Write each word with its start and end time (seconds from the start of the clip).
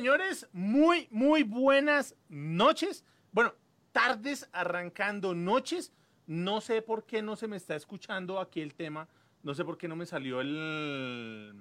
Señores, 0.00 0.48
muy, 0.54 1.08
muy 1.10 1.42
buenas 1.42 2.16
noches. 2.30 3.04
Bueno, 3.32 3.52
tardes 3.92 4.48
arrancando 4.50 5.34
noches. 5.34 5.92
No 6.26 6.62
sé 6.62 6.80
por 6.80 7.04
qué 7.04 7.20
no 7.20 7.36
se 7.36 7.46
me 7.46 7.58
está 7.58 7.76
escuchando 7.76 8.40
aquí 8.40 8.62
el 8.62 8.72
tema. 8.72 9.06
No 9.42 9.52
sé 9.52 9.62
por 9.62 9.76
qué 9.76 9.88
no 9.88 9.96
me 9.96 10.06
salió 10.06 10.40
el. 10.40 11.52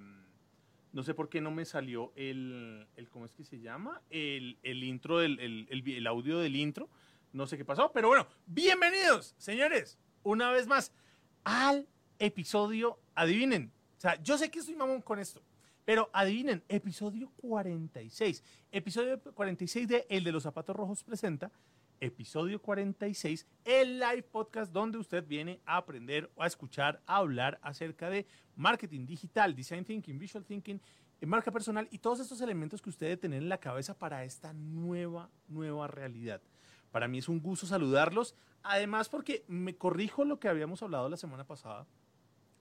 No 0.93 1.03
sé 1.03 1.13
por 1.13 1.27
qué 1.27 1.41
no 1.41 1.51
me 1.51 1.65
salió 1.65 2.13
el. 2.15 2.87
el 2.95 3.09
¿Cómo 3.09 3.25
es 3.25 3.33
que 3.33 3.43
se 3.43 3.59
llama? 3.59 4.01
El, 4.09 4.55
intro, 4.63 5.17
del, 5.17 5.37
el, 5.41 5.67
el, 5.69 5.85
el 5.85 6.07
audio 6.07 6.39
del 6.39 6.55
intro. 6.55 6.87
No 7.33 7.45
sé 7.45 7.57
qué 7.57 7.65
pasó, 7.65 7.91
pero 7.91 8.07
bueno, 8.07 8.25
bienvenidos, 8.45 9.35
señores, 9.37 9.99
una 10.23 10.49
vez 10.53 10.65
más 10.65 10.93
al 11.43 11.89
episodio. 12.19 13.01
Adivinen. 13.15 13.73
O 13.97 13.99
sea, 13.99 14.15
yo 14.23 14.37
sé 14.37 14.49
que 14.49 14.59
estoy 14.59 14.75
mamón 14.75 15.01
con 15.01 15.19
esto. 15.19 15.43
Pero 15.89 16.07
adivinen, 16.13 16.63
episodio 16.69 17.31
46. 17.37 18.43
Episodio 18.71 19.19
46 19.19 19.87
de 19.87 20.05
El 20.07 20.23
de 20.23 20.31
los 20.31 20.43
Zapatos 20.43 20.75
Rojos 20.75 21.03
presenta. 21.03 21.51
Episodio 21.99 22.61
46, 22.61 23.47
el 23.65 23.97
live 23.97 24.21
podcast 24.21 24.71
donde 24.71 24.99
usted 24.99 25.25
viene 25.25 25.61
a 25.65 25.77
aprender 25.77 26.29
o 26.35 26.43
a 26.43 26.45
escuchar, 26.45 27.01
a 27.07 27.15
hablar 27.15 27.57
acerca 27.63 28.11
de 28.11 28.27
marketing 28.55 29.07
digital, 29.07 29.55
design 29.55 29.83
thinking, 29.83 30.19
visual 30.19 30.45
thinking, 30.45 30.79
marca 31.25 31.51
personal 31.51 31.87
y 31.89 31.97
todos 31.97 32.19
estos 32.19 32.39
elementos 32.41 32.83
que 32.83 32.91
usted 32.91 33.07
debe 33.07 33.17
tener 33.17 33.41
en 33.41 33.49
la 33.49 33.57
cabeza 33.57 33.97
para 33.97 34.23
esta 34.23 34.53
nueva, 34.53 35.31
nueva 35.47 35.87
realidad. 35.87 36.39
Para 36.91 37.07
mí 37.07 37.17
es 37.17 37.27
un 37.27 37.39
gusto 37.39 37.65
saludarlos, 37.65 38.35
además 38.61 39.09
porque 39.09 39.43
me 39.47 39.75
corrijo 39.75 40.23
lo 40.23 40.39
que 40.39 40.49
habíamos 40.49 40.83
hablado 40.83 41.09
la 41.09 41.17
semana 41.17 41.47
pasada 41.47 41.87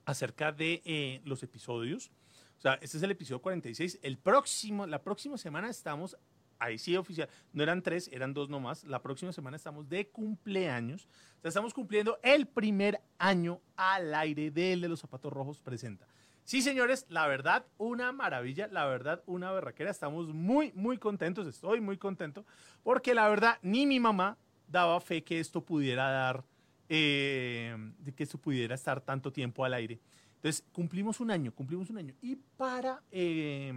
acerca 0.07 0.51
de 0.51 0.81
eh, 0.87 1.21
los 1.27 1.43
episodios. 1.43 2.11
O 2.59 2.61
sea, 2.61 2.75
este 2.83 2.97
es 2.97 3.03
el 3.03 3.13
episodio 3.13 3.41
46. 3.41 4.01
El 4.03 4.19
próximo, 4.19 4.87
la 4.87 5.01
próxima 5.01 5.39
semana 5.39 5.71
estamos, 5.71 6.17
ahí 6.59 6.77
sí 6.77 6.97
oficial, 6.97 7.29
no 7.53 7.63
eran 7.63 7.83
tres, 7.83 8.11
eran 8.13 8.35
dos 8.35 8.49
nomás. 8.49 8.83
La 8.83 9.01
próxima 9.01 9.33
semana 9.33 9.57
estamos 9.57 9.89
de 9.89 10.09
cumpleaños. 10.09 11.09
O 11.39 11.41
sea, 11.41 11.49
estamos 11.51 11.73
cumpliendo 11.73 12.19
el 12.23 12.47
primer 12.49 13.01
año 13.17 13.61
al 13.77 14.13
aire 14.13 14.51
de 14.51 14.73
El 14.73 14.81
de 14.81 14.89
los 14.89 15.01
Zapatos 15.01 15.33
Rojos 15.33 15.61
presenta. 15.61 16.07
Sí, 16.43 16.63
señores, 16.63 17.07
la 17.11 17.29
verdad, 17.29 17.65
una 17.77 18.11
maravilla, 18.11 18.67
la 18.69 18.87
verdad, 18.87 19.23
una 19.27 19.53
berraquera. 19.53 19.91
Estamos 19.91 20.29
muy, 20.29 20.73
muy 20.75 20.99
contentos, 20.99 21.47
estoy 21.47 21.81
muy 21.81 21.97
contento, 21.97 22.45
porque 22.83 23.15
la 23.15 23.29
verdad, 23.29 23.59
ni 23.63 23.87
mi 23.87 24.01
mamá 24.01 24.37
daba 24.67 25.01
fe 25.01 25.23
que 25.23 25.39
esto 25.39 25.61
pudiera 25.65 26.11
dar, 26.11 26.45
eh, 26.89 27.77
que 28.17 28.23
esto 28.23 28.39
pudiera 28.39 28.75
estar 28.75 29.01
tanto 29.01 29.31
tiempo 29.31 29.65
al 29.65 29.75
aire. 29.75 30.01
Entonces, 30.39 30.65
cumplimos 30.73 31.19
un 31.19 31.33
año, 31.33 31.53
cumplimos 31.53 31.91
un 31.91 31.99
año. 31.99 32.15
Y 32.23 32.37
para, 32.37 33.03
eh, 33.11 33.73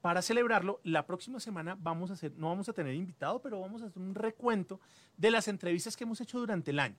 para 0.00 0.22
celebrarlo, 0.22 0.80
la 0.82 1.06
próxima 1.06 1.40
semana 1.40 1.76
vamos 1.78 2.10
a 2.10 2.14
hacer, 2.14 2.32
no 2.36 2.48
vamos 2.48 2.70
a 2.70 2.72
tener 2.72 2.94
invitado, 2.94 3.42
pero 3.42 3.60
vamos 3.60 3.82
a 3.82 3.86
hacer 3.86 4.00
un 4.00 4.14
recuento 4.14 4.80
de 5.16 5.30
las 5.30 5.46
entrevistas 5.46 5.94
que 5.94 6.04
hemos 6.04 6.20
hecho 6.22 6.38
durante 6.38 6.70
el 6.70 6.78
año. 6.78 6.96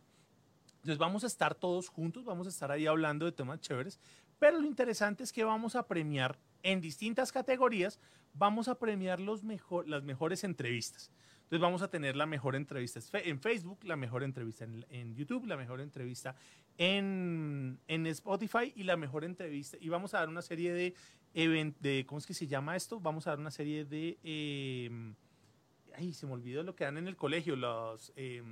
Entonces, 0.76 1.00
vamos 1.00 1.24
a 1.24 1.28
estar 1.28 1.56
todos 1.56 1.90
juntos, 1.90 2.24
vamos 2.24 2.46
a 2.46 2.52
estar 2.52 2.72
ahí 2.72 2.86
hablando 2.86 3.26
de 3.26 3.32
temas 3.32 3.60
chéveres, 3.60 4.00
pero 4.38 4.60
lo 4.60 4.68
interesante 4.68 5.24
es 5.24 5.34
que 5.34 5.44
vamos 5.44 5.76
a 5.76 5.88
premiar 5.88 6.38
en 6.62 6.80
distintas 6.80 7.32
categorías, 7.32 8.00
vamos 8.34 8.68
a 8.68 8.78
premiar 8.78 9.20
los 9.20 9.44
mejor, 9.44 9.88
las 9.88 10.04
mejores 10.04 10.44
entrevistas. 10.44 11.12
Entonces 11.50 11.64
vamos 11.64 11.82
a 11.82 11.88
tener 11.88 12.16
la 12.16 12.28
mejor 12.28 12.56
entrevista 12.56 13.00
en 13.24 13.40
Facebook, 13.42 13.80
la 13.84 13.96
mejor 13.96 14.22
entrevista 14.22 14.66
en, 14.66 15.16
YouTube, 15.16 15.48
la 15.48 15.58
mejor 15.58 15.82
entrevista 15.82 16.36
en, 16.78 17.80
en, 17.88 18.06
Spotify 18.06 18.72
y 18.76 18.84
la 18.84 18.96
mejor 18.96 19.24
entrevista. 19.24 19.76
Y 19.82 19.90
vamos 19.90 20.14
a 20.14 20.20
dar 20.20 20.30
una 20.30 20.44
serie 20.44 20.72
de, 20.74 20.94
de 21.34 22.06
¿cómo 22.06 22.20
es 22.20 22.28
que 22.28 22.36
se 22.36 22.46
llama 22.46 22.76
esto? 22.76 23.00
Vamos 23.00 23.26
a 23.26 23.32
dar 23.32 23.40
una 23.40 23.50
serie 23.50 23.84
de, 23.84 24.20
eh, 24.22 24.92
ay, 25.96 26.14
se 26.14 26.28
me 26.28 26.34
olvidó 26.34 26.62
lo 26.62 26.76
que 26.76 26.84
dan 26.84 27.00
en 27.00 27.08
el 27.08 27.16
colegio, 27.16 27.56
los 27.56 28.14
eh, 28.16 28.44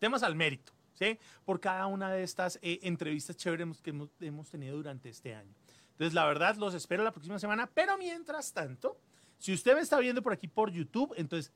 temas 0.00 0.24
al 0.24 0.34
mérito, 0.34 0.72
¿sí? 0.94 1.16
Por 1.44 1.60
cada 1.60 1.86
una 1.86 2.10
de 2.10 2.24
estas 2.24 2.58
eh, 2.60 2.80
entrevistas 2.82 3.36
chéveres 3.36 3.80
que 3.80 3.94
hemos 4.18 4.50
tenido 4.50 4.76
durante 4.78 5.10
este 5.10 5.32
año. 5.32 5.54
Entonces, 5.92 6.12
la 6.12 6.26
verdad, 6.26 6.56
los 6.56 6.74
espero 6.74 7.04
la 7.04 7.12
próxima 7.12 7.38
semana, 7.38 7.70
pero 7.72 7.96
mientras 7.98 8.52
tanto, 8.52 8.98
si 9.38 9.52
usted 9.52 9.76
me 9.76 9.80
está 9.80 10.00
viendo 10.00 10.22
por 10.22 10.32
aquí 10.32 10.48
por 10.48 10.72
YouTube, 10.72 11.14
entonces 11.16 11.52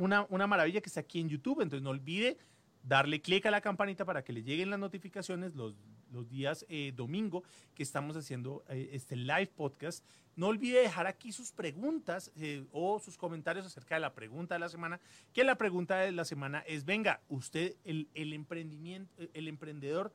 una, 0.00 0.26
una 0.30 0.46
maravilla 0.46 0.80
que 0.80 0.88
está 0.88 1.00
aquí 1.00 1.20
en 1.20 1.28
YouTube, 1.28 1.60
entonces 1.60 1.82
no 1.82 1.90
olvide 1.90 2.38
darle 2.82 3.20
clic 3.20 3.44
a 3.46 3.50
la 3.50 3.60
campanita 3.60 4.04
para 4.04 4.24
que 4.24 4.32
le 4.32 4.42
lleguen 4.42 4.70
las 4.70 4.78
notificaciones 4.78 5.54
los, 5.54 5.74
los 6.10 6.28
días 6.28 6.64
eh, 6.68 6.92
domingo 6.94 7.44
que 7.74 7.82
estamos 7.82 8.16
haciendo 8.16 8.64
eh, 8.68 8.90
este 8.92 9.16
live 9.16 9.48
podcast. 9.48 10.04
No 10.36 10.46
olvide 10.46 10.80
dejar 10.80 11.06
aquí 11.06 11.32
sus 11.32 11.52
preguntas 11.52 12.32
eh, 12.36 12.64
o 12.72 12.98
sus 12.98 13.18
comentarios 13.18 13.66
acerca 13.66 13.96
de 13.96 14.00
la 14.00 14.14
pregunta 14.14 14.54
de 14.54 14.60
la 14.60 14.70
semana, 14.70 15.00
que 15.34 15.44
la 15.44 15.56
pregunta 15.56 15.98
de 15.98 16.12
la 16.12 16.24
semana 16.24 16.60
es, 16.60 16.84
venga, 16.84 17.20
usted, 17.28 17.76
el, 17.84 18.08
el 18.14 18.32
emprendimiento, 18.32 19.12
el 19.34 19.48
emprendedor, 19.48 20.14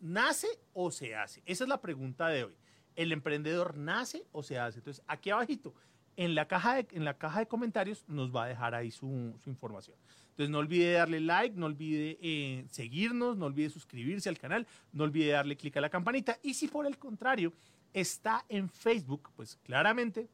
¿nace 0.00 0.48
o 0.72 0.90
se 0.90 1.14
hace? 1.14 1.42
Esa 1.46 1.64
es 1.64 1.68
la 1.68 1.80
pregunta 1.80 2.28
de 2.28 2.44
hoy. 2.44 2.54
¿El 2.96 3.12
emprendedor 3.12 3.76
nace 3.76 4.26
o 4.32 4.42
se 4.42 4.58
hace? 4.58 4.80
Entonces, 4.80 5.04
aquí 5.06 5.30
abajito, 5.30 5.74
en 6.16 6.34
la 6.34 6.46
caja 6.46 6.74
de, 6.74 6.88
en 6.92 7.04
la 7.04 7.14
caja 7.14 7.40
de 7.40 7.46
comentarios 7.46 8.04
nos 8.08 8.34
va 8.34 8.44
a 8.44 8.48
dejar 8.48 8.74
ahí 8.74 8.90
su, 8.90 9.34
su 9.42 9.50
información. 9.50 9.96
Entonces 10.30 10.50
no 10.50 10.58
olvide 10.58 10.92
darle 10.92 11.20
like, 11.20 11.56
no 11.56 11.66
olvide 11.66 12.18
eh, 12.22 12.64
seguirnos, 12.70 13.36
no 13.36 13.46
olvide 13.46 13.68
suscribirse 13.68 14.28
al 14.28 14.38
canal, 14.38 14.66
no 14.92 15.04
olvide 15.04 15.32
darle 15.32 15.56
clic 15.56 15.76
a 15.76 15.80
la 15.80 15.90
campanita 15.90 16.38
y 16.42 16.54
si 16.54 16.68
por 16.68 16.86
el 16.86 16.98
contrario 16.98 17.52
está 17.92 18.44
en 18.48 18.68
Facebook, 18.68 19.30
pues 19.36 19.56
claramente 19.56 20.28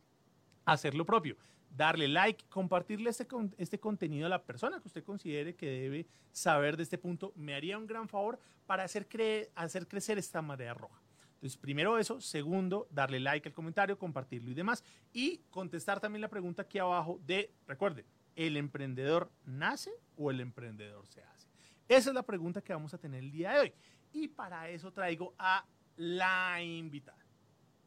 hacer 0.65 0.95
lo 0.95 1.05
propio. 1.05 1.37
Darle 1.71 2.09
like, 2.09 2.45
compartirle 2.49 3.11
este, 3.11 3.27
este 3.59 3.81
contenido 3.81 4.27
a 4.27 4.31
la 4.31 4.43
persona 4.43 4.81
que 4.81 4.89
usted 4.89 5.05
considere 5.05 5.55
que 5.55 5.67
debe 5.67 6.07
saber 6.33 6.77
de 6.77 6.85
este 6.85 6.99
punto, 6.99 7.33
me 7.35 7.55
haría 7.55 7.77
un 7.77 7.87
gran 7.87 8.09
favor 8.09 8.39
para 8.67 8.85
hacer, 8.85 9.09
cre 9.09 9.51
hacer 9.55 9.87
crecer 9.87 10.19
esta 10.19 10.41
marea 10.41 10.73
roja. 10.73 11.01
Entonces, 11.37 11.59
primero 11.59 11.99
eso. 11.99 12.21
Segundo, 12.21 12.89
darle 12.91 13.21
like 13.21 13.49
al 13.49 13.55
comentario, 13.55 13.99
compartirlo 13.99 14.51
y 14.51 14.55
demás. 14.55 14.83
Y 15.13 15.39
contestar 15.51 16.01
también 16.01 16.23
la 16.23 16.29
pregunta 16.29 16.63
aquí 16.63 16.79
abajo 16.79 17.21
de, 17.27 17.53
recuerde, 17.67 18.05
¿el 18.35 18.57
emprendedor 18.57 19.31
nace 19.45 19.93
o 20.17 20.31
el 20.31 20.41
emprendedor 20.41 21.07
se 21.07 21.23
hace? 21.23 21.49
Esa 21.89 22.11
es 22.11 22.15
la 22.15 22.23
pregunta 22.23 22.63
que 22.63 22.73
vamos 22.73 22.93
a 22.95 22.99
tener 22.99 23.23
el 23.23 23.31
día 23.31 23.53
de 23.53 23.61
hoy. 23.61 23.73
Y 24.13 24.29
para 24.29 24.69
eso 24.71 24.91
traigo 24.93 25.35
a 25.39 25.65
la 25.97 26.63
invitada. 26.63 27.25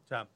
O 0.04 0.06
sea, 0.06 0.28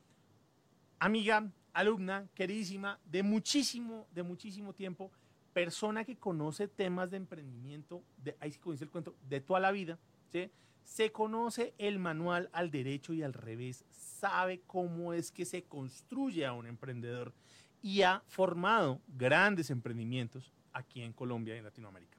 amiga, 0.98 1.50
alumna, 1.72 2.28
queridísima, 2.34 2.98
de 3.04 3.22
muchísimo, 3.22 4.06
de 4.12 4.22
muchísimo 4.22 4.72
tiempo, 4.72 5.10
persona 5.52 6.04
que 6.04 6.16
conoce 6.16 6.69
temas 6.69 7.10
de 7.10 7.16
emprendimiento, 7.16 8.02
ahí 8.41 8.52
sí 8.52 8.60
dice 8.66 8.84
el 8.84 8.91
cuento, 8.91 9.14
de 9.28 9.41
toda 9.41 9.60
la 9.60 9.70
vida, 9.70 9.98
¿sí? 10.31 10.50
Se 10.84 11.10
conoce 11.10 11.74
el 11.78 11.98
manual 11.98 12.50
al 12.52 12.70
derecho 12.70 13.12
y 13.12 13.22
al 13.22 13.32
revés, 13.32 13.84
sabe 13.90 14.62
cómo 14.66 15.12
es 15.12 15.32
que 15.32 15.44
se 15.44 15.64
construye 15.64 16.46
a 16.46 16.52
un 16.52 16.66
emprendedor 16.66 17.32
y 17.82 18.02
ha 18.02 18.22
formado 18.26 19.00
grandes 19.08 19.70
emprendimientos 19.70 20.52
aquí 20.72 21.02
en 21.02 21.12
Colombia 21.12 21.54
y 21.54 21.58
en 21.58 21.64
Latinoamérica. 21.64 22.19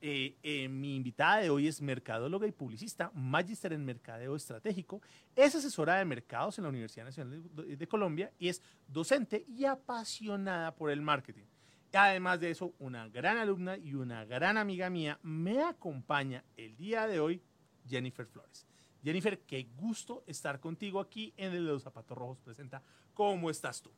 Eh, 0.00 0.36
eh, 0.42 0.68
mi 0.68 0.94
invitada 0.94 1.38
de 1.38 1.48
hoy 1.48 1.66
es 1.66 1.80
mercadóloga 1.80 2.46
y 2.46 2.52
publicista, 2.52 3.10
magíster 3.14 3.72
en 3.72 3.84
mercadeo 3.84 4.36
estratégico, 4.36 5.00
es 5.34 5.54
asesora 5.54 5.96
de 5.96 6.04
mercados 6.04 6.58
en 6.58 6.64
la 6.64 6.70
Universidad 6.70 7.06
Nacional 7.06 7.42
de, 7.54 7.76
de 7.76 7.88
Colombia 7.88 8.30
y 8.38 8.48
es 8.48 8.62
docente 8.86 9.44
y 9.48 9.64
apasionada 9.64 10.74
por 10.74 10.90
el 10.90 11.00
marketing. 11.00 11.44
Además 11.92 12.40
de 12.40 12.50
eso, 12.50 12.74
una 12.78 13.08
gran 13.08 13.38
alumna 13.38 13.78
y 13.78 13.94
una 13.94 14.24
gran 14.26 14.58
amiga 14.58 14.90
mía 14.90 15.18
me 15.22 15.62
acompaña 15.62 16.44
el 16.56 16.76
día 16.76 17.06
de 17.06 17.20
hoy 17.20 17.42
Jennifer 17.88 18.26
Flores. 18.26 18.66
Jennifer, 19.02 19.38
qué 19.40 19.68
gusto 19.76 20.24
estar 20.26 20.58
contigo 20.58 20.98
aquí 20.98 21.32
en 21.36 21.52
el 21.52 21.64
de 21.64 21.72
los 21.72 21.82
zapatos 21.82 22.18
rojos 22.18 22.40
presenta. 22.40 22.82
¿Cómo 23.14 23.50
estás 23.50 23.80
tú? 23.80 23.90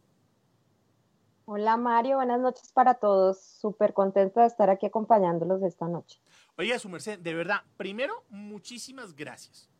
Hola 1.46 1.78
Mario, 1.78 2.16
buenas 2.16 2.40
noches 2.40 2.70
para 2.72 2.92
todos. 2.92 3.40
Súper 3.40 3.94
contenta 3.94 4.42
de 4.42 4.48
estar 4.48 4.68
aquí 4.68 4.84
acompañándolos 4.84 5.62
esta 5.62 5.88
noche. 5.88 6.20
Oye, 6.58 6.78
su 6.78 6.90
merced, 6.90 7.18
de 7.20 7.32
verdad, 7.32 7.62
primero, 7.78 8.22
muchísimas 8.28 9.16
gracias. 9.16 9.70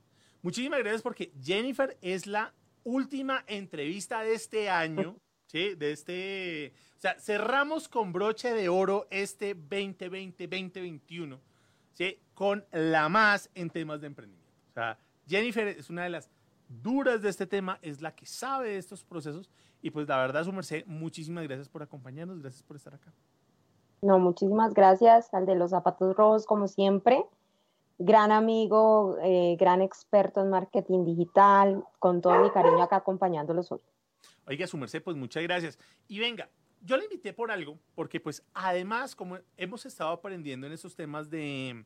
Muchísimas 0.41 0.79
gracias 0.79 1.03
porque 1.03 1.31
Jennifer 1.43 1.99
es 2.01 2.27
la 2.27 2.55
última 2.85 3.45
entrevista 3.47 4.23
de 4.23 4.33
este 4.33 4.71
año, 4.71 5.17
¿sí? 5.47 5.75
De 5.75 5.93
este, 5.93 6.73
o 6.97 7.01
sea, 7.01 7.21
cerramos 7.21 7.87
con 7.89 8.15
broche 8.15 8.55
de 8.55 8.71
oro 8.71 9.07
este 9.11 9.55
2020-2021 9.55 11.39
con 12.35 12.65
la 12.71 13.09
más 13.09 13.51
en 13.55 13.71
temas 13.71 14.01
de 14.01 14.07
emprendimiento. 14.07 14.53
O 14.71 14.73
sea, 14.75 14.99
Jennifer 15.27 15.67
es 15.67 15.91
una 15.91 16.05
de 16.05 16.11
las 16.11 16.31
duras 16.69 17.21
de 17.23 17.29
este 17.29 17.47
tema, 17.47 17.79
es 17.83 18.01
la 18.01 18.15
que 18.15 18.27
sabe 18.27 18.69
de 18.69 18.79
estos 18.79 19.05
procesos 19.05 19.51
y 19.83 19.91
pues 19.91 20.09
la 20.09 20.19
verdad, 20.19 20.45
su 20.45 20.53
merced, 20.53 20.85
muchísimas 20.87 21.45
gracias 21.45 21.69
por 21.69 21.83
acompañarnos, 21.83 22.41
gracias 22.41 22.63
por 22.63 22.77
estar 22.77 22.95
acá. 22.95 23.13
No, 24.03 24.19
muchísimas 24.19 24.75
gracias 24.75 25.33
al 25.35 25.47
de 25.47 25.57
los 25.57 25.71
zapatos 25.71 26.17
rojos, 26.17 26.47
como 26.47 26.69
siempre. 26.69 27.25
Gran 27.99 28.31
amigo, 28.31 29.17
eh, 29.23 29.57
gran 29.59 29.83
experto 29.83 30.41
en 30.41 30.51
marketing 30.51 31.05
digital, 31.05 31.85
con 31.99 32.21
todo 32.21 32.41
mi 32.41 32.51
cariño 32.51 32.83
acá 32.83 32.97
acompañándolos 32.97 33.73
hoy. 33.73 33.81
Oiga, 34.47 34.67
su 34.67 34.77
merced, 34.77 35.03
pues 35.03 35.17
muchas 35.17 35.43
gracias. 35.43 35.79
Y 36.07 36.21
venga, 36.21 36.49
yo 36.83 36.97
le 36.97 37.05
invité 37.05 37.33
por 37.33 37.51
algo, 37.51 37.79
porque 37.95 38.21
pues 38.21 38.43
además, 38.55 39.15
como 39.15 39.39
hemos 39.57 39.87
estado 39.87 40.11
aprendiendo 40.11 40.67
en 40.67 40.73
esos 40.73 40.95
temas 40.95 41.31
de, 41.31 41.85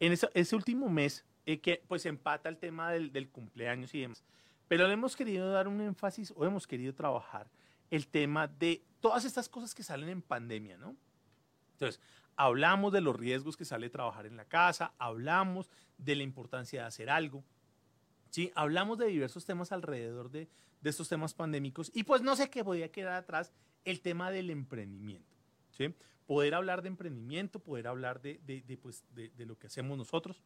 en 0.00 0.12
ese, 0.12 0.56
último 0.56 0.88
mes, 0.88 1.24
eh, 1.46 1.60
que 1.60 1.82
pues 1.86 2.06
empata 2.06 2.48
el 2.48 2.58
tema 2.58 2.90
del, 2.92 3.12
del, 3.12 3.28
cumpleaños 3.28 3.94
y 3.94 4.00
demás, 4.00 4.24
pero 4.68 4.86
le 4.86 4.94
hemos 4.94 5.16
querido 5.16 5.50
dar 5.50 5.68
un 5.68 5.80
énfasis 5.80 6.32
o 6.36 6.44
hemos 6.44 6.66
querido 6.66 6.94
trabajar 6.94 7.50
el 7.90 8.06
tema 8.06 8.46
de 8.46 8.84
todas 9.00 9.24
estas 9.24 9.48
cosas 9.48 9.74
que 9.74 9.82
salen 9.82 10.08
en 10.08 10.22
pandemia, 10.22 10.76
¿no? 10.76 10.96
Entonces, 11.72 12.00
hablamos 12.36 12.92
de 12.92 13.00
los 13.00 13.16
riesgos 13.16 13.56
que 13.56 13.64
sale 13.64 13.90
trabajar 13.90 14.26
en 14.26 14.36
la 14.36 14.44
casa, 14.44 14.94
hablamos 14.98 15.70
de 15.98 16.14
la 16.14 16.22
importancia 16.22 16.82
de 16.82 16.86
hacer 16.86 17.10
algo, 17.10 17.44
¿sí? 18.30 18.52
Hablamos 18.54 18.98
de 18.98 19.06
diversos 19.06 19.44
temas 19.44 19.72
alrededor 19.72 20.30
de, 20.30 20.48
de 20.80 20.90
estos 20.90 21.08
temas 21.08 21.34
pandémicos 21.34 21.90
y 21.94 22.04
pues 22.04 22.22
no 22.22 22.36
sé 22.36 22.48
qué 22.48 22.64
podía 22.64 22.90
quedar 22.90 23.14
atrás 23.14 23.52
el 23.84 24.00
tema 24.00 24.30
del 24.30 24.50
emprendimiento. 24.50 25.36
Poder 26.26 26.54
hablar 26.54 26.82
de 26.82 26.88
emprendimiento, 26.88 27.58
poder 27.58 27.88
hablar 27.88 28.20
de, 28.20 28.38
de, 28.44 28.76
pues, 28.76 29.04
de, 29.14 29.46
lo 29.46 29.58
que 29.58 29.66
hacemos 29.66 29.96
nosotros. 29.96 30.42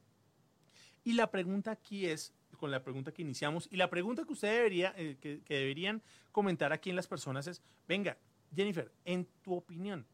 Y 1.03 1.13
la 1.13 1.31
pregunta 1.31 1.73
aquí 1.73 2.07
es, 2.07 2.33
con 2.57 2.71
la 2.71 2.83
pregunta 2.83 3.13
que 3.13 3.23
iniciamos, 3.23 3.69
y 3.71 3.77
la 3.77 3.91
pregunta 3.91 4.25
que 4.25 4.33
usted 4.33 4.49
debería, 4.49 4.95
eh, 4.97 5.19
que, 5.21 5.43
que 5.43 5.55
deberían 5.55 6.03
comentar 6.33 6.73
aquí 6.73 6.89
en 6.89 6.97
las 6.97 7.07
personas 7.07 7.47
es, 7.47 7.61
venga, 7.87 8.17
Jennifer, 8.55 8.91
en 9.05 9.27
tu 9.43 9.55
opinión, 9.55 10.07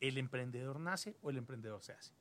¿el 0.00 0.18
emprendedor 0.18 0.80
nace 0.80 1.16
o 1.22 1.30
el 1.30 1.36
emprendedor 1.36 1.82
se 1.82 1.92
hace? 1.92 2.12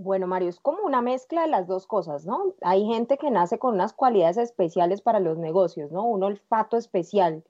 Bueno, 0.00 0.28
Mario, 0.28 0.48
es 0.48 0.60
como 0.60 0.84
una 0.84 1.02
mezcla 1.02 1.42
de 1.42 1.48
las 1.48 1.66
dos 1.66 1.88
cosas, 1.88 2.24
¿no? 2.24 2.54
Hay 2.62 2.86
gente 2.86 3.18
que 3.18 3.32
nace 3.32 3.58
con 3.58 3.74
unas 3.74 3.92
cualidades 3.92 4.36
especiales 4.36 5.02
para 5.02 5.18
los 5.18 5.38
negocios, 5.38 5.90
¿no? 5.90 6.04
Un 6.04 6.22
olfato 6.22 6.76
especial. 6.76 7.42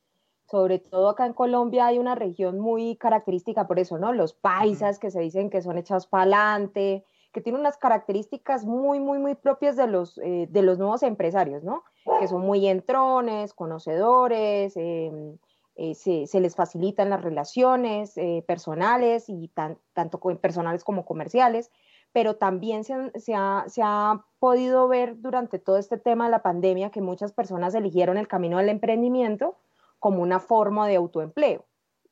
Sobre 0.47 0.79
todo 0.79 1.11
acá 1.11 1.27
en 1.27 1.35
Colombia 1.35 1.85
hay 1.85 1.99
una 1.99 2.15
región 2.15 2.59
muy 2.59 2.97
característica 2.97 3.67
por 3.67 3.79
eso, 3.79 3.99
¿no? 3.99 4.15
Los 4.15 4.33
paisas 4.33 4.99
que 4.99 5.11
se 5.11 5.21
dicen 5.21 5.51
que 5.51 5.61
son 5.61 5.77
echados 5.77 6.07
para 6.07 6.23
adelante, 6.23 7.05
que 7.33 7.43
tienen 7.43 7.61
unas 7.61 7.77
características 7.77 8.65
muy, 8.65 8.99
muy, 8.99 9.19
muy 9.19 9.35
propias 9.35 9.77
de 9.77 9.87
los, 9.87 10.17
eh, 10.17 10.49
de 10.51 10.63
los 10.63 10.79
nuevos 10.79 11.03
empresarios, 11.03 11.63
¿no? 11.65 11.85
Que 12.19 12.29
son 12.29 12.41
muy 12.41 12.67
entrones, 12.67 13.53
conocedores, 13.53 14.75
em, 14.79 15.37
eh, 15.77 15.95
se, 15.95 16.41
les 16.41 16.57
facilitan 16.57 17.11
las 17.11 17.21
relaciones 17.21 18.17
eh, 18.17 18.43
personales 18.47 19.29
y 19.29 19.49
tanto 19.93 20.19
personales 20.41 20.83
como 20.83 21.05
comerciales 21.05 21.71
pero 22.13 22.37
también 22.37 22.85
se, 22.85 22.95
ha, 23.35 24.25
podido 24.39 24.87
ver 24.89 25.21
durante 25.21 25.59
todo 25.59 25.79
este 25.79 25.99
tema 25.99 26.27
de 26.27 26.31
la 26.31 26.43
pandemia 26.43 26.91
que 26.91 27.01
muchas 27.01 27.33
personas 27.33 27.75
eligieron 27.75 28.19
el 28.19 28.29
camino 28.29 28.59
del 28.59 28.69
emprendimiento 28.69 29.57
como 29.99 30.23
una 30.23 30.39
forma 30.39 30.87
de 30.87 30.97
autoempleo. 30.97 31.65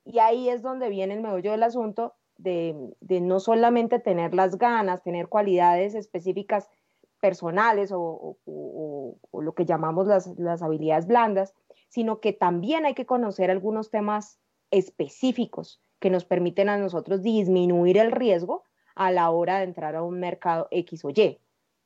Y 0.04 0.18
ahí 0.18 0.48
es 0.48 0.62
donde 0.62 0.88
viene 0.88 1.14
el 1.14 1.22
meollo 1.22 1.52
del 1.52 1.62
asunto 1.62 2.14
de, 2.36 2.94
no 3.08 3.40
solamente 3.40 3.98
tener 3.98 4.34
las 4.34 4.58
ganas, 4.58 5.02
tener 5.02 5.28
cualidades 5.28 5.94
específicas 5.94 6.68
personales 7.20 7.92
o, 7.94 8.36
lo 9.32 9.54
que 9.54 9.64
llamamos 9.64 10.06
las, 10.06 10.26
las 10.38 10.62
habilidades 10.62 11.06
blandas, 11.06 11.54
sino 11.88 12.20
que 12.20 12.32
también 12.32 12.86
hay 12.86 12.94
que 12.94 13.06
conocer 13.06 13.50
algunos 13.50 13.90
temas 13.90 14.40
específicos 14.70 15.80
que 16.00 16.10
nos 16.10 16.24
permiten 16.24 16.68
a 16.68 16.76
nosotros 16.76 17.22
disminuir 17.22 17.98
el 17.98 18.10
riesgo 18.10 18.64
a 18.96 19.12
la 19.12 19.30
hora 19.30 19.58
de 19.58 19.64
entrar 19.64 19.94
a 19.94 20.02
un 20.02 20.18
mercado 20.18 20.66
X 20.72 21.04
o 21.04 21.10
Y, 21.10 21.38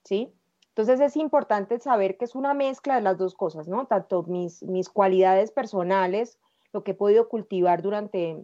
¿sí? 0.04 0.32
Entonces 0.68 1.00
es 1.00 1.16
importante 1.16 1.78
saber 1.80 2.16
que 2.16 2.24
es 2.24 2.34
una 2.34 2.54
mezcla 2.54 2.94
de 2.94 3.02
las 3.02 3.18
dos 3.18 3.34
cosas, 3.34 3.68
¿no? 3.68 3.86
Tanto 3.86 4.22
mis, 4.22 4.62
mis 4.62 4.88
cualidades 4.88 5.50
personales, 5.50 6.38
lo 6.72 6.84
que 6.84 6.92
he 6.92 6.94
podido 6.94 7.28
cultivar 7.28 7.82
durante, 7.82 8.42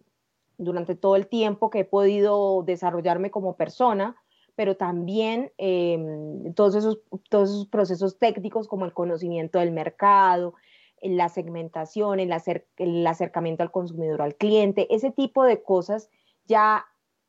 durante 0.58 0.96
todo 0.96 1.16
el 1.16 1.28
tiempo 1.28 1.70
que 1.70 1.80
he 1.80 1.84
podido 1.84 2.64
desarrollarme 2.64 3.30
como 3.30 3.56
persona, 3.56 4.16
pero 4.56 4.76
también 4.76 5.52
em, 5.58 6.52
todos, 6.54 6.74
esos, 6.74 6.98
todos 7.30 7.50
esos 7.50 7.66
procesos 7.68 8.18
técnicos 8.18 8.66
como 8.66 8.84
el 8.84 8.92
conocimiento 8.92 9.60
del 9.60 9.70
mercado, 9.70 10.54
la 11.00 11.28
segmentación, 11.28 12.18
el, 12.18 12.34
el 12.78 13.06
acercamiento 13.06 13.62
al 13.62 13.70
consumidor, 13.70 14.22
al 14.22 14.34
cliente, 14.34 14.92
ese 14.92 15.12
tipo 15.12 15.44
de 15.44 15.62
cosas 15.62 16.10
ya 16.46 16.86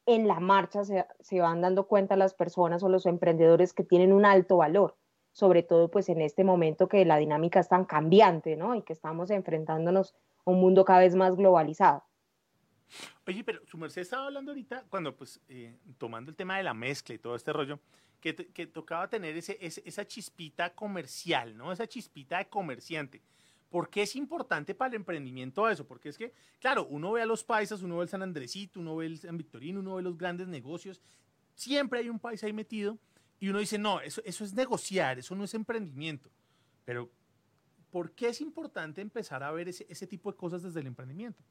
en 0.07 0.27
la 0.27 0.39
marcha 0.39 0.83
se, 0.85 1.39
van 1.39 1.61
dando 1.61 1.85
cuenta 1.85 2.15
las 2.15 2.33
personas 2.33 2.81
o 2.81 2.89
los 2.89 3.05
emprendedores 3.05 3.73
que 3.73 3.83
tienen 3.83 4.13
un 4.13 4.25
alto 4.25 4.57
valor, 4.57 4.97
sobre 5.33 5.63
todo 5.63 5.91
pues 5.91 6.07
en 6.09 6.21
este 6.21 6.45
momento 6.45 6.87
que 6.87 7.05
la 7.05 7.17
dinámica 7.17 7.59
es 7.59 7.67
tan 7.67 7.85
cambiante, 7.85 8.55
¿no? 8.55 8.73
Y 8.73 8.81
que 8.81 8.93
estamos 8.93 9.29
enfrentándonos 9.29 10.15
a 10.45 10.51
un 10.51 10.61
mundo 10.61 10.85
cada 10.85 10.99
vez 10.99 11.13
más 11.13 11.35
globalizado. 11.35 12.05
Oye, 13.27 13.43
pero 13.43 13.59
su 13.65 13.77
merced 13.77 14.01
estaba 14.01 14.27
hablando 14.27 14.51
ahorita, 14.51 14.85
cuando 14.89 15.13
pues 15.13 15.41
eh, 15.49 15.77
tomando 15.97 16.31
el 16.31 16.37
tema 16.37 16.55
de 16.55 16.63
la 16.63 16.73
mezcla 16.73 17.13
y 17.13 17.19
todo 17.19 17.35
este 17.35 17.51
rollo, 17.51 17.79
que, 18.21 18.33
que 18.33 18.65
tocaba 18.65 19.09
tener 19.09 19.35
ese, 19.35 19.57
esa 19.61 20.07
chispita 20.07 20.73
comercial, 20.73 21.55
¿no? 21.57 21.73
Esa 21.73 21.85
chispita 21.85 22.37
de 22.37 22.47
comerciante. 22.47 23.21
¿Por 23.69 23.89
qué 23.89 24.03
es 24.03 24.15
importante 24.15 24.73
para 24.73 24.89
el 24.89 24.95
emprendimiento 24.95 25.67
eso? 25.69 25.85
Porque 25.85 26.09
es 26.09 26.17
que, 26.17 26.33
claro, 26.59 26.87
uno 26.89 27.11
ve 27.11 27.21
a 27.21 27.25
los 27.25 27.43
paisas, 27.43 27.81
uno 27.81 27.97
ve 27.97 28.03
el 28.03 28.09
San 28.09 28.21
Andresito, 28.21 28.79
uno 28.79 28.95
ve 28.95 29.07
el 29.07 29.17
San 29.17 29.37
Victorino, 29.37 29.81
uno 29.81 29.95
ve 29.95 30.03
los 30.03 30.17
grandes 30.17 30.47
negocios, 30.47 31.01
siempre 31.53 31.99
hay 31.99 32.09
un 32.09 32.19
país 32.19 32.43
ahí 32.43 32.53
metido 32.53 32.97
y 33.39 33.49
uno 33.49 33.59
dice, 33.59 33.77
no, 33.77 33.99
eso, 33.99 34.21
eso 34.23 34.43
es 34.43 34.53
negociar, 34.53 35.19
eso 35.19 35.35
no 35.35 35.43
es 35.43 35.53
emprendimiento. 35.53 36.29
Pero, 36.85 37.09
¿por 37.91 38.11
qué 38.11 38.29
es 38.29 38.39
importante 38.39 39.01
empezar 39.01 39.43
a 39.43 39.51
ver 39.51 39.67
ese, 39.67 39.85
ese 39.89 40.07
tipo 40.07 40.31
de 40.31 40.37
cosas 40.37 40.63
desde 40.63 40.79
el 40.79 40.87
emprendimiento? 40.87 41.43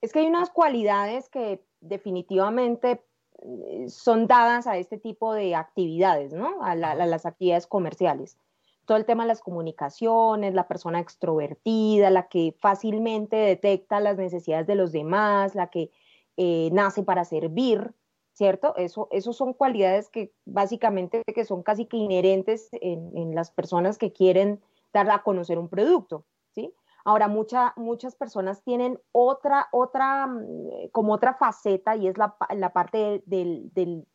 Es 0.00 0.12
que 0.12 0.20
hay 0.20 0.26
unas 0.26 0.50
cualidades 0.50 1.28
que 1.28 1.62
definitivamente 1.80 3.02
eh, 3.42 3.86
son 3.88 4.26
dadas 4.26 4.66
a 4.66 4.78
este 4.78 4.98
tipo 4.98 5.34
de 5.34 5.54
actividades, 5.54 6.32
¿no? 6.32 6.62
a 6.62 6.74
las 6.74 7.26
actividades 7.26 7.66
comerciales 7.66 8.38
todo 8.86 8.98
el 8.98 9.04
tema 9.04 9.24
de 9.24 9.28
las 9.28 9.40
comunicaciones, 9.40 10.54
la 10.54 10.68
persona 10.68 11.00
extrovertida, 11.00 12.10
la 12.10 12.28
que 12.28 12.54
fácilmente 12.60 13.36
detecta 13.36 14.00
las 14.00 14.16
necesidades 14.16 14.66
de 14.66 14.74
los 14.74 14.92
demás, 14.92 15.54
la 15.54 15.68
que 15.68 15.90
eh, 16.36 16.70
nace 16.72 17.02
para 17.02 17.24
servir, 17.24 17.94
¿cierto? 18.32 18.74
Eso, 18.76 19.08
son 19.32 19.52
cualidades 19.52 20.08
que 20.10 20.32
básicamente 20.44 21.22
que 21.24 21.44
son 21.44 21.62
casi 21.62 21.86
que 21.86 21.96
inherentes 21.96 22.68
en, 22.72 23.34
las 23.34 23.50
personas 23.50 23.98
que 23.98 24.12
quieren 24.12 24.60
dar 24.92 25.10
a 25.10 25.22
conocer 25.22 25.58
un 25.58 25.68
producto, 25.68 26.24
¿sí? 26.54 26.72
Ahora, 27.04 27.28
muchas 27.28 28.16
personas 28.16 28.62
tienen 28.62 28.98
otra, 29.12 29.68
otra, 29.72 30.26
mm, 30.26 30.88
como 30.90 31.12
otra 31.12 31.34
faceta 31.34 31.96
y 31.96 32.08
es 32.08 32.16
la, 32.16 32.36
parte 32.72 33.22
del, 33.26 34.06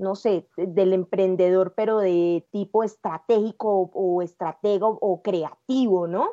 no 0.00 0.14
sé, 0.14 0.48
del 0.56 0.92
emprendedor, 0.92 1.74
pero 1.76 1.98
de 1.98 2.46
tipo 2.50 2.82
estratégico 2.82 3.90
o, 3.92 4.22
estratego 4.22 4.98
o 5.00 5.22
creativo, 5.22 6.06
¿no? 6.06 6.30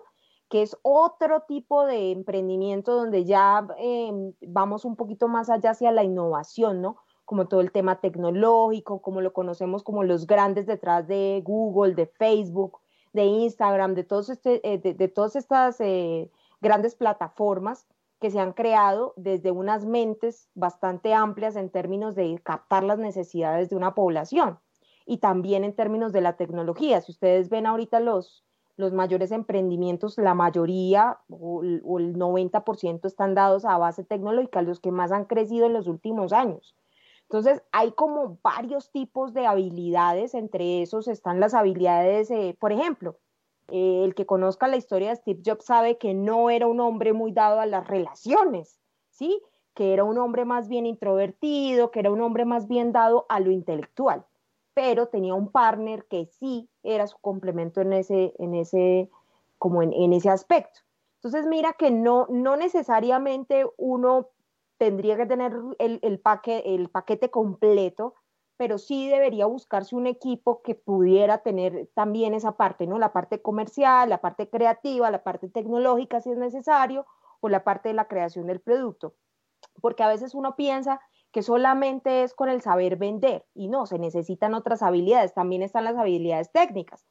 Que 0.49 0.61
es 0.61 0.77
otro 0.81 1.41
tipo 1.47 1.85
de 1.85 2.11
emprendimiento 2.11 2.95
donde 2.95 3.25
ya 3.25 3.67
em, 3.77 4.33
vamos 4.41 4.85
un 4.85 4.95
poquito 4.95 5.27
más 5.27 5.49
allá 5.49 5.71
hacia 5.71 5.91
la 5.91 6.03
innovación, 6.03 6.81
¿no? 6.81 6.97
Como 7.25 7.49
todo 7.49 7.59
el 7.59 7.73
tema 7.73 7.99
tecnológico, 7.99 9.01
como 9.01 9.19
lo 9.19 9.33
conocemos 9.33 9.83
como 9.83 10.03
los 10.03 10.25
grandes 10.27 10.65
detrás 10.65 11.05
de 11.07 11.41
Google, 11.43 11.93
de 11.93 12.07
Facebook, 12.07 12.79
de 13.11 13.25
Instagram, 13.25 13.95
de, 13.95 14.05
todos 14.05 14.29
este, 14.29 14.61
eh, 14.63 14.77
de, 14.77 15.07
todas 15.09 15.35
estas 15.35 15.81
eh, 15.81 16.31
grandes 16.61 16.95
plataformas 16.95 17.85
que 18.19 18.31
se 18.31 18.39
han 18.39 18.53
creado 18.53 19.13
desde 19.15 19.51
unas 19.51 19.85
mentes 19.85 20.49
bastante 20.55 21.13
amplias 21.13 21.55
en 21.55 21.69
términos 21.69 22.15
de 22.15 22.39
captar 22.43 22.83
las 22.83 22.99
necesidades 22.99 23.69
de 23.69 23.75
una 23.75 23.93
población 23.93 24.59
y 25.05 25.17
también 25.17 25.63
en 25.63 25.75
términos 25.75 26.11
de 26.11 26.21
la 26.21 26.35
tecnología. 26.35 27.01
Si 27.01 27.11
ustedes 27.11 27.49
ven 27.49 27.65
ahorita 27.65 27.99
los, 27.99 28.43
los 28.75 28.91
mayores 28.91 29.31
emprendimientos, 29.31 30.17
la 30.17 30.33
mayoría 30.33 31.19
o, 31.29 31.63
el 31.63 32.15
90% 32.15 33.05
están 33.05 33.35
dados 33.35 33.65
a 33.65 33.77
base 33.77 34.03
tecnológica, 34.03 34.61
los 34.61 34.79
que 34.79 34.91
más 34.91 35.11
han 35.11 35.25
crecido 35.25 35.65
en 35.65 35.73
los 35.73 35.87
últimos 35.87 36.33
años. 36.33 36.75
Entonces, 37.23 37.61
hay 37.71 37.91
como 37.91 38.39
varios 38.41 38.91
tipos 38.91 39.33
de 39.33 39.45
habilidades, 39.45 40.33
entre 40.33 40.81
esos 40.81 41.07
están 41.07 41.39
las 41.39 41.53
habilidades, 41.53 42.31
eh, 42.31 42.55
por 42.59 42.71
ejemplo, 42.71 43.17
eh, 43.69 44.03
el 44.05 44.15
que 44.15 44.25
conozca 44.25 44.67
la 44.67 44.77
historia 44.77 45.09
de 45.09 45.17
Steve 45.17 45.41
Jobs 45.45 45.65
sabe 45.65 45.97
que 45.97 46.13
no 46.13 46.49
era 46.49 46.67
un 46.67 46.79
hombre 46.79 47.13
muy 47.13 47.31
dado 47.31 47.59
a 47.59 47.65
las 47.65 47.85
relaciones, 47.87 48.79
¿sí? 49.09 49.41
Que 49.73 49.93
era 49.93 50.03
un 50.03 50.17
hombre 50.17 50.45
más 50.45 50.69
bien 50.69 50.85
introvertido, 50.85 51.91
que 51.91 51.99
era 51.99 52.11
un 52.11 52.21
hombre 52.21 52.45
más 52.45 52.67
bien 52.67 52.91
dado 52.91 53.25
a 53.29 53.39
lo 53.39 53.51
intelectual, 53.51 54.25
pero 54.73 55.07
tenía 55.07 55.33
un 55.33 55.51
partner 55.51 56.05
que 56.05 56.25
sí 56.25 56.69
era 56.83 57.07
su 57.07 57.17
complemento 57.19 57.81
en 57.81 57.93
ese, 57.93 58.33
en 58.39 58.55
ese, 58.55 59.09
como 59.57 59.81
en, 59.81 60.13
ese 60.13 60.29
aspecto. 60.29 60.79
Entonces, 61.15 61.45
mira 61.45 61.73
que 61.73 61.91
no, 61.91 62.27
no 62.29 62.55
necesariamente 62.55 63.65
uno 63.75 64.29
tendría 64.77 65.17
que 65.17 65.25
tener 65.25 65.53
el, 65.79 66.19
paquete 66.19 67.29
completo 67.29 68.13
pero 68.57 68.79
sí 68.79 69.07
debería 69.07 69.45
buscarse 69.45 69.95
un 69.95 70.07
equipo 70.07 70.61
que 70.63 70.75
pudiera 70.75 71.39
tener 71.39 71.87
también 71.93 72.33
esa 72.33 72.53
parte, 72.53 72.87
¿no? 72.87 72.97
La 72.97 73.13
parte 73.13 73.41
comercial, 73.41 74.09
la 74.09 74.19
parte 74.19 74.49
creativa, 74.49 75.11
la 75.11 75.23
parte 75.23 75.47
tecnológica 75.47 76.19
si 76.19 76.31
es 76.31 76.37
necesario, 76.37 77.05
o 77.39 77.49
la 77.49 77.63
parte 77.63 77.89
de 77.89 77.95
la 77.95 78.07
creación 78.07 78.47
del 78.47 78.59
producto. 78.59 79.13
Porque 79.81 80.03
a 80.03 80.07
veces 80.07 80.33
uno 80.33 80.55
piensa 80.55 80.99
que 81.31 81.43
solamente 81.43 82.23
es 82.23 82.33
con 82.33 82.49
el 82.49 82.61
saber 82.61 82.95
vender 82.95 83.45
y 83.53 83.67
no, 83.67 83.85
se 83.85 83.99
necesitan 83.99 84.55
otras 84.55 84.81
habilidades, 84.81 85.33
también 85.33 85.61
están 85.61 85.83
las 85.83 85.95
habilidades 85.95 86.51
técnicas. 86.51 87.05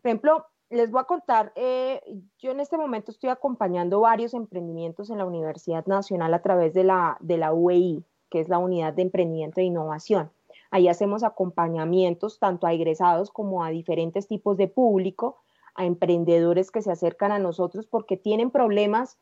Por 0.00 0.08
ejemplo, 0.08 0.46
les 0.68 0.90
voy 0.90 1.00
a 1.00 1.04
contar, 1.04 1.52
eh, 1.54 2.00
yo 2.38 2.50
en 2.50 2.58
este 2.58 2.78
momento 2.78 3.10
estoy 3.10 3.30
acompañando 3.30 4.00
varios 4.00 4.34
emprendimientos 4.34 5.10
en 5.10 5.18
la 5.18 5.26
Universidad 5.26 5.86
Nacional 5.86 6.32
a 6.34 6.42
través 6.42 6.72
de 6.72 6.82
la, 6.82 7.18
de 7.20 7.36
la 7.36 7.52
UEI, 7.52 8.04
que 8.30 8.40
es 8.40 8.48
la 8.48 8.58
Unidad 8.58 8.94
de 8.94 9.02
Emprendimiento 9.02 9.60
e 9.60 9.64
Innovación. 9.64 10.32
Ahí 10.72 10.88
hacemos 10.88 11.22
acompañamientos 11.22 12.38
tanto 12.38 12.66
a 12.66 12.72
egresados 12.72 13.30
como 13.30 13.62
a 13.62 13.68
diferentes 13.68 14.26
tipos 14.26 14.56
de 14.56 14.68
público, 14.68 15.36
a 15.74 15.84
emprendedores 15.84 16.70
que 16.70 16.80
se 16.80 16.90
acercan 16.90 17.30
a 17.30 17.38
nosotros 17.38 17.86
porque 17.86 18.16
tienen 18.16 18.50
problemas 18.50 19.18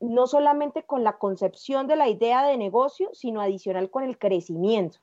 no 0.00 0.28
solamente 0.28 0.84
con 0.84 1.02
la 1.02 1.18
concepción 1.18 1.88
de 1.88 1.96
la 1.96 2.08
idea 2.08 2.46
de 2.46 2.56
negocio, 2.56 3.10
sino 3.12 3.40
adicional 3.40 3.90
con 3.90 4.04
el 4.04 4.18
crecimiento. 4.18 4.98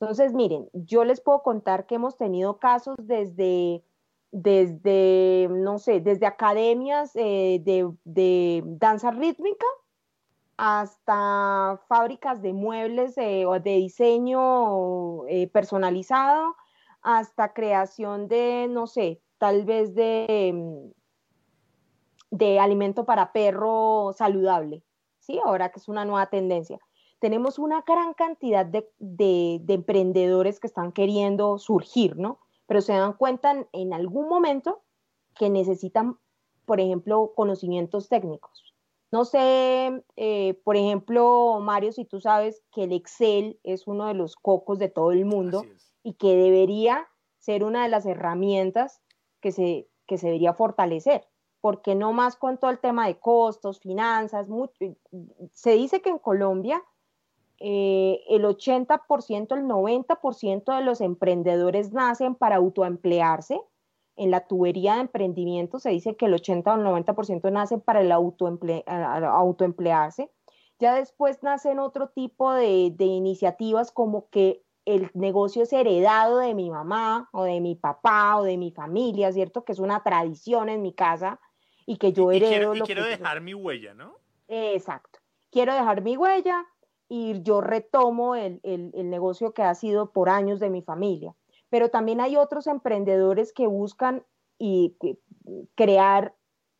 Entonces, 0.00 0.32
miren, 0.32 0.68
yo 0.72 1.04
les 1.04 1.20
puedo 1.20 1.44
contar 1.44 1.86
que 1.86 1.94
hemos 1.94 2.16
tenido 2.16 2.58
casos 2.58 2.96
desde, 2.98 3.84
desde 4.32 5.46
no 5.48 5.78
sé, 5.78 6.00
desde 6.00 6.26
academias 6.26 7.12
eh, 7.14 7.62
de, 7.64 7.88
de 8.02 8.64
danza 8.66 9.12
rítmica 9.12 9.66
hasta 10.56 11.80
fábricas 11.88 12.42
de 12.42 12.52
muebles 12.52 13.18
eh, 13.18 13.46
o 13.46 13.58
de 13.60 13.76
diseño 13.76 15.26
eh, 15.26 15.48
personalizado, 15.48 16.56
hasta 17.02 17.52
creación 17.52 18.28
de, 18.28 18.68
no 18.70 18.86
sé, 18.86 19.20
tal 19.38 19.64
vez 19.64 19.94
de, 19.94 20.52
mm, 20.54 22.36
de 22.36 22.60
alimento 22.60 23.04
para 23.04 23.32
perro 23.32 24.12
saludable, 24.16 24.82
¿sí? 25.18 25.40
Ahora 25.44 25.70
que 25.70 25.80
es 25.80 25.88
una 25.88 26.04
nueva 26.04 26.26
tendencia. 26.30 26.78
Tenemos 27.18 27.58
una 27.58 27.82
gran 27.86 28.14
cantidad 28.14 28.66
de, 28.66 28.90
de, 28.98 29.60
de 29.62 29.74
emprendedores 29.74 30.60
que 30.60 30.66
están 30.66 30.92
queriendo 30.92 31.58
surgir, 31.58 32.16
¿no? 32.16 32.40
Pero 32.66 32.80
se 32.80 32.92
dan 32.92 33.14
cuenta 33.14 33.66
en 33.72 33.92
algún 33.92 34.28
momento 34.28 34.82
que 35.34 35.50
necesitan, 35.50 36.18
por 36.64 36.80
ejemplo, 36.80 37.32
conocimientos 37.34 38.08
técnicos 38.08 38.73
no 39.14 39.24
sé, 39.24 40.02
eh, 40.16 40.60
por 40.64 40.76
ejemplo, 40.76 41.60
Mario, 41.60 41.92
si 41.92 42.04
tú 42.04 42.20
sabes 42.20 42.64
que 42.72 42.82
el 42.82 42.92
Excel 42.92 43.60
es 43.62 43.86
uno 43.86 44.08
de 44.08 44.14
los 44.14 44.34
cocos 44.34 44.80
de 44.80 44.88
todo 44.88 45.12
el 45.12 45.24
mundo 45.24 45.64
y 46.02 46.14
que 46.14 46.34
debería 46.34 47.06
ser 47.38 47.62
una 47.62 47.84
de 47.84 47.90
las 47.90 48.06
herramientas 48.06 49.00
que 49.40 49.52
se, 49.52 49.86
que 50.08 50.18
se 50.18 50.26
debería 50.26 50.52
fortalecer, 50.52 51.28
porque 51.60 51.94
no 51.94 52.12
más 52.12 52.34
con 52.34 52.58
todo 52.58 52.72
el 52.72 52.80
tema 52.80 53.06
de 53.06 53.20
costos, 53.20 53.78
finanzas, 53.78 54.48
se 55.52 55.70
dice 55.74 56.02
que 56.02 56.10
en 56.10 56.18
Colombia 56.18 56.82
eh, 57.60 58.20
el 58.28 58.42
80%, 58.42 59.56
el 59.56 59.64
90% 59.64 60.76
de 60.76 60.84
los 60.84 61.00
emprendedores 61.00 61.92
nacen 61.92 62.34
para 62.34 62.56
autoemplearse 62.56 63.60
en 64.16 64.30
la 64.30 64.46
tubería 64.46 64.94
de 64.94 65.02
emprendimiento 65.02 65.78
se 65.78 65.90
dice 65.90 66.16
que 66.16 66.26
el 66.26 66.34
80 66.34 66.72
o 66.72 66.76
el 66.76 66.84
90% 66.84 67.50
nace 67.50 67.78
para 67.78 68.00
el 68.00 68.12
autoemplearse. 68.12 70.30
Ya 70.78 70.94
después 70.94 71.42
nacen 71.42 71.78
otro 71.78 72.08
tipo 72.08 72.52
de, 72.52 72.92
de 72.94 73.04
iniciativas 73.04 73.92
como 73.92 74.28
que 74.30 74.62
el 74.84 75.10
negocio 75.14 75.62
es 75.62 75.72
heredado 75.72 76.38
de 76.38 76.54
mi 76.54 76.70
mamá 76.70 77.28
o 77.32 77.44
de 77.44 77.60
mi 77.60 77.74
papá 77.74 78.36
o 78.36 78.42
de 78.42 78.58
mi 78.58 78.70
familia, 78.70 79.32
¿cierto? 79.32 79.64
Que 79.64 79.72
es 79.72 79.78
una 79.78 80.02
tradición 80.02 80.68
en 80.68 80.82
mi 80.82 80.92
casa 80.92 81.40
y 81.86 81.96
que 81.96 82.12
yo 82.12 82.30
heredo. 82.30 82.74
Y 82.74 82.80
quiero, 82.82 83.04
dejar 83.04 83.40
mi 83.40 83.54
huella, 83.54 83.94
¿no? 83.94 84.18
Exacto. 84.48 85.20
Quiero 85.50 85.74
dejar 85.74 86.02
mi 86.02 86.16
huella 86.16 86.66
y 87.08 87.40
yo 87.42 87.60
retomo 87.60 88.34
el, 88.34 88.60
el, 88.62 88.90
el 88.94 89.10
negocio 89.10 89.54
que 89.54 89.62
ha 89.62 89.74
sido 89.74 90.12
por 90.12 90.28
años 90.28 90.60
de 90.60 90.70
mi 90.70 90.82
familia 90.82 91.34
pero 91.74 91.88
también 91.88 92.20
hay 92.20 92.36
otros 92.36 92.68
emprendedores 92.68 93.52
que 93.52 93.66
buscan 93.66 94.24
y 94.60 94.96
crear 95.74 96.32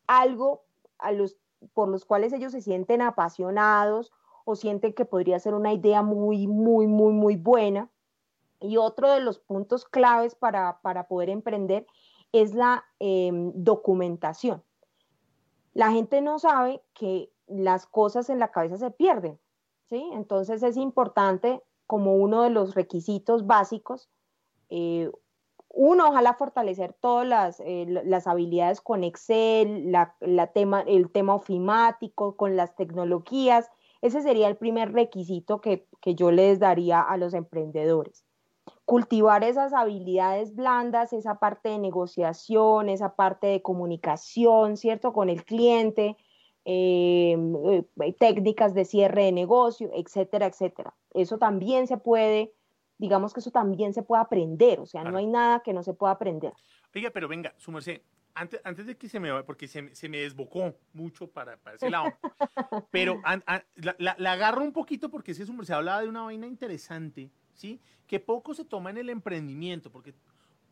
algo 0.06 0.62
a 0.98 1.10
los, 1.10 1.36
por 1.72 1.88
los 1.88 2.04
cuales 2.04 2.32
ellos 2.32 2.52
se 2.52 2.62
sienten 2.62 3.02
apasionados 3.02 4.12
o 4.44 4.54
sienten 4.54 4.92
que 4.92 5.04
podría 5.04 5.40
ser 5.40 5.54
una 5.54 5.72
idea 5.72 6.02
muy, 6.02 6.46
muy, 6.46 6.86
muy, 6.86 7.12
muy 7.12 7.34
buena. 7.34 7.90
Y 8.60 8.76
otro 8.76 9.10
de 9.10 9.18
los 9.18 9.40
puntos 9.40 9.84
claves 9.84 10.36
para, 10.36 10.78
poder 11.08 11.28
emprender 11.28 11.88
es 12.30 12.54
la 12.54 12.84
em, 13.00 13.50
documentación. 13.52 14.62
La 15.72 15.90
gente 15.90 16.20
no 16.20 16.38
sabe 16.38 16.84
que 16.92 17.32
las 17.48 17.86
cosas 17.86 18.30
en 18.30 18.38
la 18.38 18.52
cabeza 18.52 18.76
se 18.76 18.92
pierden, 18.92 19.40
¿sí? 19.90 20.08
Entonces 20.12 20.62
es 20.62 20.76
importante 20.76 21.64
como 21.88 22.14
uno 22.14 22.42
de 22.42 22.50
los 22.50 22.76
requisitos 22.76 23.48
básicos 23.48 24.08
eh, 24.76 25.08
uno, 25.68 26.08
ojalá 26.08 26.34
fortalecer 26.34 26.94
todas 26.94 27.26
las, 27.26 27.60
eh, 27.60 27.86
las 27.86 28.26
habilidades 28.26 28.80
con 28.80 29.04
Excel, 29.04 29.92
la, 29.92 30.16
tema, 30.52 30.82
el 30.82 31.12
tema 31.12 31.36
ofimático, 31.36 32.36
con 32.36 32.56
las 32.56 32.74
tecnologías. 32.74 33.70
Ese 34.02 34.20
sería 34.20 34.48
el 34.48 34.56
primer 34.56 34.92
requisito 34.92 35.60
que, 35.60 35.86
que 36.00 36.16
yo 36.16 36.32
les 36.32 36.58
daría 36.58 37.00
a 37.00 37.16
los 37.16 37.34
emprendedores. 37.34 38.24
Cultivar 38.84 39.44
esas 39.44 39.72
habilidades 39.72 40.56
blandas, 40.56 41.12
esa 41.12 41.38
parte 41.38 41.68
de 41.68 41.78
negociación, 41.78 42.88
esa 42.88 43.14
parte 43.14 43.46
de 43.46 43.62
comunicación, 43.62 44.76
¿cierto? 44.76 45.12
Con 45.12 45.28
el 45.28 45.44
cliente, 45.44 46.16
eh, 46.64 47.36
técnicas 48.18 48.74
de 48.74 48.84
cierre 48.84 49.24
de 49.24 49.32
negocio, 49.32 49.90
etcétera, 49.94 50.46
etcétera. 50.46 50.94
Eso 51.12 51.38
también 51.38 51.86
se 51.86 51.96
puede 51.96 52.52
digamos 52.98 53.32
que 53.34 53.40
eso 53.40 53.50
también 53.50 53.92
se 53.92 54.02
puede 54.02 54.22
aprender, 54.22 54.80
o 54.80 54.86
sea, 54.86 55.04
no 55.04 55.18
hay 55.18 55.26
nada 55.26 55.60
que 55.60 55.72
no 55.72 55.82
se 55.82 55.94
pueda 55.94 56.12
aprender. 56.12 56.52
Oiga, 56.94 57.10
pero 57.10 57.28
venga, 57.28 57.54
su 57.56 57.72
merced, 57.72 58.02
antes, 58.34 58.60
antes 58.64 58.86
de 58.86 58.96
que 58.96 59.08
se 59.08 59.20
me 59.20 59.30
vaya, 59.30 59.44
porque 59.44 59.68
se, 59.68 59.94
se, 59.94 60.08
me 60.08 60.18
desbocó 60.18 60.74
mucho 60.92 61.28
para, 61.28 61.56
para 61.56 61.76
ese 61.76 61.90
lado, 61.90 62.12
pero 62.90 63.20
la, 63.76 64.16
la, 64.18 64.32
agarro 64.32 64.62
un 64.62 64.72
poquito 64.72 65.10
porque 65.10 65.32
ese 65.32 65.46
su 65.46 65.52
merced 65.52 65.74
hablaba 65.74 66.02
de 66.02 66.08
una 66.08 66.22
vaina 66.22 66.46
interesante, 66.46 67.30
¿sí? 67.54 67.80
Que 68.06 68.20
poco 68.20 68.54
se 68.54 68.64
toma 68.64 68.90
en 68.90 68.98
el 68.98 69.10
emprendimiento, 69.10 69.90
porque 69.90 70.14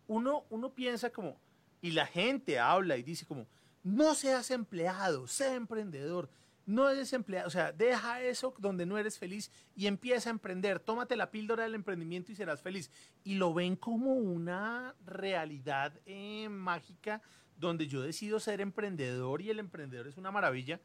uno, 0.06 0.44
uno 0.50 0.70
piensa 0.70 1.10
como, 1.10 1.36
y 1.80 1.92
la 1.92 2.06
gente 2.06 2.58
habla 2.58 2.96
y 2.96 3.02
dice 3.02 3.26
como, 3.26 3.46
no 3.82 4.14
seas 4.14 4.50
empleado, 4.50 5.26
sea 5.26 5.54
emprendedor 5.54 6.28
no 6.66 6.88
eres 6.88 7.12
empleado, 7.12 7.48
o 7.48 7.50
sea, 7.50 7.72
deja 7.72 8.20
eso 8.22 8.54
donde 8.58 8.86
no 8.86 8.98
eres 8.98 9.18
feliz 9.18 9.50
y 9.74 9.86
empieza 9.86 10.30
a 10.30 10.32
emprender, 10.32 10.78
tómate 10.80 11.16
la 11.16 11.30
píldora 11.30 11.64
del 11.64 11.74
emprendimiento 11.74 12.32
y 12.32 12.36
serás 12.36 12.62
feliz. 12.62 12.90
Y 13.24 13.34
lo 13.34 13.52
ven 13.52 13.76
como 13.76 14.14
una 14.14 14.94
realidad 15.04 15.98
eh, 16.06 16.48
mágica 16.48 17.20
donde 17.56 17.86
yo 17.86 18.02
decido 18.02 18.40
ser 18.40 18.60
emprendedor 18.60 19.42
y 19.42 19.50
el 19.50 19.58
emprendedor 19.58 20.06
es 20.06 20.16
una 20.16 20.30
maravilla, 20.30 20.80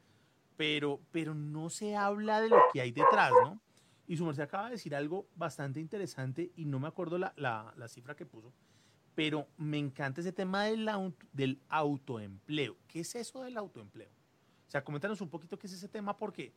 pero, 0.56 1.00
pero 1.10 1.34
no 1.34 1.70
se 1.70 1.96
habla 1.96 2.40
de 2.40 2.48
lo 2.48 2.58
que 2.72 2.80
hay 2.80 2.92
detrás, 2.92 3.32
¿no? 3.44 3.60
Y 4.06 4.16
su 4.16 4.24
merced 4.24 4.42
acaba 4.42 4.66
de 4.66 4.72
decir 4.72 4.94
algo 4.94 5.28
bastante 5.36 5.80
interesante 5.80 6.50
y 6.56 6.64
no 6.64 6.80
me 6.80 6.88
acuerdo 6.88 7.18
la, 7.18 7.32
la, 7.36 7.88
cifra 7.88 8.16
que 8.16 8.24
puso, 8.24 8.52
pero 9.14 9.48
me 9.58 9.78
encanta 9.78 10.22
ese 10.22 10.32
tema 10.32 10.64
del, 10.64 10.88
del 11.32 11.60
autoempleo. 11.68 12.76
¿Qué 12.88 13.00
es 13.00 13.14
eso 13.14 13.42
del 13.42 13.56
autoempleo? 13.58 14.17
O 14.68 14.70
sea, 14.70 14.84
coméntanos 14.84 15.20
un 15.22 15.30
poquito 15.30 15.58
qué 15.58 15.66
es 15.66 15.72
ese 15.72 15.88
tema 15.88 16.14
porque 16.16 16.52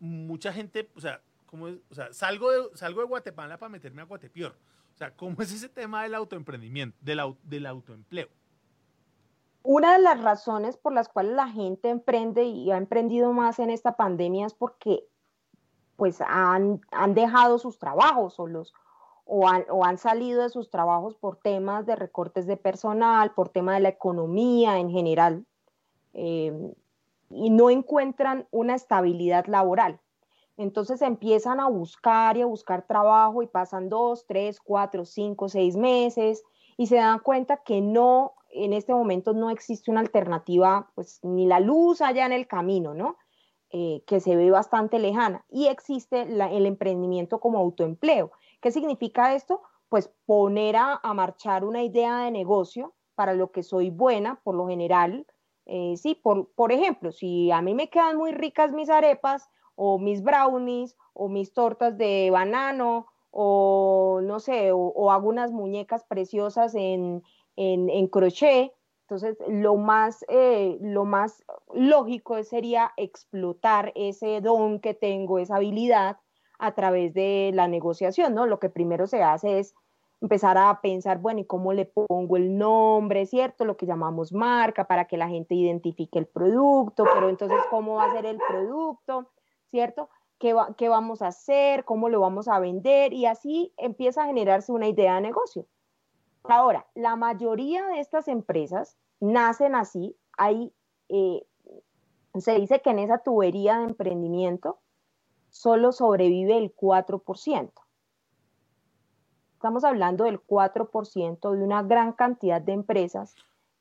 mucha 0.00 0.52
gente, 0.52 0.90
o 0.96 1.00
sea, 1.00 1.20
¿cómo 1.44 1.68
es? 1.68 1.78
O 1.90 1.94
sea 1.94 2.12
salgo, 2.12 2.50
de, 2.50 2.76
salgo 2.76 3.02
de 3.02 3.06
Guatemala 3.06 3.58
para 3.58 3.68
meterme 3.68 4.00
a 4.00 4.06
Guatepeor. 4.06 4.52
O 4.94 4.96
sea, 4.96 5.14
¿cómo 5.14 5.36
es 5.42 5.52
ese 5.52 5.68
tema 5.68 6.02
del 6.02 6.14
autoemprendimiento, 6.14 6.96
del, 7.02 7.66
autoempleo? 7.66 8.28
Una 9.62 9.92
de 9.92 10.02
las 10.02 10.22
razones 10.22 10.78
por 10.78 10.94
las 10.94 11.08
cuales 11.08 11.34
la 11.34 11.48
gente 11.48 11.90
emprende 11.90 12.44
y 12.44 12.70
ha 12.72 12.78
emprendido 12.78 13.32
más 13.32 13.58
en 13.58 13.68
esta 13.68 13.96
pandemia 13.96 14.46
es 14.46 14.54
porque 14.54 15.04
pues 15.96 16.20
han, 16.26 16.80
han 16.90 17.14
dejado 17.14 17.58
sus 17.58 17.78
trabajos 17.78 18.40
o, 18.40 18.46
los, 18.46 18.74
o, 19.24 19.46
han, 19.46 19.66
o 19.68 19.84
han 19.84 19.98
salido 19.98 20.42
de 20.42 20.48
sus 20.48 20.70
trabajos 20.70 21.14
por 21.16 21.36
temas 21.36 21.84
de 21.84 21.96
recortes 21.96 22.46
de 22.46 22.56
personal, 22.56 23.34
por 23.34 23.50
tema 23.50 23.74
de 23.74 23.80
la 23.80 23.90
economía 23.90 24.78
en 24.78 24.90
general. 24.90 25.46
Eh, 26.14 26.74
y 27.34 27.50
no 27.50 27.70
encuentran 27.70 28.46
una 28.50 28.74
estabilidad 28.74 29.46
laboral. 29.46 30.00
Entonces 30.56 31.02
empiezan 31.02 31.60
a 31.60 31.68
buscar 31.68 32.36
y 32.36 32.42
a 32.42 32.46
buscar 32.46 32.86
trabajo 32.86 33.42
y 33.42 33.46
pasan 33.46 33.88
dos, 33.88 34.26
tres, 34.26 34.60
cuatro, 34.60 35.04
cinco, 35.04 35.48
seis 35.48 35.76
meses 35.76 36.42
y 36.76 36.86
se 36.86 36.96
dan 36.96 37.18
cuenta 37.20 37.58
que 37.58 37.80
no, 37.80 38.34
en 38.50 38.72
este 38.72 38.92
momento 38.92 39.32
no 39.32 39.50
existe 39.50 39.90
una 39.90 40.00
alternativa, 40.00 40.90
pues 40.94 41.20
ni 41.22 41.46
la 41.46 41.60
luz 41.60 42.00
allá 42.00 42.26
en 42.26 42.32
el 42.32 42.46
camino, 42.46 42.94
¿no? 42.94 43.16
Eh, 43.70 44.02
que 44.06 44.20
se 44.20 44.36
ve 44.36 44.50
bastante 44.50 44.98
lejana. 44.98 45.44
Y 45.48 45.68
existe 45.68 46.22
el 46.22 46.66
emprendimiento 46.66 47.40
como 47.40 47.58
autoempleo, 47.58 48.30
¿Qué 48.62 48.70
significa 48.70 49.34
esto? 49.34 49.60
Pues 49.88 50.08
poner 50.24 50.76
a, 50.76 51.00
marchar 51.14 51.64
una 51.64 51.82
idea 51.82 52.18
de 52.20 52.30
negocio 52.30 52.94
para 53.16 53.34
lo 53.34 53.50
que 53.50 53.64
soy 53.64 53.90
buena, 53.90 54.40
por 54.44 54.54
lo 54.54 54.68
general. 54.68 55.26
Eh, 55.66 55.94
sí, 55.96 56.14
por, 56.14 56.52
por 56.54 56.72
ejemplo, 56.72 57.12
si 57.12 57.50
a 57.50 57.62
mí 57.62 57.74
me 57.74 57.88
quedan 57.88 58.16
muy 58.16 58.32
ricas 58.32 58.72
mis 58.72 58.90
arepas 58.90 59.48
o 59.74 59.98
mis 59.98 60.22
brownies 60.22 60.96
o 61.14 61.28
mis 61.28 61.52
tortas 61.52 61.96
de 61.96 62.30
banano 62.30 63.06
o 63.30 64.20
no 64.22 64.40
sé, 64.40 64.72
o, 64.72 65.10
hago 65.10 65.28
unas 65.28 65.52
muñecas 65.52 66.04
preciosas 66.04 66.74
en, 66.74 67.22
en, 67.56 68.06
crochet. 68.08 68.72
Entonces, 69.02 69.36
lo 69.48 69.76
más, 69.76 70.24
eh, 70.28 70.78
lo 70.80 71.04
más 71.04 71.42
lógico 71.72 72.42
sería 72.44 72.92
explotar 72.96 73.92
ese 73.94 74.40
don 74.40 74.80
que 74.80 74.94
tengo, 74.94 75.38
esa 75.38 75.56
habilidad, 75.56 76.18
a 76.58 76.74
través 76.74 77.12
de 77.12 77.50
la 77.54 77.66
negociación, 77.66 78.34
¿no? 78.34 78.46
Lo 78.46 78.60
que 78.60 78.70
primero 78.70 79.08
se 79.08 79.22
hace 79.22 79.58
es 79.58 79.74
empezar 80.22 80.56
a 80.56 80.80
pensar, 80.80 81.18
bueno, 81.18 81.40
¿y 81.40 81.44
cómo 81.44 81.72
le 81.72 81.84
pongo 81.84 82.36
el 82.36 82.56
nombre, 82.56 83.26
cierto? 83.26 83.64
Lo 83.64 83.76
que 83.76 83.86
llamamos 83.86 84.32
marca 84.32 84.86
para 84.86 85.06
que 85.06 85.16
la 85.16 85.28
gente 85.28 85.54
identifique 85.56 86.18
el 86.18 86.26
producto, 86.26 87.04
pero 87.12 87.28
entonces, 87.28 87.58
¿cómo 87.70 87.96
va 87.96 88.04
a 88.04 88.12
ser 88.12 88.26
el 88.26 88.38
producto, 88.48 89.28
cierto? 89.66 90.08
¿Qué, 90.38 90.56
¿Qué 90.76 90.88
vamos 90.88 91.22
a 91.22 91.28
hacer? 91.28 91.84
¿Cómo 91.84 92.08
lo 92.08 92.20
vamos 92.20 92.46
a 92.46 92.60
vender? 92.60 93.12
Y 93.12 93.26
así 93.26 93.72
empieza 93.76 94.22
a 94.22 94.26
generarse 94.26 94.70
una 94.70 94.88
idea 94.88 95.16
de 95.16 95.22
negocio. 95.22 95.66
Ahora, 96.44 96.86
la 96.94 97.16
mayoría 97.16 97.86
de 97.88 98.00
estas 98.00 98.28
empresas 98.28 98.96
nacen 99.20 99.74
así. 99.74 100.16
Hay, 100.38 100.72
eh, 101.08 101.44
se 102.38 102.54
dice 102.54 102.80
que 102.80 102.90
en 102.90 103.00
esa 103.00 103.18
tubería 103.18 103.78
de 103.78 103.84
emprendimiento 103.84 104.78
solo 105.50 105.92
sobrevive 105.92 106.56
el 106.58 106.74
4%. 106.74 107.72
Estamos 109.62 109.84
hablando 109.84 110.24
del 110.24 110.40
4% 110.44 111.52
de 111.52 111.62
una 111.62 111.84
gran 111.84 112.14
cantidad 112.14 112.60
de 112.60 112.72
empresas 112.72 113.36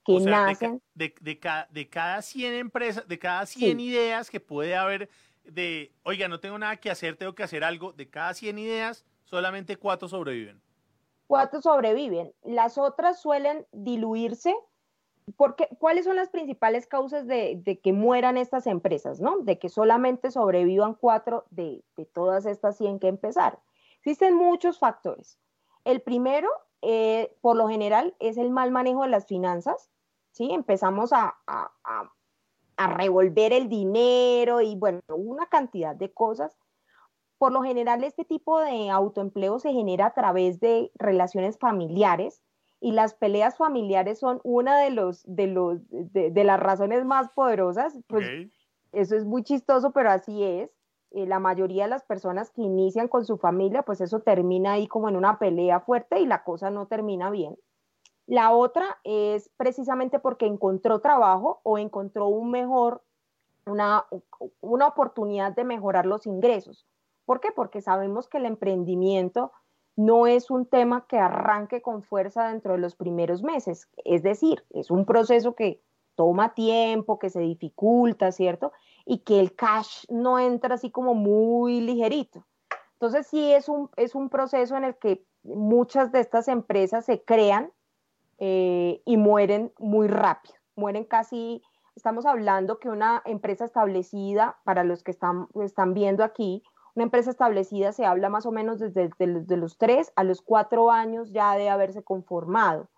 que 0.05 0.19
nacen. 0.19 0.79
De, 0.93 1.15
de, 1.19 1.39
cada, 1.39 1.67
de, 1.71 1.89
cada, 1.89 2.21
100 2.21 2.53
empresas, 2.53 3.07
de 3.07 3.17
cada 3.17 3.47
100 3.47 3.79
ideas 3.79 4.29
que 4.29 4.39
puede 4.39 4.75
haber 4.75 5.09
de, 5.43 5.91
oiga, 6.03 6.27
no 6.27 6.39
tengo 6.39 6.59
nada 6.59 6.77
que 6.77 6.91
hacer, 6.91 7.15
tengo 7.15 7.33
que 7.33 7.41
hacer 7.41 7.63
algo, 7.63 7.93
de 7.93 8.07
cada 8.07 8.35
100 8.35 8.59
ideas, 8.59 9.05
solamente 9.23 9.75
4 9.75 10.07
sobreviven. 10.07 10.61
4 11.25 11.63
sobreviven. 11.63 12.31
Las 12.43 12.77
otras 12.77 13.19
suelen 13.19 13.65
diluirse 13.71 14.53
porque, 15.35 15.67
¿cuáles 15.79 16.05
son 16.05 16.15
las 16.15 16.29
principales 16.29 16.85
causas 16.85 17.25
de, 17.25 17.79
que 17.83 17.91
mueran 17.91 18.37
estas 18.37 18.67
empresas, 18.67 19.19
¿no? 19.19 19.39
De 19.39 19.57
que 19.57 19.69
solamente 19.69 20.29
sobrevivan 20.29 20.93
cuatro 20.93 21.45
de, 21.49 21.83
todas 22.13 22.45
estas 22.45 22.77
100 22.77 22.99
que 22.99 23.07
empezaron. 23.07 23.59
Existen 23.97 24.35
muchos 24.35 24.77
factores. 24.77 25.39
El 25.83 26.01
primero, 26.01 26.49
eh, 26.81 27.35
por 27.41 27.55
lo 27.55 27.67
general, 27.67 28.15
es 28.19 28.37
el 28.37 28.49
mal 28.51 28.71
manejo 28.71 29.03
de 29.03 29.09
las 29.09 29.25
finanzas, 29.25 29.89
¿sí? 30.31 30.51
Empezamos 30.51 31.13
a, 31.13 31.35
a, 31.47 31.71
a 32.77 32.87
revolver 32.95 33.53
el 33.53 33.69
dinero 33.69 34.61
y, 34.61 34.75
bueno, 34.75 35.01
una 35.09 35.47
cantidad 35.47 35.95
de 35.95 36.11
cosas. 36.11 36.57
Por 37.37 37.51
lo 37.51 37.63
general, 37.63 38.03
este 38.03 38.25
tipo 38.25 38.59
de 38.59 38.89
autoempleo 38.89 39.59
se 39.59 39.73
genera 39.73 40.07
a 40.07 40.13
través 40.13 40.59
de 40.59 40.91
relaciones 40.95 41.57
familiares, 41.57 42.41
y 42.83 42.91
las 42.93 43.13
peleas 43.13 43.57
familiares 43.57 44.17
son 44.19 44.41
una 44.43 44.79
de, 44.79 44.89
los, 44.89 45.23
de, 45.27 45.45
los, 45.45 45.79
de, 45.87 46.43
las 46.43 46.59
razones 46.59 47.05
más 47.05 47.29
poderosas. 47.29 47.95
Pues 48.07 48.27
eso 48.91 49.15
es 49.15 49.23
muy 49.23 49.43
chistoso, 49.43 49.91
pero 49.91 50.09
así 50.09 50.43
es. 50.43 50.71
Eh, 51.11 51.25
la 51.25 51.39
mayoría 51.39 51.83
de 51.83 51.89
las 51.89 52.03
personas 52.03 52.51
que 52.51 52.61
inician 52.61 53.07
con 53.09 53.25
su 53.25 53.37
familia, 53.37 53.83
pues 53.83 53.99
eso 53.99 54.21
termina 54.21 54.73
ahí 54.73 54.87
como 54.87 55.09
en 55.09 55.17
una 55.17 55.39
pelea 55.39 55.81
fuerte 55.81 56.19
y 56.21 56.25
la 56.25 56.43
cosa 56.43 56.69
no 56.69 56.87
termina 56.87 57.29
bien. 57.29 57.57
La 58.27 58.51
otra 58.51 58.99
es 59.03 59.49
precisamente 59.57 60.19
porque 60.19 60.45
encontró 60.45 60.99
trabajo 60.99 61.59
o 61.63 61.77
encontró 61.77 62.27
un 62.27 62.49
mejor, 62.49 63.01
una, 63.65 64.05
una 64.61 64.87
oportunidad 64.87 65.53
de 65.53 65.65
mejorar 65.65 66.05
los 66.05 66.25
ingresos. 66.25 66.87
¿Por 67.25 67.41
qué? 67.41 67.49
Porque 67.53 67.81
sabemos 67.81 68.29
que 68.29 68.37
el 68.37 68.45
emprendimiento 68.45 69.51
no 69.97 70.27
es 70.27 70.49
un 70.49 70.65
tema 70.65 71.05
que 71.07 71.19
arranque 71.19 71.81
con 71.81 72.03
fuerza 72.03 72.47
dentro 72.47 72.73
de 72.73 72.79
los 72.79 72.95
primeros 72.95 73.43
meses. 73.43 73.89
Es 74.05 74.23
decir, 74.23 74.63
es 74.69 74.89
un 74.89 75.05
proceso 75.05 75.55
que 75.55 75.81
toma 76.15 76.53
tiempo, 76.53 77.19
que 77.19 77.29
se 77.29 77.41
dificulta, 77.41 78.31
¿cierto? 78.31 78.71
Y 79.11 79.19
que 79.19 79.39
el 79.39 79.55
cash 79.55 80.05
no 80.09 80.39
entra 80.39 80.75
así 80.75 80.89
como 80.89 81.13
muy 81.13 81.81
ligerito. 81.81 82.45
Entonces 82.93 83.27
sí 83.27 83.51
es 83.51 83.67
un, 83.67 83.89
es 83.97 84.15
un 84.15 84.29
proceso 84.29 84.77
en 84.77 84.83
el 84.83 84.95
que 84.95 85.25
muchas 85.43 86.11
de 86.11 86.19
estas 86.19 86.47
empresas 86.47 87.05
se 87.05 87.23
crean 87.23 87.71
eh, 88.37 89.01
y 89.05 89.17
mueren 89.17 89.73
muy 89.79 90.07
rápido, 90.07 90.55
mueren 90.75 91.03
casi, 91.03 91.61
estamos 91.95 92.25
hablando 92.25 92.79
que 92.79 92.89
una 92.89 93.21
empresa 93.25 93.65
establecida, 93.65 94.59
para 94.63 94.83
los 94.83 95.03
que 95.03 95.11
están, 95.11 95.47
están 95.63 95.93
viendo 95.93 96.23
aquí, 96.23 96.63
una 96.95 97.03
empresa 97.03 97.31
establecida 97.31 97.93
se 97.93 98.05
habla 98.05 98.29
más 98.29 98.45
o 98.45 98.51
menos 98.51 98.79
desde 98.79 99.09
de, 99.17 99.57
los 99.57 99.77
tres 99.77 100.11
a 100.15 100.23
los 100.23 100.41
cuatro 100.41 100.91
años 100.91 101.31
ya 101.31 101.55
de 101.55 101.69
haberse 101.69 102.03
conformado. 102.03 102.89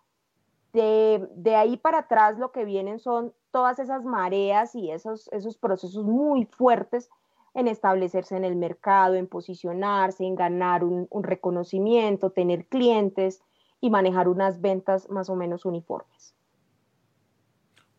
De, 0.73 1.55
ahí 1.55 1.77
para 1.77 1.99
atrás 1.99 2.39
lo 2.39 2.51
que 2.51 2.65
vienen 2.65 2.99
son 2.99 3.31
todas 3.51 3.77
esas 3.77 4.03
mareas 4.03 4.73
y 4.73 4.89
esos, 4.89 5.29
esos 5.31 5.55
procesos 5.57 6.03
muy 6.03 6.45
fuertes 6.45 7.09
en 7.53 7.67
establecerse 7.67 8.35
en 8.35 8.43
el 8.43 8.55
mercado, 8.55 9.13
en 9.13 9.27
posicionarse, 9.27 10.25
en 10.25 10.35
ganar 10.35 10.83
un, 10.83 11.07
reconocimiento, 11.23 12.31
tener 12.31 12.65
clientes 12.65 13.43
y 13.79 13.89
manejar 13.89 14.27
unas 14.27 14.61
ventas 14.61 15.09
más 15.09 15.29
o 15.29 15.35
menos 15.35 15.65
uniformes. 15.65 16.35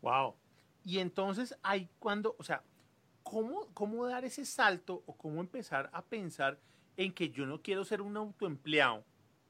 Wow. 0.03 0.35
Y 0.85 0.99
entonces 0.99 1.57
hay 1.63 1.89
cuando, 1.99 2.35
o 2.39 2.43
sea, 2.43 2.63
¿cómo, 3.23 4.07
dar 4.07 4.25
ese 4.25 4.45
salto 4.45 5.03
o 5.07 5.17
cómo 5.17 5.41
empezar 5.41 5.89
a 5.93 6.03
pensar 6.03 6.59
en 6.97 7.13
que 7.13 7.31
yo 7.31 7.47
no 7.47 7.63
quiero 7.63 7.85
ser 7.85 8.03
un 8.03 8.17
autoempleado, 8.17 9.05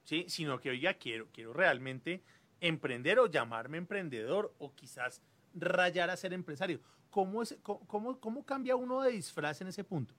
¿sí? 0.04 0.26
sino 0.28 0.60
que, 0.60 0.70
oiga, 0.70 0.94
quiero, 0.94 1.28
quiero 1.32 1.52
realmente 1.52 2.22
emprender 2.68 3.18
o 3.18 3.26
llamarme 3.26 3.78
emprendedor 3.78 4.52
o 4.58 4.72
quizás 4.74 5.20
rayar 5.54 6.10
a 6.10 6.16
ser 6.16 6.32
empresario? 6.32 6.80
¿Cómo, 7.10 7.42
es, 7.42 7.56
cómo, 7.62 8.18
cómo 8.18 8.44
cambia 8.44 8.74
uno 8.74 9.02
de 9.02 9.12
disfraz 9.12 9.60
en 9.60 9.68
ese 9.68 9.84
punto? 9.84 10.14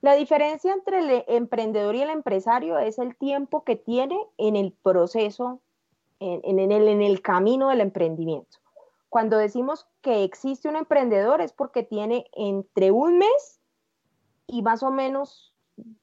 La 0.00 0.14
diferencia 0.14 0.72
entre 0.72 0.98
el 0.98 1.24
emprendedor 1.26 1.94
y 1.94 2.02
el 2.02 2.10
empresario 2.10 2.78
es 2.78 2.98
el 2.98 3.16
tiempo 3.16 3.64
que 3.64 3.76
tiene 3.76 4.20
en 4.36 4.56
el 4.56 4.72
proceso, 4.72 5.60
en, 6.20 6.40
en, 6.44 6.70
el, 6.70 6.88
en 6.88 7.02
el 7.02 7.22
camino 7.22 7.70
del 7.70 7.80
emprendimiento. 7.80 8.58
Cuando 9.08 9.38
decimos 9.38 9.86
que 10.02 10.24
existe 10.24 10.68
un 10.68 10.76
emprendedor 10.76 11.40
es 11.40 11.52
porque 11.52 11.82
tiene 11.82 12.26
entre 12.32 12.90
un 12.90 13.18
mes 13.18 13.60
y 14.46 14.62
más 14.62 14.82
o 14.82 14.90
menos 14.90 15.54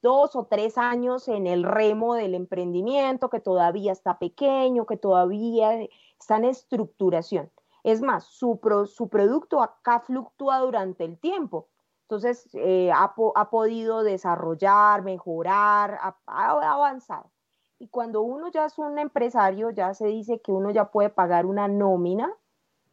dos 0.02 0.36
o 0.36 0.46
tres 0.46 0.78
años 0.78 1.28
en 1.28 1.48
el 1.48 1.64
remo 1.64 2.16
del 2.16 2.36
emprendimiento, 2.36 3.30
que 3.30 3.40
todavía 3.40 3.92
está 3.92 4.20
pequeño, 4.20 4.86
que 4.86 4.98
todavía 4.98 5.88
está 6.20 6.38
en 6.38 6.46
estructuración. 6.46 7.52
Es 7.84 8.02
más, 8.02 8.26
su, 8.26 8.60
su 8.88 9.10
producto 9.10 9.62
acá 9.62 10.00
fluctúa 10.00 10.60
durante 10.60 11.06
el 11.06 11.20
tiempo. 11.20 11.70
Entonces, 12.04 12.48
eh, 12.54 12.92
ha, 12.92 13.14
ha, 13.36 13.50
podido 13.50 14.04
desarrollar, 14.04 15.04
mejorar, 15.04 16.00
ha, 16.02 16.18
ha 16.28 16.74
avanzado. 16.74 17.32
Y 17.78 17.90
cuando 17.90 18.22
uno 18.22 18.50
ya 18.52 18.66
es 18.66 18.78
un 18.78 18.98
empresario, 19.00 19.70
ya 19.72 19.94
se 19.94 20.08
dice 20.08 20.40
que 20.42 20.52
uno 20.52 20.72
ya 20.72 20.92
puede 20.92 21.10
pagar 21.10 21.46
una 21.46 21.68
nómina 21.68 22.32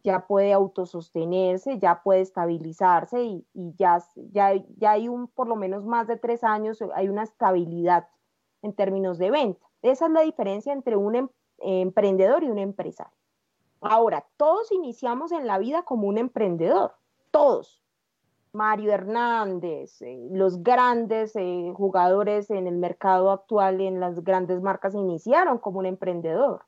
ya 0.04 0.26
puede 0.26 0.52
autosostenerse, 0.52 1.78
ya 1.78 2.02
puede 2.02 2.20
estabilizarse 2.20 3.22
y, 3.22 3.46
ya, 3.76 4.02
ya, 4.32 4.54
ya 4.76 4.92
hay 4.92 5.08
un, 5.08 5.28
por 5.28 5.48
lo 5.48 5.56
menos 5.56 5.84
más 5.84 6.06
de 6.06 6.16
tres 6.16 6.42
años, 6.42 6.82
hay 6.94 7.08
una 7.08 7.22
estabilidad 7.22 8.08
en 8.62 8.72
términos 8.72 9.18
de 9.18 9.30
venta. 9.30 9.66
Esa 9.82 10.06
es 10.06 10.12
la 10.12 10.22
diferencia 10.22 10.72
entre 10.72 10.96
un 10.96 11.14
em, 11.14 11.28
emprendedor 11.58 12.42
y 12.42 12.50
un 12.50 12.58
empresario. 12.58 13.12
Ahora, 13.80 14.26
todos 14.36 14.70
iniciamos 14.72 15.32
en 15.32 15.46
la 15.46 15.58
vida 15.58 15.82
como 15.82 16.06
un 16.06 16.18
emprendedor, 16.18 16.94
todos. 17.30 17.82
Mario 18.52 18.92
Hernández, 18.92 20.02
eh, 20.02 20.28
los 20.30 20.62
grandes 20.62 21.34
eh, 21.36 21.72
jugadores 21.74 22.50
en 22.50 22.66
el 22.66 22.76
mercado 22.76 23.30
actual, 23.30 23.80
en 23.80 23.98
las 23.98 24.22
grandes 24.22 24.60
marcas, 24.60 24.94
iniciaron 24.94 25.58
como 25.58 25.78
un 25.78 25.86
emprendedor. 25.86 26.66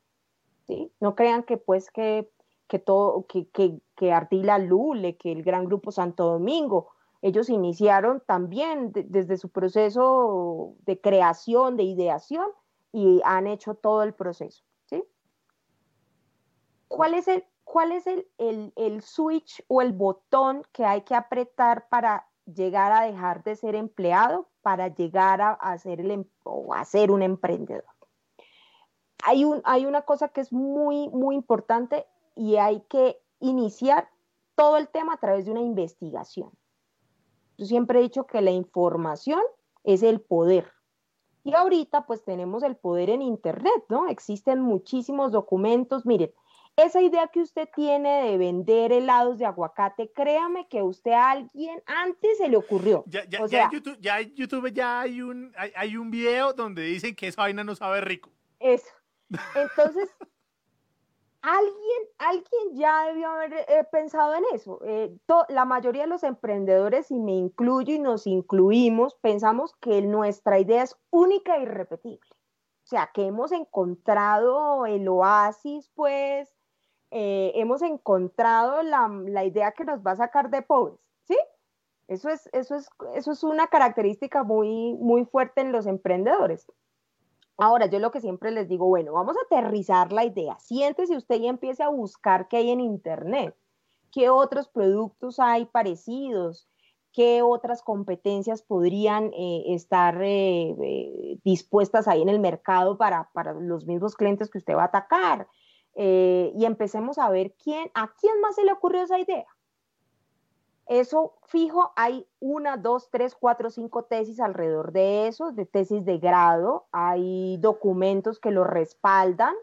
¿sí? 0.66 0.90
No 0.98 1.14
crean 1.14 1.42
que 1.42 1.58
pues 1.58 1.90
que 1.90 2.30
que, 2.66 2.78
todo, 2.78 3.26
que, 3.26 3.48
que, 3.48 3.80
que 3.96 4.12
Ardila 4.12 4.58
Lule, 4.58 5.16
que 5.16 5.32
el 5.32 5.42
gran 5.42 5.64
grupo 5.64 5.92
Santo 5.92 6.26
Domingo, 6.26 6.90
ellos 7.22 7.48
iniciaron 7.48 8.22
también 8.26 8.92
desde 8.92 9.36
su 9.36 9.48
proceso 9.50 10.74
de 10.80 11.00
creación, 11.00 11.76
de 11.76 11.84
ideación, 11.84 12.46
y 12.92 13.20
han 13.24 13.46
hecho 13.46 13.74
todo 13.74 14.02
el 14.02 14.14
proceso. 14.14 14.62
¿sí? 14.86 15.04
¿Cuál 16.88 17.14
es, 17.14 17.28
el, 17.28 17.44
cuál 17.64 17.92
es 17.92 18.06
el, 18.06 18.28
el, 18.38 18.72
el 18.76 19.02
switch 19.02 19.64
o 19.68 19.82
el 19.82 19.92
botón 19.92 20.62
que 20.72 20.84
hay 20.84 21.02
que 21.02 21.14
apretar 21.14 21.88
para 21.88 22.28
llegar 22.46 22.92
a 22.92 23.04
dejar 23.06 23.42
de 23.42 23.56
ser 23.56 23.74
empleado? 23.74 24.48
para 24.64 24.88
llegar 24.88 25.42
a, 25.42 25.52
a 25.52 25.76
ser, 25.76 26.00
el, 26.00 26.10
em, 26.10 26.24
o 26.42 26.72
a 26.72 26.86
ser 26.86 27.10
un 27.10 27.22
emprendedor. 27.22 27.84
Hay, 29.22 29.44
un, 29.44 29.60
hay 29.64 29.84
una 29.84 30.02
cosa 30.02 30.28
que 30.30 30.40
es 30.40 30.54
muy, 30.54 31.10
muy 31.10 31.36
importante 31.36 32.06
y 32.34 32.56
hay 32.56 32.80
que 32.88 33.20
iniciar 33.40 34.08
todo 34.54 34.76
el 34.76 34.88
tema 34.88 35.14
a 35.14 35.18
través 35.18 35.44
de 35.44 35.50
una 35.50 35.60
investigación. 35.60 36.50
Yo 37.56 37.66
siempre 37.66 37.98
he 37.98 38.02
dicho 38.02 38.26
que 38.26 38.40
la 38.40 38.50
información 38.50 39.42
es 39.84 40.02
el 40.02 40.20
poder. 40.20 40.72
Y 41.44 41.54
ahorita 41.54 42.06
pues 42.06 42.24
tenemos 42.24 42.62
el 42.62 42.76
poder 42.76 43.10
en 43.10 43.22
Internet, 43.22 43.84
¿no? 43.88 44.08
Existen 44.08 44.60
muchísimos 44.60 45.30
documentos. 45.30 46.06
Miren, 46.06 46.32
esa 46.76 47.00
idea 47.02 47.28
que 47.28 47.40
usted 47.40 47.68
tiene 47.74 48.30
de 48.30 48.38
vender 48.38 48.92
helados 48.92 49.38
de 49.38 49.46
aguacate, 49.46 50.10
créame 50.12 50.66
que 50.68 50.82
usted 50.82 51.12
a 51.12 51.30
alguien 51.30 51.82
antes 51.86 52.38
se 52.38 52.48
le 52.48 52.56
ocurrió. 52.56 53.04
Ya, 53.06 53.24
ya, 53.26 53.46
ya, 53.46 53.64
en 53.64 53.70
YouTube, 53.70 53.98
ya, 54.00 54.20
en 54.20 54.34
YouTube, 54.34 54.72
ya 54.72 55.00
hay 55.00 55.22
un, 55.22 55.52
hay, 55.56 55.72
hay, 55.76 55.96
un 55.96 56.10
video 56.10 56.52
donde 56.52 56.82
dicen 56.82 57.14
que 57.14 57.28
esa 57.28 57.42
vaina 57.42 57.62
no 57.62 57.76
sabe 57.76 58.00
rico. 58.00 58.30
Eso. 58.58 58.90
Entonces, 59.54 60.08
alguien, 61.44 62.08
alguien 62.18 62.74
ya 62.74 63.06
debió 63.06 63.28
haber 63.28 63.52
eh, 63.52 63.84
pensado 63.92 64.34
en 64.34 64.44
eso. 64.52 64.80
Eh, 64.84 65.14
la 65.48 65.64
mayoría 65.66 66.02
de 66.02 66.08
los 66.08 66.22
emprendedores, 66.22 67.10
y 67.10 67.20
me 67.20 67.32
incluyo 67.32 67.94
y 67.94 67.98
nos 67.98 68.26
incluimos, 68.26 69.14
pensamos 69.16 69.74
que 69.80 70.00
nuestra 70.00 70.58
idea 70.58 70.82
es 70.82 70.96
única 71.10 71.56
e 71.56 71.62
irrepetible. 71.62 72.30
O 72.84 72.86
sea, 72.86 73.10
que 73.12 73.26
hemos 73.26 73.52
encontrado 73.52 74.86
el 74.86 75.06
oasis, 75.08 75.90
pues, 75.94 76.54
eh, 77.10 77.52
hemos 77.56 77.82
encontrado 77.82 78.82
la, 78.82 79.08
la, 79.08 79.44
idea 79.44 79.72
que 79.72 79.84
nos 79.84 80.00
va 80.00 80.12
a 80.12 80.16
sacar 80.16 80.50
de 80.50 80.62
pobres, 80.62 80.98
¿sí? 81.24 81.36
Eso 82.08 82.28
es, 82.28 82.48
eso 82.52 82.74
es, 82.74 82.88
eso 83.14 83.32
es 83.32 83.44
una 83.44 83.68
característica 83.68 84.42
muy, 84.42 84.94
muy 84.94 85.24
fuerte 85.24 85.60
en 85.60 85.72
los 85.72 85.86
emprendedores. 85.86 86.66
Ahora, 87.56 87.86
yo 87.86 87.98
lo 88.00 88.10
que 88.10 88.20
siempre 88.20 88.50
les 88.50 88.68
digo, 88.68 88.86
bueno, 88.86 89.12
vamos 89.12 89.36
a 89.36 89.44
aterrizar 89.46 90.12
la 90.12 90.24
idea. 90.24 90.58
Siéntese 90.58 91.16
usted 91.16 91.40
y 91.40 91.46
empiece 91.46 91.82
a 91.82 91.88
buscar 91.88 92.48
qué 92.48 92.58
hay 92.58 92.70
en 92.70 92.80
Internet, 92.80 93.56
qué 94.10 94.28
otros 94.28 94.68
productos 94.68 95.38
hay 95.38 95.66
parecidos, 95.66 96.68
qué 97.12 97.42
otras 97.42 97.82
competencias 97.82 98.62
podrían 98.62 99.32
eh, 99.34 99.64
estar 99.68 100.20
eh, 100.20 100.74
eh, 100.82 101.38
dispuestas 101.44 102.08
ahí 102.08 102.22
en 102.22 102.28
el 102.28 102.40
mercado 102.40 102.98
para, 102.98 103.30
para, 103.32 103.52
los 103.52 103.86
mismos 103.86 104.16
clientes 104.16 104.50
que 104.50 104.58
usted 104.58 104.74
va 104.74 104.82
a 104.82 104.86
atacar. 104.86 105.48
y 105.96 106.64
empecemos 106.64 107.18
a 107.18 107.30
ver 107.30 107.54
quién, 107.62 107.88
a 107.94 108.12
quién 108.18 108.40
más 108.40 108.56
se 108.56 108.64
le 108.64 108.72
ocurrió 108.72 109.02
esa 109.04 109.20
idea. 109.20 109.46
Eso 110.86 111.38
fijo, 111.46 111.92
hay 111.96 112.26
una, 112.40 112.76
dos, 112.76 113.10
tres, 113.10 113.34
cuatro, 113.34 113.70
cinco 113.70 114.04
tesis 114.04 114.38
alrededor 114.40 114.92
de 114.92 115.28
eso, 115.28 115.52
de 115.52 115.64
tesis 115.64 116.04
de 116.04 116.18
grado, 116.18 116.86
hay 116.92 117.56
documentos 117.58 118.38
que 118.38 118.50
lo 118.50 118.64
respaldan. 118.64 119.54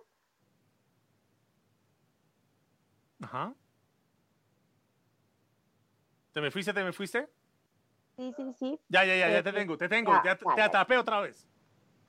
Ajá. 3.21 3.53
¿Te 6.31 6.41
me 6.41 6.49
fuiste, 6.49 6.73
te 6.73 6.83
me 6.83 6.93
fuiste? 6.93 7.29
Sí, 8.15 8.33
sí, 8.35 8.53
sí. 8.57 8.79
Ya, 8.89 9.05
ya, 9.05 9.15
ya, 9.15 9.29
ya 9.29 9.43
te 9.43 9.53
tengo, 9.53 9.77
te 9.77 9.89
tengo, 9.89 10.11
ya, 10.23 10.37
te 10.37 10.61
atrapé 10.61 10.97
otra 10.97 11.21
vez. 11.21 11.47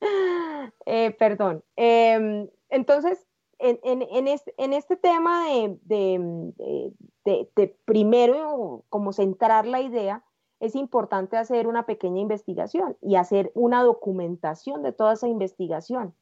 Eh, 0.87 1.11
perdón. 1.19 1.65
Em, 1.77 2.49
entonces, 2.69 3.27
en, 3.63 4.29
este, 4.29 4.97
tema 4.97 5.47
de, 5.83 6.59
primero 7.85 8.85
como 8.89 9.13
centrar 9.13 9.67
la 9.67 9.81
idea, 9.81 10.25
es 10.61 10.75
importante 10.75 11.37
hacer 11.37 11.67
una 11.67 11.87
pequeña 11.87 12.21
investigación 12.21 12.97
y 13.01 13.17
hacer 13.17 13.51
una 13.55 13.83
documentación 13.83 14.83
de 14.83 14.93
toda 14.93 15.15
esa 15.15 15.29
investigación. 15.29 16.15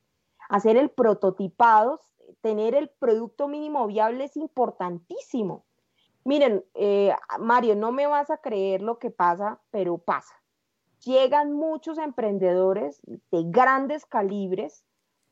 Hacer 0.49 0.77
el 0.77 0.91
prototipado, 0.91 2.01
tener 2.41 2.75
el 2.75 2.89
producto 2.89 3.49
mínimo 3.49 3.87
viable 3.87 4.25
es 4.25 4.37
importantísimo. 4.37 5.65
Miren, 6.25 6.65
eh, 6.75 7.15
Mario, 7.39 7.77
no 7.77 7.93
me 7.93 8.07
vas 8.07 8.31
a 8.31 8.39
creer 8.39 8.83
lo 8.83 8.99
que 8.99 9.11
pasa, 9.11 9.61
pero 9.71 9.99
pasa. 9.99 10.35
Llegan 11.05 11.53
muchos 11.53 11.97
emprendedores 11.97 13.01
de 13.05 13.45
grandes 13.47 14.05
calibres 14.05 14.85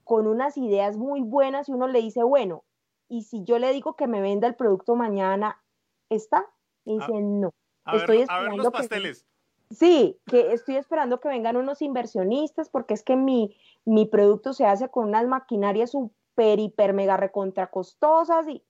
con 0.09 0.27
unas 0.27 0.57
ideas 0.57 0.97
muy 0.97 1.21
buenas 1.21 1.69
y 1.69 1.73
uno 1.73 1.87
le 1.87 2.01
dice, 2.01 2.23
bueno, 2.23 2.65
y 3.11 3.25
si 3.25 3.45
yo 3.45 3.59
le 3.59 3.71
digo 3.75 3.95
que 3.95 4.07
me 4.07 4.23
venda 4.23 4.49
el 4.49 4.55
producto 4.55 4.97
mañana, 4.97 5.63
¿está? 6.09 6.47
Y 6.87 6.95
dice, 6.95 7.21
no. 7.21 7.53
estoy 7.93 8.23
esperando 8.23 8.57
los 8.57 8.73
pasteles. 8.73 9.27
sí, 9.69 10.19
que 10.25 10.55
estoy 10.55 10.77
esperando 10.77 11.21
que 11.21 11.29
vengan 11.29 11.59
unos 11.59 11.83
inversionistas 11.83 12.71
porque 12.71 12.95
es 12.95 13.03
que 13.03 13.17
mi, 13.17 13.55
mi 13.85 14.07
producto 14.07 14.55
se 14.55 14.65
hace 14.65 14.89
con 14.89 15.09
unas 15.09 15.27
maquinarias 15.27 15.91
súper, 15.91 16.59
hiper, 16.59 16.95
mega 16.95 17.19
recontra 17.19 17.67
costosas 17.67 18.49
y 18.49 18.65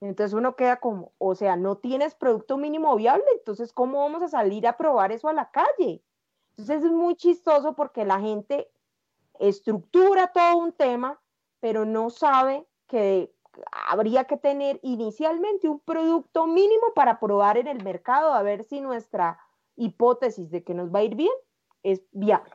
entonces 0.00 0.32
uno 0.32 0.54
queda 0.54 0.76
como, 0.76 1.10
o 1.18 1.34
sea, 1.34 1.56
no 1.56 1.78
tienes 1.78 2.14
producto 2.14 2.56
mínimo 2.56 2.94
viable, 2.94 3.24
entonces 3.36 3.72
¿cómo 3.72 3.98
vamos 3.98 4.22
a 4.22 4.28
salir 4.28 4.68
a 4.68 4.76
probar 4.76 5.10
eso 5.10 5.28
a 5.28 5.32
la 5.32 5.50
calle? 5.50 6.04
Entonces 6.50 6.84
es 6.84 6.92
muy 6.92 7.16
chistoso 7.16 7.74
porque 7.74 8.04
la 8.04 8.20
gente 8.20 8.70
estructura 9.40 10.32
todo 10.32 10.58
un 10.58 10.72
tema, 10.72 11.20
pero 11.60 11.84
no 11.84 12.10
sabe 12.10 12.66
que 12.86 13.32
habría 13.88 14.24
que 14.24 14.36
tener 14.36 14.78
inicialmente 14.82 15.68
un 15.68 15.80
producto 15.80 16.46
mínimo 16.46 16.92
para 16.94 17.18
probar 17.18 17.58
en 17.58 17.66
el 17.66 17.82
mercado 17.82 18.34
a 18.34 18.42
ver 18.42 18.64
si 18.64 18.80
nuestra 18.80 19.38
hipótesis 19.76 20.50
de 20.50 20.62
que 20.62 20.74
nos 20.74 20.94
va 20.94 21.00
a 21.00 21.04
ir 21.04 21.14
bien 21.14 21.32
es 21.82 22.02
viable. 22.12 22.52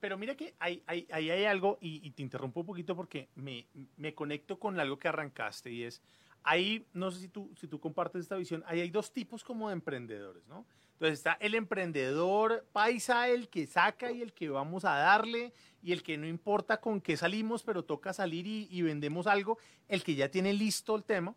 Pero 0.00 0.18
mira 0.18 0.36
que 0.36 0.54
ahí 0.58 0.82
hay, 0.86 1.06
hay, 1.10 1.30
hay, 1.30 1.44
algo, 1.44 1.78
y, 1.80 2.10
te 2.10 2.22
interrumpo 2.22 2.60
un 2.60 2.66
poquito 2.66 2.96
porque 2.96 3.28
me, 3.36 3.66
me, 3.96 4.12
conecto 4.12 4.58
con 4.58 4.78
algo 4.80 4.98
que 4.98 5.06
arrancaste, 5.06 5.70
y 5.70 5.84
es, 5.84 6.02
ahí, 6.42 6.84
no 6.92 7.12
sé 7.12 7.20
si 7.20 7.28
tú, 7.28 7.52
si 7.56 7.68
tú 7.68 7.78
compartes 7.78 8.22
esta 8.22 8.36
visión, 8.36 8.64
ahí 8.66 8.80
hay 8.80 8.90
dos 8.90 9.12
tipos 9.12 9.44
como 9.44 9.68
de 9.68 9.74
emprendedores, 9.74 10.44
¿no? 10.48 10.66
Entonces 10.94 11.18
está 11.18 11.32
el 11.40 11.54
emprendedor 11.54 12.66
paisa, 12.72 13.28
el 13.28 13.48
que 13.48 13.66
saca 13.66 14.12
y 14.12 14.22
el 14.22 14.32
que 14.32 14.48
vamos 14.48 14.84
a 14.84 14.96
darle, 14.96 15.52
y 15.82 15.92
el 15.92 16.02
que 16.02 16.16
no 16.16 16.26
importa 16.26 16.80
con 16.80 17.00
qué 17.00 17.16
salimos, 17.16 17.62
pero 17.64 17.84
toca 17.84 18.12
salir 18.12 18.46
y, 18.46 18.82
vendemos 18.82 19.26
algo, 19.26 19.58
el 19.88 20.04
que 20.04 20.14
ya 20.14 20.30
tiene 20.30 20.52
listo 20.52 20.94
el 20.94 21.02
tema. 21.02 21.34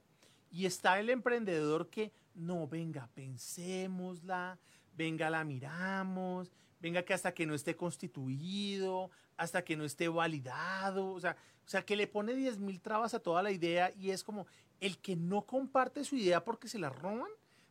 Y 0.51 0.67
está 0.67 0.99
el 0.99 1.09
emprendedor 1.09 1.89
que, 1.89 2.11
no, 2.35 2.67
venga, 2.67 3.09
pensémosla, 3.15 4.59
venga, 4.95 5.29
la 5.31 5.43
miramos, 5.43 6.51
venga 6.79 7.03
que 7.03 7.13
hasta 7.13 7.33
que 7.33 7.47
no 7.47 7.55
esté 7.55 7.75
constituido, 7.75 9.09
hasta 9.35 9.63
que 9.63 9.75
no 9.75 9.83
esté 9.83 10.07
validado, 10.07 11.11
o 11.11 11.19
sea, 11.19 11.35
o 11.65 11.67
sea 11.67 11.83
que 11.83 11.95
le 11.95 12.05
pone 12.05 12.35
10 12.35 12.59
mil 12.59 12.79
trabas 12.79 13.15
a 13.15 13.19
toda 13.19 13.41
la 13.41 13.51
idea 13.51 13.91
y 13.97 14.11
es 14.11 14.23
como 14.23 14.45
el 14.79 14.99
que 14.99 15.15
no 15.15 15.41
comparte 15.41 16.03
su 16.03 16.15
idea 16.15 16.43
porque 16.43 16.67
se 16.67 16.77
la 16.77 16.89
roban 16.89 17.29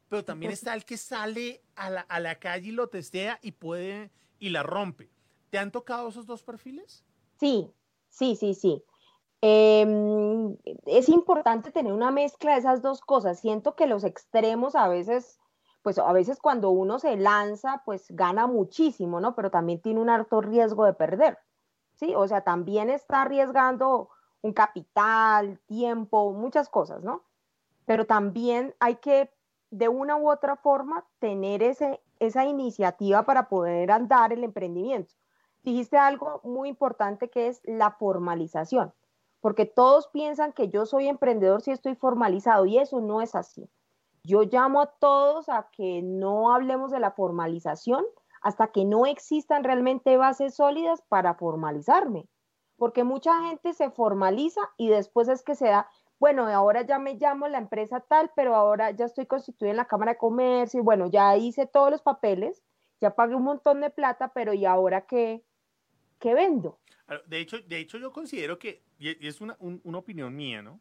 pero 0.09 0.25
también 0.25 0.53
está 0.53 0.75
el 0.75 0.85
que 0.85 0.97
sale 0.97 1.63
a 1.75 1.91
la, 1.91 2.01
a 2.03 2.21
la 2.21 2.39
calle 2.39 2.69
y 2.69 2.73
lo 2.73 2.89
testea 2.89 3.39
y 3.43 3.53
puede 3.53 4.11
y 4.39 4.51
la 4.51 4.63
rompe. 4.63 5.11
¿Te 5.51 5.59
han 5.59 5.71
tocado 5.71 6.09
esos 6.09 6.27
dos 6.27 6.43
perfiles? 6.43 7.05
Sí, 7.39 7.71
sí, 8.09 8.37
sí, 8.37 8.55
sí. 8.55 8.85
Em, 9.47 10.57
es 10.87 11.11
importante 11.11 11.71
tener 11.71 11.93
una 11.93 12.11
mezcla 12.11 12.53
de 12.53 12.61
esas 12.61 12.81
dos 12.81 13.03
cosas. 13.03 13.41
Siento 13.41 13.77
que 13.77 13.87
los 13.87 14.03
extremos 14.03 14.75
a 14.75 14.89
veces, 14.89 15.39
pues 15.83 15.99
a 15.99 16.11
veces 16.15 16.41
cuando 16.41 16.71
uno 16.71 16.99
se 16.99 17.15
lanza, 17.19 17.83
pues 17.85 18.07
gana 18.09 18.47
muchísimo, 18.47 19.21
¿no? 19.21 19.35
Pero 19.35 19.51
también 19.51 19.83
tiene 19.83 20.01
un 20.01 20.09
alto 20.09 20.41
riesgo 20.41 20.87
de 20.87 20.95
perder, 20.95 21.37
¿sí? 21.93 22.15
O 22.15 22.27
sea, 22.27 22.41
también 22.41 22.89
está 22.89 23.21
arriesgando 23.21 24.09
un 24.41 24.55
capital, 24.55 25.61
tiempo, 25.67 26.33
muchas 26.33 26.71
cosas, 26.71 27.03
¿no? 27.03 27.23
Pero 27.85 28.07
también 28.07 28.75
hay 28.81 28.97
que 28.97 29.31
de 29.75 29.89
una 29.89 30.17
u 30.17 30.31
otra 30.31 30.55
forma 30.55 31.05
tener 31.19 31.61
ese, 31.61 32.01
esa 32.21 32.45
iniciativa 32.45 33.25
para 33.25 33.49
poder 33.49 33.91
andar 33.91 34.33
el 34.33 34.45
emprendimiento. 34.45 35.15
Dijiste 35.65 35.99
algo 35.99 36.41
muy 36.45 36.69
importante 36.69 37.29
que 37.29 37.49
es 37.49 37.61
la 37.65 37.91
formalización, 37.91 38.95
porque 39.41 39.67
todos 39.67 40.07
piensan 40.09 40.53
que 40.53 40.69
yo 40.69 40.87
soy 40.87 41.09
emprendedor 41.09 41.61
si 41.61 41.73
estoy 41.73 41.97
formalizado 41.97 42.67
y 42.67 42.79
eso 42.79 43.01
no 43.01 43.21
es 43.21 43.35
así. 43.35 43.69
Yo 44.23 44.43
llamo 44.43 44.81
a 44.81 44.87
todos 44.87 45.49
a 45.49 45.69
que 45.73 46.03
no 46.03 46.55
hablemos 46.55 46.93
de 46.93 47.01
la 47.01 47.11
formalización 47.11 48.05
hasta 48.43 48.69
que 48.69 48.85
no 48.85 49.07
existan 49.07 49.65
realmente 49.65 50.17
bases 50.17 50.55
sólidas 50.55 51.03
para 51.09 51.35
formalizarme, 51.35 52.29
porque 52.77 53.03
mucha 53.03 53.41
gente 53.49 53.73
se 53.73 53.91
formaliza 53.91 54.61
y 54.77 54.89
después 54.89 55.27
es 55.27 55.43
que 55.43 55.57
se 55.57 55.67
da, 55.67 55.91
bueno, 56.19 56.47
ahora 56.47 56.83
ya 56.83 56.99
me 56.99 57.15
llamo 57.15 57.49
la 57.49 57.59
empresa 57.59 58.01
tal, 58.01 58.31
pero 58.35 58.55
ahora 58.55 58.91
ya 58.93 59.05
estoy 59.05 59.27
constituida 59.27 59.71
en 59.71 59.77
la 59.77 59.87
Cámara 59.87 60.13
de 60.13 60.19
Comercio 60.19 60.83
bueno, 60.83 61.11
ya 61.11 61.37
hice 61.37 61.67
todos 61.67 61.91
los 61.91 62.03
papeles, 62.03 62.63
ya 63.01 63.15
pagué 63.15 63.35
un 63.35 63.45
montón 63.45 63.81
de 63.81 63.91
plata, 63.91 64.33
pero 64.33 64.55
¿y 64.55 64.65
ahora 64.65 65.07
qué, 65.07 65.45
qué 66.19 66.35
vendo? 66.35 66.79
De 67.27 67.39
hecho, 67.39 67.59
de 67.61 67.79
hecho, 67.79 67.99
yo 67.99 68.13
considero 68.13 68.59
que, 68.59 68.83
y 68.99 69.27
es 69.27 69.41
una, 69.41 69.57
una 69.61 69.99
opinión 69.99 70.35
mía, 70.35 70.63
¿no? 70.63 70.81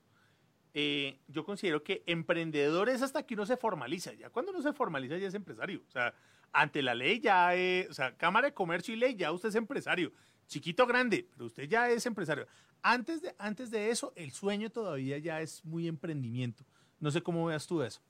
eh, 0.73 1.19
yo 1.27 1.45
considero 1.45 1.83
que 1.83 2.03
emprendedor 2.07 2.89
es 2.89 3.01
hasta 3.01 3.23
que 3.23 3.35
uno 3.35 3.45
se 3.45 3.57
formaliza. 3.57 4.13
Ya 4.13 4.29
cuando 4.29 4.51
uno 4.51 4.61
se 4.61 4.73
formaliza 4.73 5.17
ya 5.17 5.27
es 5.27 5.35
empresario. 5.35 5.83
O 5.87 5.91
sea, 5.91 6.13
ante 6.51 6.81
la 6.81 6.95
ley 6.95 7.19
ya 7.19 7.53
es, 7.55 7.89
o 7.89 7.93
sea, 7.93 8.15
Cámara 8.17 8.47
de 8.47 8.53
Comercio 8.53 8.93
y 8.93 8.97
Ley 8.97 9.15
ya 9.15 9.31
usted 9.31 9.49
es 9.49 9.55
empresario. 9.55 10.11
Chiquito 10.53 10.85
grande, 10.85 11.27
pero 11.31 11.47
usted 11.47 11.67
ya 11.67 11.89
es 11.89 12.05
empresario. 12.05 12.45
Antes 12.83 13.23
de, 13.23 13.33
antes 13.39 13.71
de 13.71 13.89
eso, 13.89 14.13
el 14.15 14.29
sueño 14.29 14.69
todavía 14.69 15.17
ya 15.17 15.41
es 15.41 15.65
muy 15.65 15.87
emprendimiento. 15.87 16.63
No 16.99 17.09
sé 17.09 17.23
cómo 17.23 17.45
veas 17.45 17.65
tú 17.65 17.81
eso. 17.81 18.01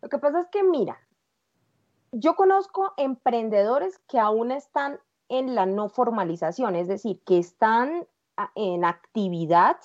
Lo 0.00 0.08
que 0.08 0.18
pasa 0.18 0.42
es 0.42 0.46
que, 0.52 0.62
mira, 0.62 0.96
yo 2.12 2.36
conozco 2.36 2.94
emprendedores 2.96 3.98
que 4.08 4.20
aún 4.20 4.52
están 4.52 5.00
en 5.28 5.56
la 5.56 5.66
no 5.66 5.88
formalización, 5.88 6.76
es 6.76 6.86
decir, 6.86 7.20
que 7.26 7.38
están 7.38 8.06
en 8.54 8.84
actividad 8.84 9.78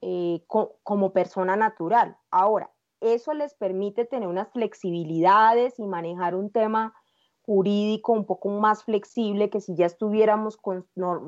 eh, 0.00 0.44
como 0.46 1.12
persona 1.12 1.56
natural. 1.56 2.16
Ahora, 2.30 2.70
eso 3.00 3.34
les 3.34 3.52
permite 3.54 4.04
tener 4.04 4.28
unas 4.28 4.48
flexibilidades 4.52 5.76
y 5.80 5.86
manejar 5.88 6.36
un 6.36 6.50
tema 6.50 6.94
jurídico 7.48 8.12
un 8.12 8.26
poco 8.26 8.50
más 8.50 8.84
flexible 8.84 9.48
que 9.48 9.62
si 9.62 9.74
ya 9.74 9.86
estuviéramos 9.86 10.58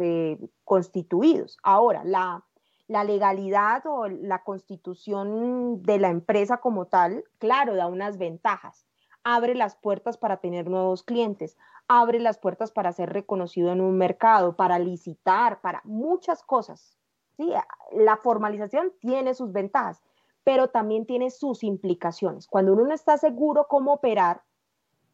eh, 0.02 0.38
constituidos. 0.64 1.56
Ahora, 1.62 2.04
la, 2.04 2.44
la 2.88 3.04
legalidad 3.04 3.87
o 3.87 4.06
la 4.06 4.44
constitución 4.44 5.80
de 5.80 5.98
la 5.98 6.11
empresa 6.11 6.59
como 6.59 6.85
tal, 6.85 7.24
claro, 7.38 7.74
da 7.74 7.87
unas 7.87 8.18
ventajas. 8.18 8.85
Abre 9.24 9.54
las 9.54 9.76
puertas 9.76 10.18
para 10.18 10.37
tener 10.37 10.68
nuevos 10.68 11.04
clientes, 11.04 11.56
abre 11.88 12.20
las 12.20 12.37
puertas 12.37 12.70
para 12.70 12.92
ser 12.92 13.11
reconocido 13.14 13.72
en 13.72 13.80
un 13.80 13.96
mercado, 13.96 14.56
para 14.56 14.78
licitar, 14.78 15.62
para 15.62 15.80
muchas 15.85 16.42
cosas. 16.42 16.98
¿sí? 17.38 17.50
La 17.92 18.18
formalización 18.18 18.92
tiene 19.00 19.33
sus 19.33 19.52
ventajas, 19.52 20.02
pero 20.44 20.68
también 20.68 21.06
tiene 21.06 21.30
sus 21.30 21.64
implicaciones. 21.64 22.46
Cuando 22.46 22.74
uno 22.74 22.85
no 22.85 22.92
está 22.92 23.16
seguro 23.16 23.68
cómo 23.70 23.94
operar, 23.94 24.42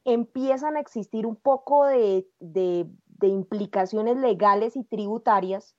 empiezan 0.06 0.76
a 0.76 0.80
existir 0.80 1.26
un 1.26 1.36
poco 1.36 1.84
de, 1.84 2.26
de 2.38 3.26
implicaciones 3.26 4.16
legales 4.16 4.76
y 4.76 4.84
tributarias 4.84 5.76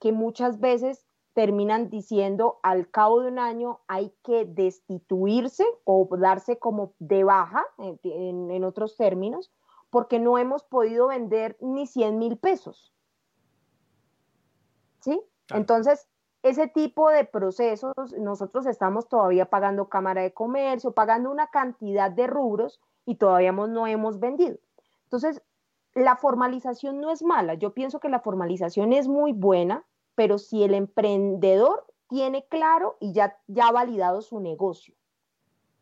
que 0.00 0.12
muchas 0.12 0.60
veces 0.60 1.06
terminan 1.34 1.90
diciendo 1.90 2.58
al 2.62 2.90
cabo 2.90 3.20
de 3.20 3.28
un 3.28 3.38
año 3.38 3.80
hay 3.86 4.12
que 4.24 4.44
destituirse 4.44 5.64
o 5.84 6.08
darse 6.18 6.58
como 6.58 6.94
de 6.98 7.24
baja, 7.24 7.64
en, 7.78 8.64
otros 8.64 8.96
términos, 8.96 9.52
porque 9.90 10.18
no 10.18 10.38
hemos 10.38 10.64
podido 10.64 11.08
vender 11.08 11.56
ni 11.60 11.86
100 11.86 12.18
mil 12.18 12.36
pesos. 12.36 12.92
¿Sí? 15.00 15.20
Entonces, 15.50 16.08
ese 16.42 16.68
tipo 16.68 17.10
de 17.10 17.24
procesos, 17.24 17.94
nosotros 18.18 18.66
estamos 18.66 19.08
todavía 19.08 19.46
pagando 19.46 19.88
Cámara 19.88 20.22
de 20.22 20.32
Comercio, 20.32 20.92
pagando 20.92 21.30
una 21.30 21.48
cantidad 21.48 22.10
de 22.10 22.26
rubros 22.26 22.80
y 23.06 23.16
todavía 23.16 23.52
no 23.52 23.86
hemos 23.86 24.20
vendido. 24.20 24.56
Entonces, 25.04 25.42
la 25.94 26.16
formalización 26.16 27.00
no 27.00 27.10
es 27.10 27.22
mala. 27.22 27.54
Yo 27.54 27.74
pienso 27.74 28.00
que 28.00 28.08
la 28.08 28.20
formalización 28.20 28.92
es 28.92 29.08
muy 29.08 29.32
buena 29.32 29.84
pero 30.20 30.36
si 30.36 30.62
el 30.62 30.74
emprendedor 30.74 31.86
tiene 32.10 32.44
claro 32.46 32.98
y 33.00 33.14
ya, 33.14 33.38
ya 33.46 33.68
ha 33.68 33.72
validado 33.72 34.20
su 34.20 34.38
negocio. 34.38 34.94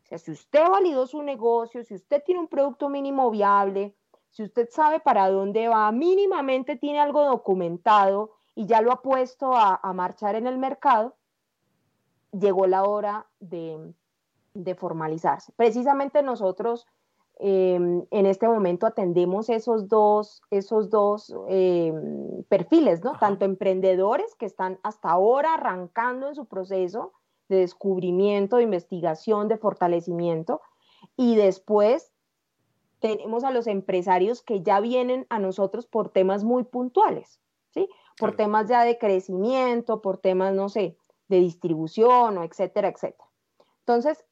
O 0.03 0.05
sea, 0.05 0.17
si 0.17 0.31
usted 0.31 0.65
validó 0.69 1.07
su 1.07 1.21
negocio, 1.23 1.83
si 1.83 1.95
usted 1.95 2.23
tiene 2.23 2.39
un 2.39 2.47
producto 2.47 2.87
mínimo 2.87 3.29
viable, 3.31 3.97
si 4.29 4.43
usted 4.43 4.69
sabe 4.71 5.01
para 5.01 5.29
dónde 5.29 5.67
va, 5.67 5.91
mínimamente 5.91 6.77
tiene 6.77 7.01
algo 7.01 7.25
documentado 7.25 8.31
y 8.55 8.65
ya 8.65 8.79
lo 8.79 8.93
ha 8.93 9.01
puesto 9.01 9.55
a, 9.55 9.81
marchar 9.93 10.35
en 10.35 10.47
el 10.47 10.57
mercado, 10.57 11.17
llegó 12.31 12.65
la 12.65 12.83
hora 12.83 13.27
de, 13.41 13.93
de 14.53 14.75
formalizarse. 14.75 15.51
Precisamente 15.57 16.23
nosotros 16.23 16.87
Em, 17.41 18.05
en 18.11 18.25
este 18.25 18.49
momento 18.49 18.85
atendemos 18.85 19.49
esos 19.49 19.87
dos, 19.87 20.41
esos 20.51 20.89
dos 20.89 21.33
em, 21.47 22.43
perfiles, 22.49 23.01
¿no? 23.01 23.13
Tanto 23.17 23.45
emprendedores 23.45 24.35
que 24.35 24.45
están 24.45 24.77
hasta 24.83 25.09
ahora 25.09 25.53
arrancando 25.53 26.27
en 26.27 26.35
su 26.35 26.47
proceso 26.47 27.13
de 27.47 27.57
descubrimiento, 27.57 28.57
de 28.57 28.63
investigación, 28.63 29.47
de 29.47 29.57
fortalecimiento, 29.57 30.61
y 31.15 31.37
después 31.37 32.11
tenemos 32.99 33.45
a 33.45 33.51
los 33.51 33.67
empresarios 33.67 34.41
que 34.41 34.61
ya 34.61 34.81
vienen 34.81 35.25
a 35.29 35.39
nosotros 35.39 35.87
por 35.87 36.09
temas 36.09 36.43
muy 36.43 36.65
puntuales, 36.65 37.39
¿sí? 37.69 37.87
Por 38.17 38.35
temas 38.35 38.67
ya 38.67 38.83
de 38.83 38.97
crecimiento, 38.97 40.01
por 40.01 40.17
temas, 40.17 40.53
no 40.53 40.67
sé, 40.67 40.97
de 41.29 41.39
distribución, 41.39 42.37
o 42.37 42.43
etcétera, 42.43 42.89
etcétera. 42.89 43.29
Entonces, 43.79 44.25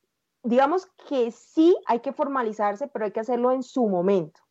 digamos 0.43 0.88
que 1.10 1.32
sí 1.32 1.76
hay 1.86 2.00
que 2.00 2.13
formalizarse, 2.13 2.88
pero 2.88 3.06
hay 3.06 3.12
que 3.12 3.19
hacerlo 3.19 3.52
en 3.52 3.63
su 3.63 3.88
momento 3.88 4.41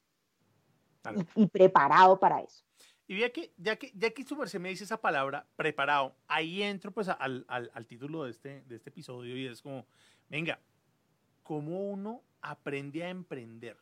y, 1.34 1.46
preparado 1.46 2.18
para 2.18 2.40
eso. 2.40 2.64
Y 3.06 3.20
ya 3.20 3.30
que, 3.30 3.52
ya 3.56 3.76
que, 3.76 3.92
ya 3.94 4.10
que 4.10 4.24
su 4.24 4.36
merced 4.36 4.58
me 4.58 4.70
dice 4.70 4.84
esa 4.84 5.00
palabra, 5.00 5.46
preparado, 5.54 6.16
ahí 6.26 6.62
entro 6.62 6.90
pues 6.90 7.08
al, 7.08 7.44
al, 7.48 7.70
al, 7.72 7.86
título 7.86 8.24
de 8.24 8.30
este, 8.30 8.62
de 8.64 8.76
este 8.76 8.90
episodio 8.90 9.36
y 9.36 9.46
es 9.46 9.62
como, 9.62 9.86
venga, 10.28 10.58
¿cómo 11.44 11.88
uno 11.90 12.22
aprende 12.40 13.04
a 13.04 13.08
emprender? 13.08 13.76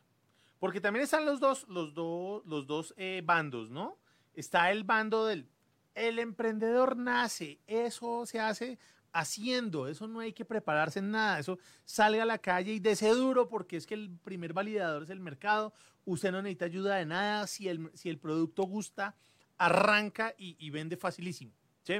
Porque 0.59 0.79
también 0.79 1.03
están 1.03 1.25
los 1.25 1.39
dos, 1.39 1.67
los 1.67 1.93
dos, 1.93 2.45
los 2.45 2.67
dos 2.67 2.93
eh, 2.97 3.21
bandos, 3.25 3.71
¿no? 3.71 3.97
Está 4.35 4.71
el 4.71 4.83
bando 4.83 5.25
del, 5.25 5.49
el 5.95 6.19
emprendedor 6.19 6.95
nace, 6.95 7.59
eso 7.65 8.25
se 8.25 8.39
hace 8.39 8.77
haciendo, 9.15 9.87
eso 9.87 10.07
no 10.09 10.19
hay 10.19 10.33
que 10.33 10.43
prepararse 10.43 10.99
en 10.99 11.11
nada, 11.11 11.39
eso 11.39 11.57
salga 11.85 12.23
a 12.23 12.25
la 12.25 12.37
calle 12.37 12.73
y 12.73 12.79
dese 12.81 13.07
duro 13.07 13.47
porque 13.47 13.77
es 13.77 13.87
que 13.87 13.93
el 13.93 14.09
primer 14.09 14.51
validador 14.51 15.03
es 15.03 15.09
el 15.09 15.21
mercado, 15.21 15.73
usted 16.03 16.33
no 16.33 16.41
necesita 16.41 16.65
ayuda 16.65 16.97
de 16.97 17.05
nada, 17.05 17.47
si 17.47 17.69
el, 17.69 17.89
si 17.93 18.09
el 18.09 18.19
producto 18.19 18.63
gusta, 18.63 19.15
arranca 19.57 20.35
y, 20.37 20.69
vende 20.69 20.97
facilísimo, 20.97 21.53
¿sí? 21.83 21.93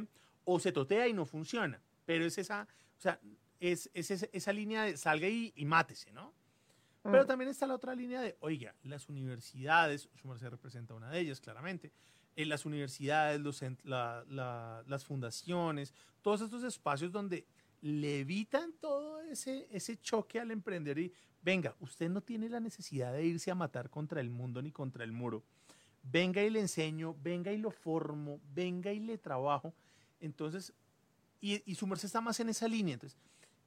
O 0.43 0.60
se 0.60 0.73
totea 0.73 1.08
y 1.08 1.13
no 1.13 1.25
funciona, 1.25 1.82
pero 2.06 2.25
es 2.25 2.38
esa, 2.38 2.67
o 2.97 3.01
sea, 3.01 3.17
es, 3.62 3.89
esa 3.93 4.51
línea 4.51 4.84
de 4.84 4.97
salga 4.97 5.30
y, 5.30 5.54
mátese, 5.65 6.12
¿no? 6.12 6.34
Pero 7.01 7.23
mm. 7.23 7.28
también 7.28 7.49
está 7.49 7.65
la 7.65 7.75
otra 7.75 7.95
línea 7.95 8.19
de, 8.19 8.36
oiga, 8.41 8.75
las 8.84 9.08
universidades, 9.08 10.10
su 10.15 10.38
se 10.38 10.49
representa 10.49 10.93
una 10.93 11.10
de 11.10 11.19
ellas, 11.21 11.39
claramente, 11.39 11.93
en 12.35 12.49
las 12.49 12.65
universidades, 12.65 13.41
las 13.83 15.05
fundaciones, 15.05 15.93
todos 16.21 16.41
estos 16.41 16.63
espacios 16.63 17.11
donde 17.11 17.45
le 17.81 18.19
evitan 18.19 18.73
todo 18.73 19.21
ese, 19.21 19.67
ese 19.71 19.97
choque 19.97 20.39
al 20.39 20.51
emprender 20.51 20.97
y 20.97 21.13
venga, 21.41 21.75
usted 21.79 22.09
no 22.09 22.21
tiene 22.21 22.49
la 22.49 22.59
necesidad 22.59 23.13
de 23.13 23.25
irse 23.25 23.51
a 23.51 23.55
matar 23.55 23.89
contra 23.89 24.19
el 24.19 24.29
mundo 24.29 24.61
ni 24.61 24.71
contra 24.71 25.03
el 25.03 25.11
muro. 25.11 25.43
Venga 26.03 26.43
y 26.43 26.49
le 26.49 26.59
enseño, 26.59 27.15
venga 27.21 27.51
y 27.51 27.57
lo 27.57 27.71
formo, 27.71 28.39
venga 28.53 28.91
y 28.91 28.99
le 28.99 29.17
trabajo. 29.17 29.73
Entonces, 30.19 30.73
y, 31.41 31.61
y 31.69 31.75
su 31.75 31.87
merced 31.87 32.07
está 32.07 32.21
más 32.21 32.39
en 32.39 32.49
esa 32.49 32.67
línea. 32.67 32.93
Entonces, 32.93 33.17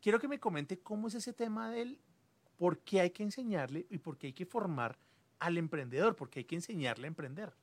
quiero 0.00 0.18
que 0.18 0.28
me 0.28 0.40
comente 0.40 0.78
cómo 0.78 1.08
es 1.08 1.14
ese 1.14 1.32
tema 1.32 1.70
del 1.70 2.00
por 2.56 2.80
qué 2.80 3.00
hay 3.00 3.10
que 3.10 3.22
enseñarle 3.22 3.86
y 3.88 3.98
por 3.98 4.18
qué 4.18 4.28
hay 4.28 4.32
que 4.32 4.46
formar 4.46 4.98
al 5.38 5.58
emprendedor, 5.58 6.16
por 6.16 6.28
qué 6.28 6.40
hay 6.40 6.44
que 6.44 6.56
enseñarle 6.56 7.06
a 7.06 7.08
emprender. 7.08 7.54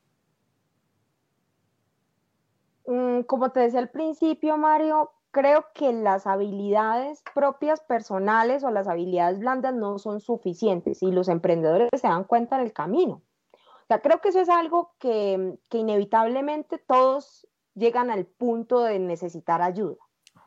Mm, 2.88 3.21
como 3.21 3.52
te 3.52 3.62
decía 3.62 3.80
al 3.80 3.89
principio, 3.89 4.58
Mario, 4.58 5.12
creo 5.32 5.65
que 5.74 5.91
las 5.91 6.28
habilidades 6.28 7.21
propias 7.34 7.82
personales 7.82 8.63
o 8.63 8.71
las 8.71 8.88
habilidades 8.88 9.39
blandas 9.39 9.74
no 9.74 9.98
son 10.00 10.21
suficientes 10.21 11.04
y 11.04 11.12
los 11.12 11.28
emprendedores 11.28 11.89
se 12.00 12.08
dan 12.08 12.24
cuenta 12.24 12.56
en 12.58 12.62
el 12.62 12.74
camino. 12.74 13.21
O 13.54 13.88
sea, 13.88 14.02
creo 14.02 14.21
que 14.21 14.30
eso 14.30 14.39
es 14.39 14.50
algo 14.50 14.93
que, 14.98 15.58
inevitablemente 15.71 16.78
todos 16.78 17.48
llegan 17.74 18.10
al 18.10 18.26
punto 18.26 18.82
de 18.82 18.98
necesitar 18.98 19.62
ayuda, 19.62 19.98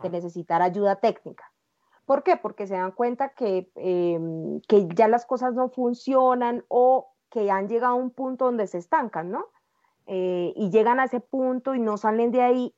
de 0.00 0.10
necesitar 0.10 0.62
ayuda 0.62 0.96
técnica. 0.96 1.52
¿Por 2.04 2.22
qué? 2.22 2.36
Porque 2.36 2.66
se 2.66 2.74
dan 2.74 2.92
cuenta 2.92 3.34
que, 3.34 3.70
em, 3.74 4.60
que 4.62 4.88
ya 4.94 5.08
las 5.08 5.26
cosas 5.26 5.54
no 5.54 5.68
funcionan 5.68 6.64
o 6.68 7.12
que 7.28 7.50
han 7.50 7.68
llegado 7.68 7.92
a 7.92 7.96
un 7.96 8.10
punto 8.10 8.46
donde 8.46 8.66
se 8.66 8.78
estancan, 8.78 9.30
¿no? 9.30 9.44
Eh, 10.10 10.54
y 10.56 10.70
llegan 10.70 11.00
a 11.00 11.04
ese 11.04 11.20
punto 11.20 11.74
y 11.74 11.80
no 11.80 11.98
salen 11.98 12.32
de 12.32 12.40
ahí 12.40 12.74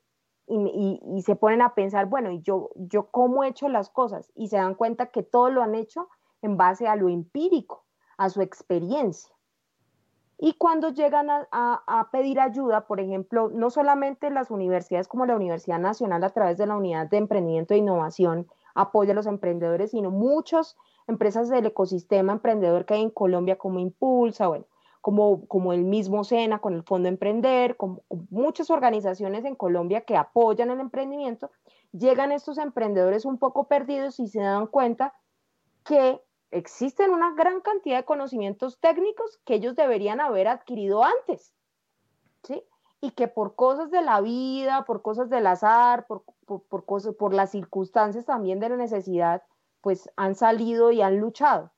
y, 0.47 1.21
se 1.25 1.37
ponen 1.37 1.61
a 1.61 1.75
pensar, 1.75 2.07
bueno, 2.07 2.29
¿y 2.29 2.41
yo, 2.41 2.71
yo 2.75 3.09
cómo 3.09 3.43
he 3.43 3.47
hecho 3.47 3.69
las 3.69 3.89
cosas? 3.89 4.29
Y 4.35 4.49
se 4.49 4.57
dan 4.57 4.75
cuenta 4.75 5.05
que 5.07 5.23
todo 5.23 5.49
lo 5.49 5.63
han 5.63 5.75
hecho 5.75 6.09
en 6.41 6.57
base 6.57 6.87
a 6.87 6.97
lo 6.97 7.07
empírico, 7.07 7.85
a 8.17 8.29
su 8.29 8.41
experiencia. 8.41 9.33
Y 10.37 10.53
cuando 10.53 10.89
llegan 10.89 11.29
a, 11.29 11.47
a, 11.51 12.09
pedir 12.11 12.41
ayuda, 12.41 12.85
por 12.85 12.99
ejemplo, 12.99 13.49
no 13.53 13.69
solamente 13.69 14.29
las 14.29 14.51
universidades 14.51 15.07
como 15.07 15.25
la 15.25 15.35
Universidad 15.35 15.79
Nacional 15.79 16.23
a 16.23 16.31
través 16.31 16.57
de 16.57 16.65
la 16.65 16.75
Unidad 16.75 17.09
de 17.09 17.17
Emprendimiento 17.17 17.73
e 17.73 17.77
Innovación 17.77 18.47
apoya 18.73 19.13
a 19.13 19.15
los 19.15 19.27
emprendedores, 19.27 19.91
sino 19.91 20.11
muchas 20.11 20.75
empresas 21.07 21.47
del 21.49 21.67
ecosistema 21.67 22.33
emprendedor 22.33 22.85
que 22.85 22.95
hay 22.95 23.03
en 23.03 23.11
Colombia 23.11 23.57
como 23.57 23.79
Impulsa, 23.79 24.47
bueno, 24.47 24.65
como, 25.01 25.47
como 25.47 25.73
el 25.73 25.83
mismo 25.83 26.23
SENA 26.23 26.59
con 26.59 26.73
el 26.73 26.83
Fondo 26.83 27.09
Emprender, 27.09 27.75
como, 27.75 28.03
muchas 28.29 28.69
organizaciones 28.69 29.43
en 29.45 29.55
Colombia 29.55 30.01
que 30.01 30.15
apoyan 30.15 30.69
el 30.69 30.79
emprendimiento, 30.79 31.51
llegan 31.91 32.31
estos 32.31 32.57
emprendedores 32.57 33.25
un 33.25 33.37
poco 33.37 33.67
perdidos 33.67 34.19
y 34.19 34.27
se 34.27 34.39
dan 34.39 34.67
cuenta 34.67 35.13
que 35.83 36.21
existen 36.51 37.11
una 37.11 37.33
gran 37.33 37.61
cantidad 37.61 37.97
de 37.97 38.05
conocimientos 38.05 38.79
técnicos 38.79 39.39
que 39.45 39.55
ellos 39.55 39.75
deberían 39.75 40.19
haber 40.19 40.47
adquirido 40.47 41.03
antes, 41.03 41.53
¿sí? 42.43 42.63
Y 42.99 43.11
que 43.11 43.27
por 43.27 43.55
cosas 43.55 43.89
de 43.89 44.03
la 44.03 44.21
vida, 44.21 44.85
por 44.85 45.01
cosas 45.01 45.29
del 45.29 45.47
azar, 45.47 46.05
por, 46.05 46.23
por, 46.45 46.85
cosas, 46.85 47.15
por 47.15 47.33
las 47.33 47.49
circunstancias 47.49 48.25
también 48.25 48.59
de 48.59 48.69
la 48.69 48.77
necesidad, 48.77 49.41
pues 49.81 50.11
han 50.15 50.35
salido 50.35 50.91
y 50.91 51.01
han 51.01 51.17
luchado. 51.17 51.71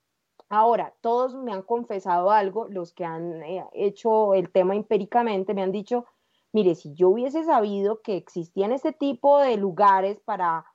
Ahora, 0.54 0.94
todos 1.02 1.34
me 1.34 1.52
han 1.52 1.64
confesado 1.64 2.30
algo, 2.30 2.68
los 2.68 2.94
que 2.94 3.04
han 3.06 3.42
eh, 3.42 3.66
hecho 3.74 4.36
el 4.36 4.52
tema 4.52 4.76
empíricamente 4.76 5.56
me 5.56 5.64
han 5.64 5.72
dicho, 5.72 6.06
mire, 6.52 6.76
si 6.76 6.94
yo 6.94 7.10
hubiese 7.10 7.44
sabido 7.44 8.04
que 8.04 8.18
existían 8.18 8.72
este 8.72 8.92
tipo 8.92 9.40
de 9.40 9.58
lugares 9.58 10.20
para 10.20 10.68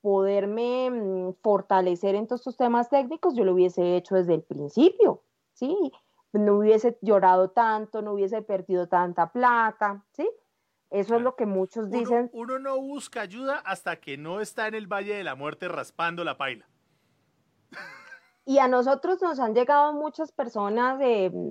poderme 0.00 0.88
mm, 0.88 1.34
fortalecer 1.42 2.14
en 2.14 2.26
todos 2.26 2.40
estos 2.40 2.56
temas 2.56 2.88
técnicos, 2.88 3.34
yo 3.36 3.44
lo 3.44 3.52
hubiese 3.52 3.96
hecho 3.96 4.14
desde 4.14 4.32
el 4.32 4.42
principio, 4.42 5.22
¿sí? 5.52 5.92
No 6.32 6.56
hubiese 6.56 6.96
llorado 7.02 7.50
tanto, 7.50 8.00
no 8.00 8.14
hubiese 8.14 8.40
perdido 8.40 8.88
tanta 8.88 9.32
plata, 9.32 10.02
¿sí? 10.12 10.26
Eso 10.88 11.14
es 11.14 11.20
lo 11.20 11.36
que 11.36 11.44
muchos 11.44 11.90
dicen. 11.90 12.30
Uno, 12.32 12.58
no 12.58 12.80
busca 12.80 13.20
ayuda 13.20 13.58
hasta 13.66 13.96
que 13.96 14.16
no 14.16 14.40
está 14.40 14.66
en 14.66 14.76
el 14.76 14.86
Valle 14.86 15.14
de 15.14 15.24
la 15.24 15.34
Muerte 15.34 15.68
raspando 15.68 16.24
la 16.24 16.38
paila. 16.38 16.66
Y 18.46 18.58
a 18.58 18.68
nosotros 18.68 19.20
nos 19.20 19.40
han 19.40 19.54
llegado 19.54 19.92
muchas 19.92 20.30
personas, 20.32 20.98
mm, 20.98 21.50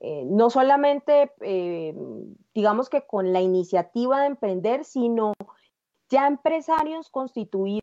eh, 0.00 0.24
no 0.26 0.50
solamente, 0.50 1.32
eh, 1.40 1.94
digamos 2.54 2.88
que 2.90 3.06
con 3.06 3.32
la 3.32 3.40
iniciativa 3.40 4.20
de 4.20 4.26
emprender, 4.26 4.84
sino 4.84 5.32
ya 6.10 6.26
empresarios 6.26 7.08
constituidos 7.08 7.80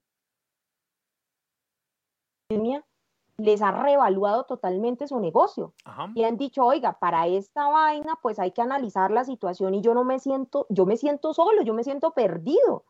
les 3.38 3.62
ha 3.62 3.72
reevaluado 3.72 4.46
totalmente 4.46 5.08
su 5.08 5.20
negocio 5.20 5.74
y 6.16 6.24
han 6.24 6.38
dicho, 6.38 6.66
oiga, 6.66 6.98
para 7.00 7.28
esta 7.28 7.68
vaina 7.68 8.18
pues 8.22 8.40
hay 8.40 8.52
que 8.52 8.62
analizar 8.62 9.12
la 9.12 9.26
situación 9.26 9.76
y 9.76 9.82
yo 9.82 9.94
no 9.94 10.04
me 10.04 10.20
siento, 10.20 10.66
yo 10.70 10.86
me 10.86 10.98
siento 10.98 11.34
solo, 11.34 11.62
yo 11.62 11.74
me 11.74 11.84
siento 11.84 12.12
perdido. 12.12 12.86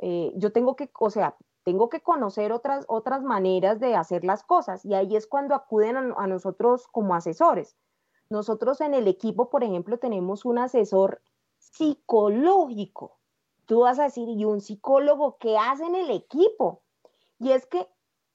Eh, 0.00 0.32
yo 0.36 0.52
tengo 0.52 0.74
que, 0.74 0.90
o 0.98 1.10
sea, 1.10 1.36
tengo 1.68 1.90
que 1.90 2.00
conocer 2.00 2.50
otras, 2.50 2.86
otras 2.88 3.22
maneras 3.22 3.78
de 3.78 3.94
hacer 3.94 4.24
las 4.24 4.42
cosas 4.42 4.86
y 4.86 4.94
ahí 4.94 5.16
es 5.16 5.26
cuando 5.26 5.54
acuden 5.54 6.14
a 6.16 6.26
nosotros 6.26 6.88
como 6.88 7.14
asesores. 7.14 7.76
Nosotros 8.30 8.80
en 8.80 8.94
el 8.94 9.06
equipo, 9.06 9.50
por 9.50 9.62
ejemplo, 9.64 9.98
tenemos 9.98 10.46
un 10.46 10.56
asesor 10.56 11.20
psicológico 11.58 13.18
Tú 13.68 13.80
vas 13.80 13.98
a 13.98 14.04
decir, 14.04 14.30
¿y 14.30 14.46
un 14.46 14.62
psicólogo 14.62 15.36
qué 15.36 15.58
hace 15.58 15.84
en 15.84 15.94
el 15.94 16.10
equipo? 16.10 16.80
Y 17.38 17.52
es 17.52 17.66
que 17.66 17.86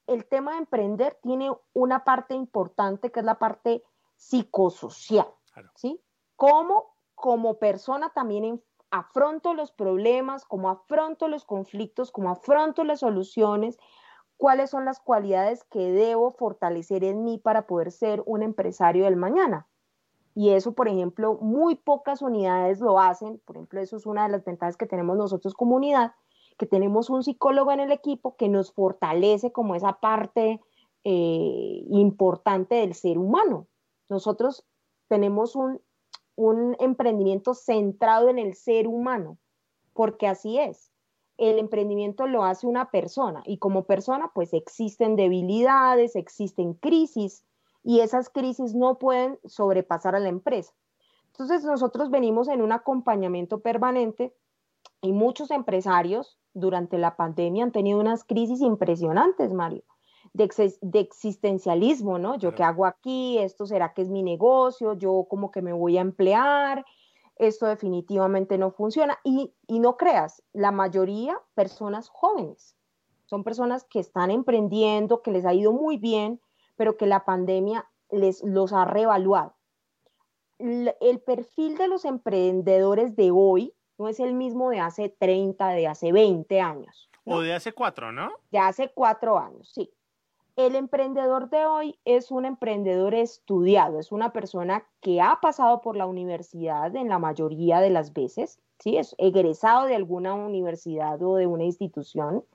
el 0.05 0.27
tema 0.27 0.51
de 0.51 0.59
emprender 0.59 1.17
tiene 1.23 1.51
una 1.73 2.03
parte 2.03 2.35
importante 2.35 3.11
que 3.11 3.21
es 3.21 3.25
la 3.25 3.39
parte 3.39 3.83
psicosocial, 4.15 5.27
¿sí? 5.73 5.99
Cómo 6.35 6.93
como 7.15 7.57
persona 7.57 8.11
también 8.13 8.63
afronto 8.93 9.55
los 9.55 9.71
problemas, 9.71 10.45
cómo 10.45 10.69
afronto 10.69 11.27
los 11.27 11.45
conflictos, 11.45 12.11
cómo 12.11 12.29
afronto 12.29 12.83
las 12.83 12.99
soluciones, 12.99 13.79
cuáles 14.37 14.69
son 14.69 14.85
las 14.85 14.99
cualidades 14.99 15.63
que 15.63 15.91
debo 15.91 16.29
fortalecer 16.29 17.03
en 17.03 17.23
mí 17.23 17.39
para 17.39 17.65
poder 17.65 17.91
ser 17.91 18.21
un 18.27 18.43
empresario 18.43 19.05
del 19.05 19.15
mañana. 19.15 19.67
Y 20.35 20.51
eso, 20.51 20.73
por 20.73 20.87
ejemplo, 20.87 21.39
muy 21.41 21.73
pocas 21.73 22.21
unidades 22.21 22.81
lo 22.81 22.99
hacen. 22.99 23.41
Por 23.45 23.55
ejemplo, 23.55 23.81
eso 23.81 23.97
es 23.97 24.05
una 24.05 24.25
de 24.25 24.31
las 24.31 24.45
ventajas 24.45 24.77
que 24.77 24.85
tenemos 24.85 25.17
nosotros 25.17 25.55
como 25.55 25.75
unidad, 25.75 26.13
que 26.59 26.67
tenemos 26.67 27.09
un 27.09 27.23
psicólogo 27.23 27.71
en 27.71 27.79
el 27.79 27.91
equipo 27.91 28.35
que 28.35 28.47
nos 28.47 28.73
fortalece 28.73 29.51
como 29.51 29.73
esa 29.73 29.93
parte 29.93 30.61
eh, 31.03 31.83
importante 31.89 32.75
del 32.75 32.93
ser 32.93 33.17
humano. 33.17 33.65
Nosotros 34.07 34.67
tenemos 35.07 35.55
un, 35.55 35.81
un 36.35 36.75
emprendimiento 36.79 37.53
centrado 37.53 38.29
en 38.29 38.39
el 38.39 38.55
ser 38.55 38.87
humano, 38.87 39.37
porque 39.93 40.27
así 40.27 40.59
es. 40.59 40.91
El 41.37 41.59
emprendimiento 41.59 42.27
lo 42.27 42.43
hace 42.43 42.67
una 42.67 42.91
persona 42.91 43.43
y 43.45 43.57
como 43.57 43.85
persona 43.85 44.31
pues 44.33 44.53
existen 44.53 45.15
debilidades, 45.15 46.15
existen 46.15 46.73
crisis, 46.73 47.43
y 47.83 47.99
esas 47.99 48.29
crisis 48.29 48.73
no 48.73 48.97
pueden 48.97 49.39
sobrepasar 49.45 50.15
a 50.15 50.19
la 50.19 50.29
empresa. 50.29 50.73
Entonces 51.27 51.63
nosotros 51.63 52.09
venimos 52.09 52.47
en 52.47 52.61
un 52.61 52.71
acompañamiento 52.71 53.59
permanente 53.59 54.33
y 55.01 55.11
muchos 55.11 55.51
empresarios 55.51 56.39
durante 56.53 56.97
la 56.97 57.15
pandemia 57.15 57.63
han 57.63 57.71
tenido 57.71 57.99
unas 57.99 58.23
crisis 58.23 58.61
impresionantes, 58.61 59.51
Mario, 59.51 59.83
de, 60.33 60.99
existencialismo, 60.99 62.17
¿no? 62.17 62.37
Yo 62.37 62.55
qué 62.55 62.63
hago 62.63 62.85
aquí, 62.85 63.37
esto 63.37 63.65
será 63.65 63.93
que 63.93 64.01
es 64.01 64.09
mi 64.09 64.23
negocio, 64.23 64.93
yo 64.93 65.27
como 65.29 65.51
que 65.51 65.61
me 65.61 65.73
voy 65.73 65.97
a 65.97 66.01
emplear, 66.01 66.83
esto 67.35 67.67
definitivamente 67.67 68.57
no 68.57 68.71
funciona. 68.71 69.19
Y, 69.23 69.53
y 69.67 69.79
no 69.79 69.95
creas, 69.97 70.43
la 70.53 70.71
mayoría 70.71 71.39
personas 71.53 72.09
jóvenes, 72.09 72.75
son 73.25 73.43
personas 73.43 73.83
que 73.85 73.99
están 73.99 74.31
emprendiendo, 74.31 75.21
que 75.21 75.31
les 75.31 75.45
ha 75.45 75.53
ido 75.53 75.71
muy 75.71 75.97
bien, 75.97 76.41
pero 76.75 76.97
que 76.97 77.05
la 77.05 77.25
pandemia 77.25 77.87
les 78.09 78.43
los 78.43 78.73
ha 78.73 78.85
revaluado. 78.85 79.55
El 80.59 81.19
perfil 81.19 81.77
de 81.77 81.87
los 81.87 82.05
emprendedores 82.05 83.15
de 83.15 83.31
hoy 83.31 83.73
no 83.97 84.07
es 84.07 84.19
el 84.19 84.33
mismo 84.33 84.69
de 84.69 84.79
hace 84.79 85.09
30, 85.09 85.69
de 85.69 85.87
hace 85.87 86.11
20 86.11 86.61
años. 86.61 87.09
O 87.25 87.41
de 87.41 87.53
hace 87.53 87.73
cuatro, 87.73 88.11
¿no? 88.11 88.31
De 88.51 88.59
hace 88.59 88.91
cuatro 88.93 89.37
años, 89.39 89.71
sí. 89.73 89.91
El 90.55 90.75
emprendedor 90.75 91.49
de 91.49 91.65
hoy 91.65 91.97
es 92.05 92.29
un 92.29 92.45
emprendedor 92.45 93.15
estudiado, 93.15 93.99
es 93.99 94.11
una 94.11 94.31
persona 94.31 94.85
que 95.01 95.19
ha 95.19 95.39
pasado 95.41 95.81
por 95.81 95.95
la 95.95 96.05
universidad 96.05 96.95
en 96.95 97.09
la 97.09 97.17
mayoría 97.17 97.79
de 97.79 97.89
las 97.89 98.13
veces, 98.13 98.59
¿sí? 98.77 98.97
es 98.97 99.15
egresado 99.17 99.87
de 99.87 99.95
alguna 99.95 100.35
universidad 100.35 101.19
o 101.23 101.37
de 101.37 101.47
una 101.47 101.63
institución, 101.63 102.45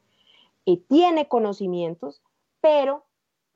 eh, 0.64 0.76
tiene 0.88 1.26
conocimientos, 1.26 2.22
pero 2.61 3.02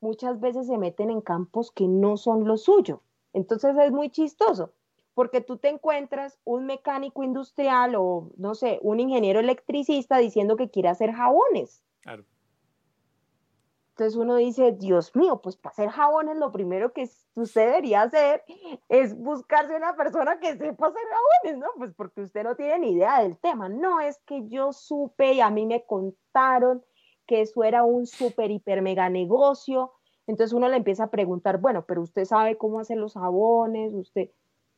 muchas 0.01 0.41
veces 0.41 0.67
se 0.67 0.77
meten 0.77 1.11
en 1.11 1.21
campos 1.21 1.71
que 1.71 1.87
no 1.87 2.17
son 2.17 2.45
lo 2.45 2.57
suyo. 2.57 3.01
Entonces 3.33 3.77
es 3.79 3.93
muy 3.93 4.11
chistoso, 4.11 4.73
porque 5.15 5.41
tú 5.41 5.59
te 5.59 5.69
encuentras 5.69 6.37
un 6.43 6.67
mecánico 6.67 7.23
industrial 7.23 7.95
o, 7.95 8.33
no 8.37 8.57
sé, 8.57 8.81
un 8.83 8.99
ingeniero 8.99 9.39
electricista 9.39 10.19
diciendo 10.19 10.57
que 10.57 10.69
quiere 10.69 10.89
hacer 10.89 11.13
jabones. 11.13 11.85
Claro. 12.01 12.25
Entonces 13.93 14.17
uno 14.17 14.37
dice, 14.37 14.73
Dios 14.73 15.15
mío, 15.15 15.41
pues 15.43 15.57
para 15.57 15.73
hacer 15.73 15.91
jabones 15.91 16.39
lo 16.39 16.51
primero 16.51 16.95
que 16.95 17.11
usted 17.35 17.67
debería 17.67 18.03
hacer 18.03 18.43
es 18.89 19.15
buscarse 19.15 19.77
una 19.77 19.95
persona 19.95 20.41
que 20.41 20.57
sepa 20.57 20.87
hacer 20.87 21.03
jabones, 21.11 21.59
¿no? 21.61 21.67
Pues 21.77 21.93
porque 21.95 22.23
usted 22.23 22.43
no 22.43 22.57
tiene 22.57 22.79
ni 22.79 22.93
idea 22.93 23.23
del 23.23 23.37
tema. 23.39 23.69
No 23.69 24.01
es 24.01 24.19
que 24.25 24.49
yo 24.49 24.73
supe 24.73 25.35
y 25.35 25.41
a 25.41 25.51
mí 25.51 25.67
me 25.67 25.85
contaron 25.85 26.83
que 27.27 27.43
eso 27.43 27.65
era 27.65 27.85
un 27.85 28.07
súper, 28.07 28.51
hiper, 28.51 28.81
mega 28.81 29.11
negocio. 29.11 29.93
Entonces 30.27 30.55
uno 30.55 30.69
le 30.69 30.79
empieza 30.79 31.05
a 31.05 31.11
preguntar, 31.11 31.59
bueno, 31.59 31.85
pero 31.87 32.01
usted 32.01 32.25
sabe 32.25 32.57
cómo 32.57 32.81
hacer 32.81 32.97
los 32.97 33.13
jabones, 33.13 33.93
usted 33.93 34.31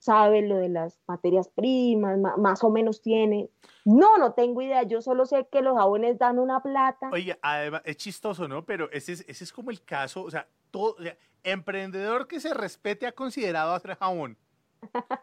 sabe 0.04 0.42
lo 0.42 0.56
de 0.56 0.68
las 0.68 1.00
materias 1.08 1.48
primas, 1.48 2.18
más 2.36 2.62
o 2.62 2.68
menos 2.68 3.00
tiene. 3.00 3.48
No, 3.86 4.18
no 4.18 4.34
tengo 4.34 4.60
idea, 4.60 4.82
yo 4.82 5.00
solo 5.00 5.24
sé 5.24 5.48
que 5.50 5.62
los 5.62 5.78
jabones 5.78 6.18
dan 6.18 6.38
una 6.38 6.62
plata. 6.62 7.08
Oye, 7.10 7.38
además, 7.40 7.80
es 7.86 7.96
chistoso, 7.96 8.46
¿no? 8.46 8.66
Pero 8.66 8.90
ese 8.92 9.14
es, 9.14 9.24
ese 9.26 9.44
es 9.44 9.52
como 9.52 9.70
el 9.70 9.82
caso, 9.82 10.22
o 10.22 10.30
sea, 10.30 10.46
todo, 10.70 10.96
emprendedor 11.42 12.26
que 12.26 12.38
se 12.38 12.52
respete 12.52 13.06
ha 13.06 13.12
considerado 13.12 13.72
hacer 13.72 13.96
jabón. 13.96 14.36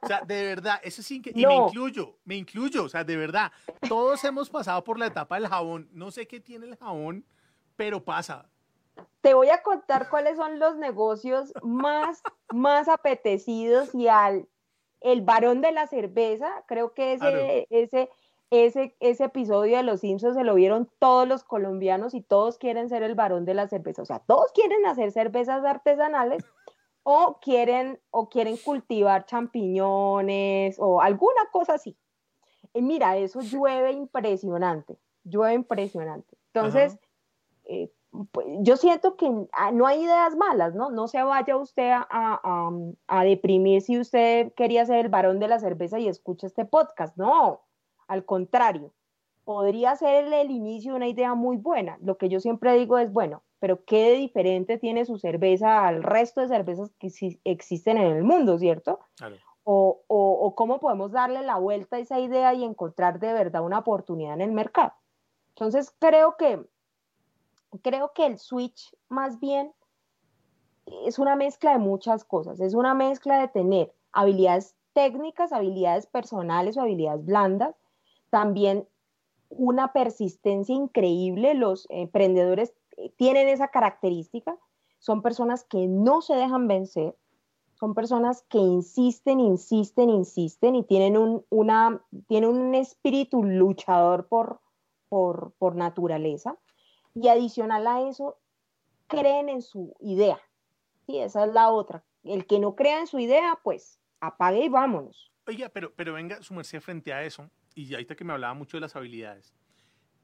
O 0.02 0.08
sea, 0.08 0.22
de 0.22 0.46
verdad, 0.46 0.80
eso 0.84 1.04
sí, 1.04 1.22
y 1.26 1.46
me 1.46 1.56
incluyo, 1.56 2.18
me 2.26 2.36
incluyo, 2.36 2.86
o 2.86 2.90
sea, 2.90 3.04
de 3.04 3.16
verdad, 3.16 3.52
todos 3.88 4.24
hemos 4.24 4.50
pasado 4.50 4.84
por 4.84 4.98
la 4.98 5.06
etapa 5.06 5.36
del 5.36 5.48
jabón, 5.48 5.88
no 5.92 6.10
sé 6.10 6.28
qué 6.28 6.40
tiene 6.40 6.66
el 6.66 6.76
jabón, 6.76 7.24
pero 7.76 8.04
pasa. 8.04 8.50
Te 9.22 9.36
voy 9.36 9.50
a 9.50 9.62
contar 9.62 10.10
cuáles 10.10 10.38
son 10.38 10.58
los 10.58 10.76
negocios 10.78 11.54
más, 11.62 12.24
más 12.52 12.88
apetecidos 12.88 13.94
y 13.94 14.08
al 14.08 14.48
el 15.02 15.22
varón 15.22 15.62
de 15.62 15.72
la 15.72 15.88
cerveza, 15.88 16.64
creo 16.68 16.94
que 16.94 17.14
ese, 17.14 17.68
ese, 17.70 18.10
ese, 18.52 18.96
ese 19.00 19.24
episodio 19.26 19.78
de 19.78 19.84
Los 19.84 20.02
Simpsons 20.02 20.36
se 20.36 20.44
lo 20.44 20.56
vieron 20.56 20.90
todos 21.00 21.28
los 21.28 21.44
colombianos 21.44 22.14
y 22.14 22.22
todos 22.22 22.58
quieren 22.58 22.90
ser 22.90 23.04
el 23.04 23.16
varón 23.16 23.46
de 23.46 23.56
la 23.56 23.68
cerveza, 23.68 24.04
o 24.04 24.06
sea, 24.06 24.20
todos 24.20 24.52
quieren 24.54 24.86
hacer 24.86 25.12
cervezas 25.12 25.66
artesanales 25.66 26.44
o 27.04 27.40
quieren, 27.42 28.00
o 28.12 28.30
quieren 28.30 28.58
cultivar 28.58 29.26
champiñones 29.26 30.78
o 30.80 31.02
alguna 31.02 31.50
cosa 31.52 31.74
así. 31.74 31.98
Y 32.74 32.82
mira, 32.82 33.18
eso 33.18 33.42
llueve 33.42 33.92
impresionante, 33.92 34.98
llueve 35.24 35.56
impresionante. 35.56 36.38
Entonces, 36.54 36.98
eh, 37.66 37.92
yo 38.60 38.76
siento 38.78 39.16
que 39.16 39.32
ah, 39.54 39.72
no 39.72 39.88
hay 39.88 40.04
ideas 40.04 40.36
malas, 40.36 40.76
¿no? 40.76 40.90
No 40.90 41.08
se 41.08 41.22
vaya 41.24 41.56
usted 41.56 41.92
a, 41.94 43.24
deprimir 43.24 43.82
si 43.82 44.00
usted 44.00 44.54
quería 44.54 44.86
ser 44.86 45.06
el 45.06 45.10
varón 45.10 45.40
de 45.40 45.48
la 45.48 45.60
cerveza 45.60 46.00
y 46.00 46.08
escucha 46.08 46.48
este 46.48 46.66
podcast. 46.66 47.16
No, 47.18 47.62
al 48.08 48.26
contrario, 48.26 48.94
podría 49.46 49.96
ser 49.96 50.32
el, 50.34 50.52
inicio 50.52 50.92
de 50.92 50.98
una 50.98 51.08
idea 51.08 51.36
muy 51.36 51.58
buena. 51.58 51.98
Lo 52.02 52.18
que 52.18 52.28
yo 52.28 52.40
siempre 52.40 52.78
digo 52.78 52.98
es, 52.98 53.12
bueno, 53.14 53.44
pero 53.60 53.86
¿qué 53.86 54.14
diferente 54.14 54.78
tiene 54.78 55.06
su 55.06 55.18
cerveza 55.18 55.88
al 55.88 56.04
resto 56.04 56.42
de 56.42 56.50
cervezas 56.50 56.92
que 57.00 57.10
existen 57.46 57.98
en 57.98 58.18
el 58.18 58.24
mundo, 58.24 58.58
¿cierto? 58.60 59.00
O, 59.64 60.04
o 60.08 60.56
cómo 60.56 60.80
podemos 60.80 61.12
darle 61.12 61.44
la 61.44 61.58
vuelta 61.58 61.96
a 61.96 62.00
esa 62.00 62.20
idea 62.20 62.54
y 62.54 62.64
encontrar 62.66 63.20
de 63.20 63.32
verdad 63.32 63.64
una 63.64 63.80
oportunidad 63.80 64.34
en 64.34 64.42
el 64.42 64.52
mercado. 64.52 64.94
Entonces, 65.50 65.96
creo 66.00 66.36
que 66.38 66.66
creo 67.80 68.12
que 68.14 68.26
el 68.26 68.38
switch 68.38 68.96
más 69.10 69.40
bien 69.40 69.74
es 71.06 71.20
una 71.20 71.36
mezcla 71.36 71.74
de 71.74 71.80
muchas 71.80 72.24
cosas, 72.26 72.60
es 72.60 72.74
una 72.74 72.94
mezcla 72.94 73.40
de 73.40 73.48
tener 73.48 73.94
habilidades 74.12 74.76
técnicas, 74.94 75.54
habilidades 75.54 76.06
personales 76.06 76.78
o 76.78 76.82
habilidades 76.82 77.26
blandas, 77.26 77.76
también 78.30 78.88
una 79.50 79.94
persistencia 79.94 80.76
increíble, 80.76 81.54
los 81.54 81.86
emprendedores 81.90 82.74
tienen 83.18 83.48
esa 83.48 83.70
característica, 83.70 84.58
son 85.00 85.22
personas 85.22 85.64
que 85.64 85.88
no 85.88 86.22
se 86.22 86.36
dejan 86.36 86.68
vencer, 86.68 87.16
son 87.74 87.96
personas 87.96 88.44
que 88.44 88.60
insisten, 88.60 89.40
insisten, 89.40 90.10
insisten 90.10 90.76
y 90.76 90.84
tienen 90.84 91.18
un, 91.18 91.46
una, 91.50 92.06
tienen 92.28 92.50
un 92.50 92.76
espíritu 92.76 93.44
luchador 93.44 94.28
por, 94.28 94.62
por, 95.10 95.54
por 95.58 95.76
naturaleza 95.76 96.58
y 97.14 97.28
adicional 97.28 97.88
a 97.88 98.02
eso, 98.08 98.38
creen 99.08 99.50
en 99.50 99.62
su 99.62 99.96
idea. 100.00 100.40
Sí, 101.06 101.20
esa 101.20 101.46
es 101.46 101.54
la 101.54 101.70
otra. 101.70 102.04
El 102.24 102.46
que 102.46 102.60
no 102.60 102.76
crea 102.76 103.00
en 103.00 103.08
su 103.08 103.20
idea, 103.20 103.60
pues 103.64 104.00
apague 104.20 104.66
y 104.66 104.70
vámonos. 104.70 105.32
Oiga, 105.48 105.70
pero, 105.70 105.92
pero 105.96 106.14
venga, 106.14 106.42
su 106.42 106.54
merced, 106.54 106.80
frente 106.80 107.12
a 107.12 107.24
eso, 107.24 107.50
y 107.76 107.94
ahorita 107.94 108.16
que 108.16 108.24
me 108.24 108.34
hablaba 108.34 108.54
mucho 108.54 108.78
de 108.78 108.82
las 108.82 108.96
habilidades, 108.96 109.54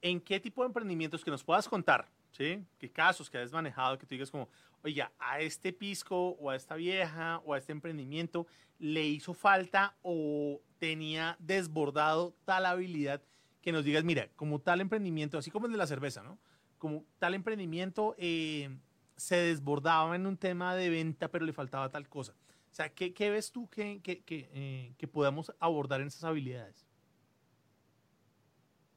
¿en 0.01 0.21
qué 0.21 0.39
tipo 0.39 0.61
de 0.61 0.67
emprendimientos 0.67 1.23
que 1.23 1.31
nos 1.31 1.43
puedas 1.43 1.67
contar? 1.67 2.09
¿Sí? 2.31 2.63
¿Qué 2.77 2.91
casos 2.91 3.29
que 3.29 3.39
has 3.39 3.51
manejado 3.51 3.97
que 3.97 4.05
tú 4.05 4.13
digas 4.13 4.29
como, 4.29 4.47
oiga, 4.83 5.11
a 5.17 5.39
este 5.39 5.73
pisco 5.73 6.31
o 6.39 6.51
a 6.51 6.55
esta 6.55 6.75
vieja 6.75 7.41
o 7.45 7.53
a 7.53 7.57
este 7.57 7.71
emprendimiento 7.71 8.45
le 8.77 9.03
hizo 9.05 9.33
falta 9.33 9.95
o 10.03 10.61
tenía 10.77 11.35
desbordado 11.39 12.35
tal 12.45 12.67
habilidad 12.67 13.23
que 13.61 13.71
nos 13.71 13.83
digas, 13.83 14.03
mira, 14.03 14.29
como 14.35 14.59
tal 14.59 14.81
emprendimiento, 14.81 15.37
así 15.37 15.49
como 15.49 15.65
el 15.65 15.71
de 15.71 15.77
la 15.79 15.87
cerveza, 15.87 16.21
¿no? 16.21 16.37
Como 16.77 17.03
tal 17.19 17.33
emprendimiento 17.33 18.15
eh, 18.17 18.69
se 19.15 19.35
desbordaba 19.35 20.15
en 20.15 20.25
un 20.27 20.37
tema 20.37 20.75
de 20.75 20.89
venta, 20.89 21.27
pero 21.29 21.45
le 21.45 21.53
faltaba 21.53 21.89
tal 21.89 22.07
cosa. 22.07 22.33
O 22.71 22.75
sea, 22.77 22.89
¿qué, 22.89 23.29
ves 23.31 23.51
tú 23.51 23.67
que, 23.69 24.01
que, 24.01 24.23
eh, 24.29 24.93
que, 24.97 25.07
podamos 25.07 25.51
abordar 25.59 26.01
en 26.01 26.07
esas 26.07 26.23
habilidades? 26.23 26.85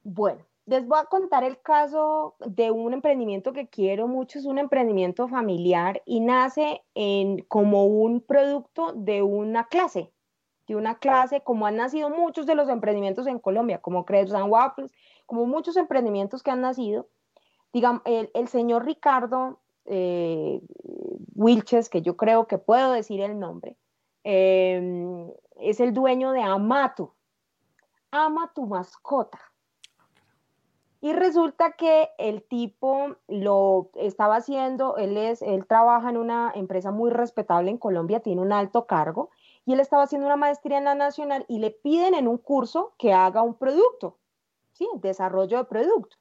Bueno, 0.02 0.44
les 0.66 0.86
voy 0.86 0.98
a 1.00 1.06
contar 1.06 1.44
el 1.44 1.60
caso 1.60 2.36
de 2.40 2.70
un 2.70 2.92
emprendimiento 2.92 3.52
que 3.52 3.68
quiero 3.68 4.06
mucho, 4.06 4.38
es 4.38 4.44
un 4.44 4.58
emprendimiento 4.58 5.28
familiar 5.28 6.02
y 6.04 6.20
nace 6.20 6.82
en, 6.94 7.38
como 7.48 7.86
un 7.86 8.20
producto 8.20 8.92
de 8.92 9.22
una 9.22 9.66
clase, 9.68 10.12
de 10.66 10.76
una 10.76 10.98
clase, 10.98 11.42
como 11.42 11.66
han 11.66 11.76
nacido 11.76 12.10
muchos 12.10 12.46
de 12.46 12.54
los 12.54 12.68
emprendimientos 12.68 13.26
en 13.26 13.38
Colombia, 13.38 13.80
como 13.80 14.04
Crepes 14.04 14.34
and 14.34 14.50
Waffles, 14.50 14.92
como 15.26 15.46
muchos 15.46 15.76
emprendimientos 15.76 16.42
que 16.42 16.50
han 16.50 16.60
nacido, 16.60 17.08
digamos, 17.72 18.02
el, 18.04 18.48
señor 18.48 18.84
Ricardo 18.84 19.58
eh, 19.86 20.60
Wilches, 21.34 21.88
que 21.88 22.02
yo 22.02 22.16
creo 22.16 22.46
que 22.46 22.58
puedo 22.58 22.92
decir 22.92 23.20
el 23.20 23.38
nombre, 23.38 23.76
em, 24.24 25.30
es 25.56 25.80
el 25.80 25.92
dueño 25.92 26.32
de 26.32 26.42
Amatu. 26.42 27.12
Ama 28.10 28.52
tu 28.54 28.66
mascota. 28.66 29.38
Y 31.02 31.12
resulta 31.14 31.72
que 31.72 32.10
el 32.18 32.42
tipo 32.42 33.16
lo 33.26 33.90
estaba 33.94 34.36
haciendo, 34.36 34.98
él, 34.98 35.16
es, 35.16 35.40
él 35.40 35.66
trabaja 35.66 36.10
en 36.10 36.18
una 36.18 36.52
empresa 36.54 36.90
muy 36.90 37.10
respetable 37.10 37.70
en 37.70 37.78
Colombia, 37.78 38.20
tiene 38.20 38.42
un 38.42 38.52
alto 38.52 38.86
cargo, 38.86 39.30
y 39.64 39.72
él 39.72 39.80
estaba 39.80 40.02
haciendo 40.02 40.26
una 40.26 40.36
maestría 40.36 40.76
en 40.76 40.84
la 40.84 40.94
nacional 40.94 41.46
y 41.48 41.58
le 41.58 41.70
piden 41.70 42.14
en 42.14 42.28
un 42.28 42.36
curso 42.36 42.92
que 42.98 43.14
haga 43.14 43.40
un 43.40 43.54
producto, 43.54 44.18
¿sí? 44.72 44.86
Desarrollo 45.00 45.56
de 45.58 45.64
producto 45.64 46.19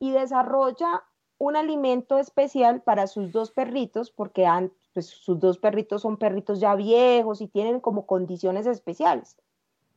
y 0.00 0.10
desarrolla 0.10 1.04
un 1.38 1.56
alimento 1.56 2.18
especial 2.18 2.82
para 2.82 3.06
sus 3.06 3.30
dos 3.30 3.52
perritos, 3.52 4.10
porque 4.10 4.46
pues, 4.92 5.06
sus 5.06 5.38
dos 5.38 5.58
perritos 5.58 6.02
son 6.02 6.16
perritos 6.16 6.58
ya 6.58 6.74
viejos 6.74 7.40
y 7.40 7.46
tienen 7.46 7.80
como 7.80 8.06
condiciones 8.06 8.66
especiales. 8.66 9.38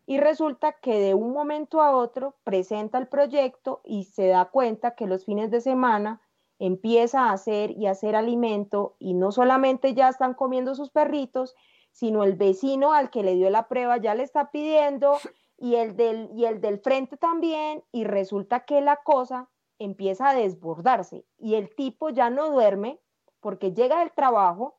Y 0.06 0.20
resulta 0.20 0.74
que 0.74 1.00
de 1.00 1.14
un 1.14 1.34
momento 1.34 1.82
a 1.82 1.96
otro 1.96 2.36
presenta 2.44 2.98
el 2.98 3.08
proyecto 3.08 3.82
y 3.84 4.04
se 4.04 4.28
da 4.28 4.46
cuenta 4.46 4.96
que 4.96 5.08
los 5.08 5.26
fines 5.26 5.50
de 5.50 5.62
semana 5.62 6.22
empieza 6.60 7.26
a 7.26 7.32
hacer 7.32 7.72
y 7.72 7.88
hacer 7.88 8.16
alimento 8.16 8.96
y 9.00 9.14
no 9.14 9.32
solamente 9.32 9.94
ya 9.94 10.10
están 10.10 10.34
comiendo 10.34 10.76
sus 10.76 10.90
perritos, 10.90 11.56
sino 11.92 12.24
el 12.24 12.36
vecino 12.36 12.94
al 12.94 13.10
que 13.10 13.24
le 13.24 13.36
dio 13.36 13.50
la 13.50 13.68
prueba 13.68 13.98
ya 13.98 14.16
le 14.16 14.24
está 14.24 14.52
pidiendo 14.52 15.18
y 15.58 15.76
el 15.76 15.96
del, 15.96 16.30
y 16.36 16.46
el 16.46 16.62
del 16.62 16.80
frente 16.80 17.18
también 17.18 17.84
y 17.92 18.04
resulta 18.04 18.62
que 18.62 18.82
la 18.82 18.98
cosa 18.98 19.50
empieza 19.80 20.30
a 20.30 20.36
desbordarse 20.36 21.26
y 21.38 21.56
el 21.56 21.74
tipo 21.76 22.10
ya 22.10 22.30
no 22.30 22.50
duerme 22.52 23.00
porque 23.40 23.74
llega 23.74 24.00
del 24.00 24.12
trabajo 24.12 24.78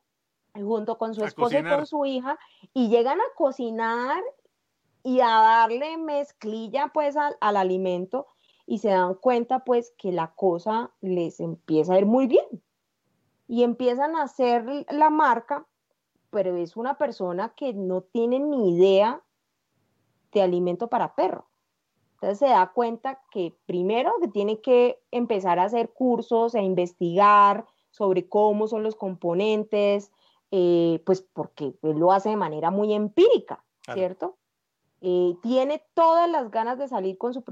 junto 0.53 0.97
con 0.97 1.13
su 1.13 1.23
esposa 1.23 1.59
y 1.59 1.63
con 1.63 1.85
su 1.85 2.05
hija 2.05 2.39
y 2.73 2.89
llegan 2.89 3.19
a 3.19 3.35
cocinar 3.35 4.23
y 5.03 5.19
a 5.19 5.27
darle 5.27 5.97
mezclilla 5.97 6.91
pues 6.93 7.15
al, 7.17 7.35
alimento 7.39 8.27
y 8.65 8.79
se 8.79 8.89
dan 8.89 9.15
cuenta 9.15 9.63
pues 9.63 9.93
que 9.97 10.11
la 10.11 10.33
cosa 10.33 10.91
les 11.01 11.39
empieza 11.39 11.93
a 11.93 11.99
ir 11.99 12.05
muy 12.05 12.27
bien 12.27 12.45
y 13.47 13.63
empiezan 13.63 14.15
a 14.15 14.23
hacer 14.23 14.85
la 14.89 15.11
marca, 15.11 15.67
pero 16.31 16.55
es 16.55 16.75
una 16.75 16.97
persona 16.97 17.53
que 17.55 17.73
no 17.73 18.01
tiene 18.01 18.39
ni 18.39 18.75
idea 18.75 19.21
de 20.31 20.41
alimento 20.41 20.87
para 20.87 21.13
perro. 21.13 21.47
Entonces 22.15 22.39
se 22.39 22.47
da 22.47 22.71
cuenta 22.73 23.21
que 23.29 23.53
primero 23.65 24.13
que 24.21 24.29
tiene 24.29 24.61
que 24.61 24.99
empezar 25.11 25.59
a 25.59 25.65
hacer 25.65 25.91
cursos, 25.91 26.55
e 26.55 26.61
investigar 26.61 27.65
sobre 27.91 28.27
cómo 28.27 28.67
son 28.67 28.83
los 28.83 28.95
componentes, 28.95 30.11
eh, 30.51 31.01
pues 31.05 31.21
porque 31.21 31.73
él 31.81 31.97
lo 31.97 32.11
hace 32.11 32.29
de 32.29 32.37
manera 32.37 32.71
muy 32.71 32.93
empírica, 32.93 33.63
¿cierto? 33.93 34.37
Eh, 35.01 35.35
tiene 35.43 35.83
todas 35.93 36.29
las 36.29 36.49
ganas 36.51 36.77
de 36.77 36.87
salir 36.87 37.17
con 37.17 37.33
su, 37.33 37.43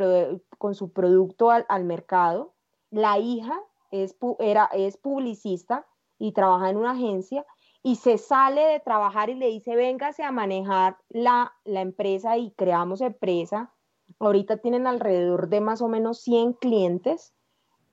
con 0.57 0.75
su 0.75 0.91
producto 0.91 1.51
al, 1.51 1.83
mercado. 1.83 2.53
La 2.89 3.19
hija 3.19 3.59
es, 3.91 4.15
era, 4.39 4.69
es 4.73 4.95
publicista 4.97 5.85
y 6.17 6.31
trabaja 6.31 6.69
en 6.69 6.77
una 6.77 6.91
agencia 6.91 7.45
y 7.83 7.97
se 7.97 8.17
sale 8.17 8.61
de 8.61 8.79
trabajar 8.79 9.29
y 9.29 9.35
le 9.35 9.47
dice, 9.47 9.75
véngase 9.75 10.23
a 10.23 10.31
manejar 10.31 10.97
la, 11.09 11.53
la 11.65 11.81
empresa 11.81 12.37
y 12.37 12.51
creamos 12.51 13.01
empresa 13.01 13.73
Ahorita 14.19 14.57
tienen 14.57 14.87
alrededor 14.87 15.49
de 15.49 15.61
más 15.61 15.81
o 15.81 15.87
menos 15.87 16.19
100 16.19 16.53
clientes, 16.53 17.33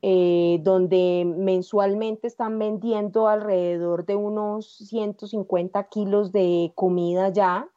eh, 0.03 0.61
donde 0.63 1.25
mensualmente 1.27 2.27
están 2.27 2.59
vendiendo 2.59 3.29
alrededor 3.29 4.07
de 4.07 4.17
unos 4.17 4.77
150 4.77 5.85
kilos 5.89 6.33
de 6.33 6.73
comida 6.75 7.29
ya. 7.31 7.69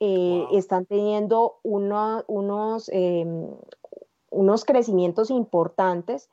Eh, 0.00 0.46
están 0.52 0.86
teniendo 0.86 1.60
unos, 1.62 2.88
em, 2.92 3.46
unos 4.30 4.64
crecimientos 4.64 5.30
importantes, 5.30 6.28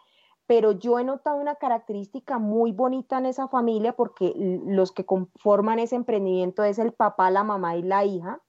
pero 0.47 0.71
yo 0.71 0.97
he 0.97 1.03
notado 1.03 1.37
una 1.37 1.55
característica 1.55 2.39
muy 2.39 2.71
bonita 2.71 3.19
en 3.19 3.27
esa 3.27 3.47
familia 3.47 3.95
porque 3.95 4.33
los 4.65 4.91
que 4.91 5.05
conforman 5.05 5.77
ese 5.77 5.95
emprendimiento 5.95 6.63
es 6.63 6.79
el 6.79 6.93
papá, 6.93 7.29
la 7.29 7.43
mamá 7.43 7.75
y 7.75 7.83
la 7.83 8.05
hija 8.05 8.41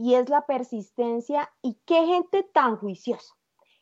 y 0.00 0.14
es 0.14 0.30
la 0.30 0.46
persistencia 0.46 1.52
y 1.60 1.78
qué 1.84 2.06
gente 2.06 2.42
tan 2.42 2.78
juiciosa. 2.78 3.34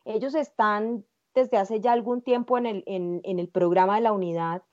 Ellos 0.03 0.35
están 0.35 1.05
desde 1.33 1.57
hace 1.57 1.79
ya 1.79 1.93
algún 1.93 2.21
tiempo 2.21 2.57
en 2.57 2.65
el, 2.65 2.83
en, 2.87 3.21
el 3.23 3.47
programa 3.47 3.95
de 3.95 4.01
la 4.01 4.11
unidad 4.11 4.63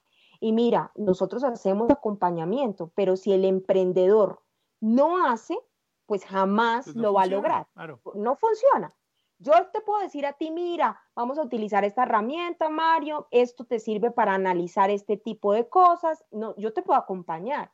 y 0.41 0.51
mira, 0.51 0.91
nosotros 0.95 1.45
hacemos 1.45 1.89
acompañamiento, 1.89 2.91
pero 2.95 3.15
si 3.15 3.31
el 3.31 3.45
emprendedor 3.45 4.43
no 4.81 5.25
hace, 5.25 5.57
pues 6.05 6.25
jamás 6.25 6.83
pues 6.83 6.97
lo 6.97 7.13
va 7.13 7.23
a 7.23 7.27
lograr. 7.27 7.67
No 8.15 8.35
funciona. 8.35 8.93
Yo 9.39 9.53
te 9.71 9.79
puedo 9.79 10.01
decir 10.01 10.25
a 10.25 10.33
ti, 10.33 10.51
mira, 10.51 10.99
vamos 11.15 11.37
a 11.37 11.43
utilizar 11.43 11.85
esta 11.85 12.03
herramienta, 12.03 12.67
Mario, 12.67 13.29
esto 13.31 13.63
te 13.63 13.79
sirve 13.79 14.11
para 14.11 14.33
analizar 14.33 14.89
este 14.89 15.15
tipo 15.15 15.53
de 15.53 15.69
cosas. 15.69 16.25
No, 16.29 16.57
yo 16.57 16.73
te 16.73 16.81
puedo 16.81 16.99
acompañar, 16.99 17.71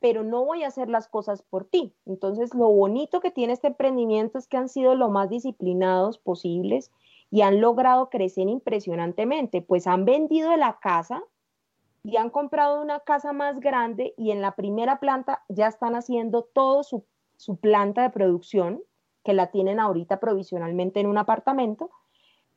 pero 0.00 0.24
no 0.24 0.44
voy 0.44 0.64
a 0.64 0.68
hacer 0.68 0.88
las 0.88 1.08
cosas 1.08 1.42
por 1.42 1.64
ti. 1.64 1.94
Entonces, 2.06 2.54
lo 2.54 2.68
bonito 2.68 3.20
que 3.20 3.30
tiene 3.30 3.52
este 3.52 3.68
emprendimiento 3.68 4.38
es 4.38 4.48
que 4.48 4.56
han 4.56 4.68
sido 4.68 4.94
lo 4.94 5.08
más 5.10 5.28
disciplinados 5.28 6.18
posibles, 6.18 6.90
y 7.30 7.42
han 7.42 7.60
logrado 7.60 8.10
crecer 8.10 8.48
impresionantemente, 8.48 9.62
pues 9.62 9.86
han 9.86 10.04
vendido 10.04 10.56
la 10.56 10.78
casa 10.80 11.22
y 12.02 12.16
han 12.16 12.30
comprado 12.30 12.82
una 12.82 13.00
casa 13.00 13.32
más 13.32 13.60
grande 13.60 14.14
y 14.16 14.32
en 14.32 14.40
la 14.40 14.56
primera 14.56 14.98
planta 14.98 15.44
ya 15.48 15.68
están 15.68 15.94
haciendo 15.94 16.42
todo 16.42 16.82
su, 16.82 17.04
su 17.36 17.56
planta 17.56 18.02
de 18.02 18.10
producción, 18.10 18.82
que 19.22 19.34
la 19.34 19.48
tienen 19.50 19.78
ahorita 19.78 20.18
provisionalmente 20.18 20.98
en 20.98 21.06
un 21.06 21.18
apartamento, 21.18 21.90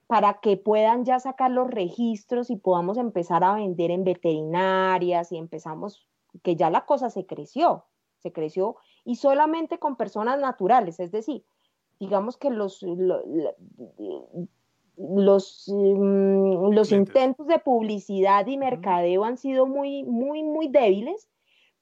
para 0.07 0.35
que 0.35 0.57
puedan 0.57 1.05
ya 1.05 1.19
sacar 1.19 1.51
los 1.51 1.69
registros 1.69 2.49
y 2.49 2.55
podamos 2.55 2.97
empezar 2.97 3.43
a 3.43 3.55
vender 3.55 3.91
en 3.91 4.03
veterinarias 4.03 5.31
y 5.31 5.37
empezamos, 5.37 6.07
que 6.41 6.55
ya 6.55 6.69
la 6.69 6.85
cosa 6.85 7.09
se 7.09 7.25
creció, 7.25 7.85
se 8.19 8.31
creció 8.31 8.77
y 9.03 9.15
solamente 9.15 9.79
con 9.79 9.95
personas 9.95 10.39
naturales, 10.39 10.99
es 10.99 11.11
decir, 11.11 11.45
digamos 11.99 12.37
que 12.37 12.49
los, 12.49 12.83
los, 14.97 15.65
mm, 15.67 16.73
los 16.73 16.91
intentos 16.91 17.47
de 17.47 17.59
publicidad 17.59 18.45
y 18.47 18.57
mercadeo 18.57 19.23
han 19.25 19.37
sido 19.37 19.65
muy, 19.65 20.03
muy, 20.03 20.43
muy 20.43 20.67
débiles, 20.67 21.29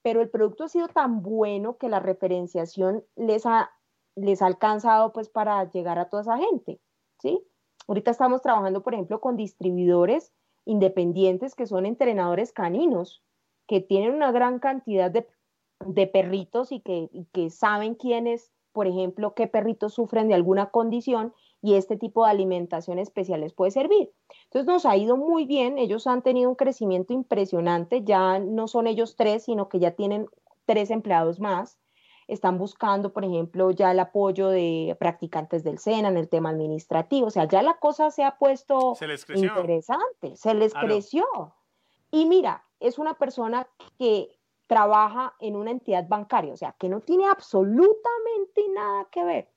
pero 0.02 0.22
el 0.22 0.30
producto 0.30 0.64
ha 0.66 0.70
sido 0.70 0.88
tan 0.88 1.22
bueno 1.22 1.78
que 1.78 1.90
la 1.90 2.00
referenciación 2.00 3.04
les 3.16 3.46
ha, 3.46 3.72
les 4.16 4.42
ha 4.42 4.48
alcanzado 4.48 5.14
pues 5.14 5.30
para 5.30 5.70
llegar 5.70 6.00
a 6.00 6.10
toda 6.10 6.24
esa 6.24 6.38
gente, 6.38 6.80
¿sí? 7.20 7.44
Ahorita 7.88 8.12
estamos 8.12 8.42
trabajando, 8.42 8.84
por 8.84 8.94
ejemplo, 8.94 9.20
con 9.22 9.36
distribuidores 9.38 10.34
independientes 10.66 11.56
que 11.56 11.66
son 11.66 11.86
entrenadores 11.86 12.54
caninos, 12.54 13.24
que 13.72 13.80
tienen 13.80 14.14
una 14.14 14.34
gran 14.34 14.60
cantidad 14.60 15.10
de, 15.10 15.26
perritos 16.08 16.74
y 16.74 16.82
que, 16.82 17.08
y 17.14 17.24
que 17.32 17.50
saben 17.50 17.96
quiénes, 17.96 18.52
por 18.74 18.86
ejemplo, 18.86 19.34
qué 19.34 19.48
perritos 19.48 19.94
sufren 19.94 20.28
de 20.28 20.34
alguna 20.34 20.72
condición 20.72 21.34
y 21.62 21.76
este 21.76 21.96
tipo 21.96 22.26
de 22.26 22.32
alimentación 22.32 23.00
especial 23.00 23.40
les 23.40 23.54
puede 23.54 23.72
servir. 23.72 24.12
Entonces 24.44 24.68
nos 24.68 24.86
ha 24.86 24.98
ido 24.98 25.16
muy 25.16 25.46
bien, 25.46 25.78
ellos 25.78 26.06
han 26.06 26.22
tenido 26.22 26.50
un 26.50 26.58
crecimiento 26.58 27.14
impresionante, 27.14 28.04
ya 28.04 28.40
no 28.40 28.68
son 28.68 28.88
ellos 28.88 29.16
tres, 29.16 29.46
sino 29.46 29.70
que 29.70 29.80
ya 29.80 29.92
tienen 29.92 30.28
tres 30.66 30.92
empleados 30.92 31.40
más. 31.40 31.80
Están 32.28 32.58
buscando, 32.58 33.14
por 33.14 33.24
ejemplo, 33.24 33.72
ya 33.72 33.92
el 33.92 34.02
apoyo 34.02 34.50
de 34.50 34.98
practicantes 35.00 35.64
del 35.64 35.80
SENA 35.80 36.10
en 36.10 36.18
el 36.18 36.28
tema 36.28 36.50
administrativo. 36.50 37.28
O 37.28 37.32
sea, 37.32 37.48
ya 37.48 37.62
la 37.62 37.76
cosa 37.76 38.12
se 38.12 38.26
ha 38.26 38.38
puesto 38.38 38.98
interesante, 39.34 40.36
se 40.36 40.54
les 40.56 40.74
creció. 40.74 41.24
Y 42.12 42.26
mira, 42.26 42.66
es 42.82 43.00
una 43.00 43.14
persona 43.14 43.68
que 43.98 44.30
trabaja 44.68 45.36
en 45.40 45.56
una 45.56 45.72
entidad 45.72 46.08
bancaria, 46.08 46.54
o 46.54 46.58
sea, 46.58 46.76
que 46.80 46.90
no 46.90 47.02
tiene 47.02 47.26
absolutamente 47.26 48.68
nada 48.74 49.08
que 49.12 49.24
ver, 49.24 49.50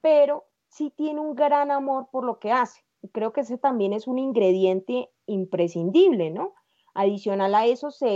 pero 0.00 0.44
sí 0.68 0.92
tiene 0.94 1.20
un 1.20 1.34
gran 1.34 1.70
amor 1.70 2.08
por 2.10 2.24
lo 2.24 2.38
que 2.38 2.52
hace. 2.52 2.84
Y 3.02 3.08
creo 3.08 3.32
que 3.32 3.40
ese 3.40 3.58
también 3.58 3.92
es 3.92 4.06
un 4.06 4.18
ingrediente 4.18 5.10
imprescindible, 5.26 6.30
¿no? 6.30 6.54
Adicional 6.94 7.54
a 7.54 7.66
eso, 7.66 7.90
se, 7.90 8.06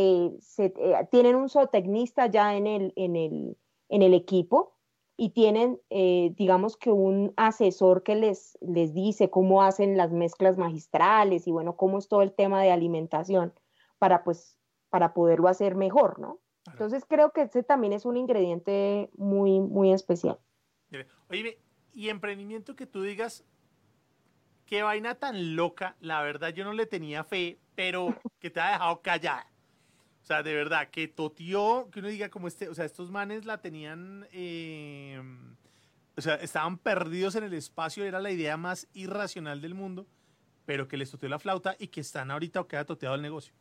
eh, 0.59 1.09
tienen 1.11 1.37
un 1.37 1.49
zootecnista 1.49 2.27
ya 2.27 2.55
en 2.55 2.67
el, 2.67 2.93
en 2.97 3.17
el, 3.17 3.57
en 3.89 4.03
el 4.03 4.15
equipo 4.15 4.75
y 5.17 5.31
tienen, 5.31 5.81
eh, 5.91 6.33
digamos 6.37 6.77
que 6.77 6.91
un 6.91 7.33
asesor 7.37 8.03
que 8.03 8.15
les, 8.15 8.59
les 8.61 8.95
dice 8.95 9.31
cómo 9.31 9.63
hacen 9.63 9.97
las 9.97 10.13
mezclas 10.13 10.57
magistrales 10.57 11.47
y 11.47 11.51
bueno, 11.51 11.77
cómo 11.77 11.99
es 11.99 12.09
todo 12.09 12.23
el 12.23 12.33
tema 12.33 12.63
de 12.63 12.73
alimentación 12.73 13.53
para 14.01 14.25
pues, 14.25 14.59
para 14.89 15.15
poderlo 15.15 15.47
hacer 15.47 15.77
mejor, 15.77 16.19
¿no? 16.19 16.41
Entonces 16.73 17.05
creo 17.09 17.33
que 17.33 17.43
ese 17.43 17.63
también 17.63 17.93
es 17.93 18.05
un 18.05 18.17
ingrediente 18.17 19.11
muy, 19.17 19.61
muy 19.61 19.93
especial. 19.93 20.39
Oye, 21.29 21.61
y 21.93 22.09
emprendimiento 22.09 22.75
que 22.75 22.87
tú 22.87 23.03
digas, 23.03 23.45
qué 24.67 24.83
vaina 24.83 25.15
tan 25.15 25.57
loca, 25.57 25.97
la 26.01 26.23
verdad 26.23 26.49
yo 26.51 26.65
no 26.65 26.73
le 26.73 26.87
tenía 26.87 27.25
fe, 27.25 27.61
pero 27.75 28.17
que 28.41 28.51
te 28.51 28.61
ha 28.61 28.73
dejado 28.73 29.01
callada. 29.03 29.47
O 30.23 30.27
sea, 30.27 30.43
de 30.43 30.55
verdad, 30.55 30.89
que 30.91 31.09
totió, 31.09 31.89
que 31.91 32.01
uno 32.01 32.09
diga 32.09 32.29
como 32.29 32.49
este, 32.49 32.69
o 32.69 32.75
sea, 32.75 32.85
estos 32.85 33.11
manes 33.11 33.45
la 33.45 33.61
tenían, 33.61 34.27
eh, 34.33 35.21
o 36.17 36.21
sea, 36.21 36.35
estaban 36.37 36.79
perdidos 36.79 37.35
en 37.37 37.45
el 37.45 37.55
espacio, 37.55 38.05
era 38.05 38.21
la 38.21 38.31
idea 38.31 38.57
más 38.57 38.89
irracional 38.93 39.61
del 39.61 39.75
mundo, 39.75 40.07
pero 40.67 40.89
que 40.89 40.97
les 40.97 41.11
toteó 41.11 41.29
la 41.29 41.39
flauta 41.39 41.75
y 41.79 41.89
que 41.89 42.01
están 42.01 42.31
ahorita 42.31 42.61
o 42.61 42.69
queda 42.69 42.85
toteado 42.85 43.15
el 43.15 43.23
negocio. 43.23 43.55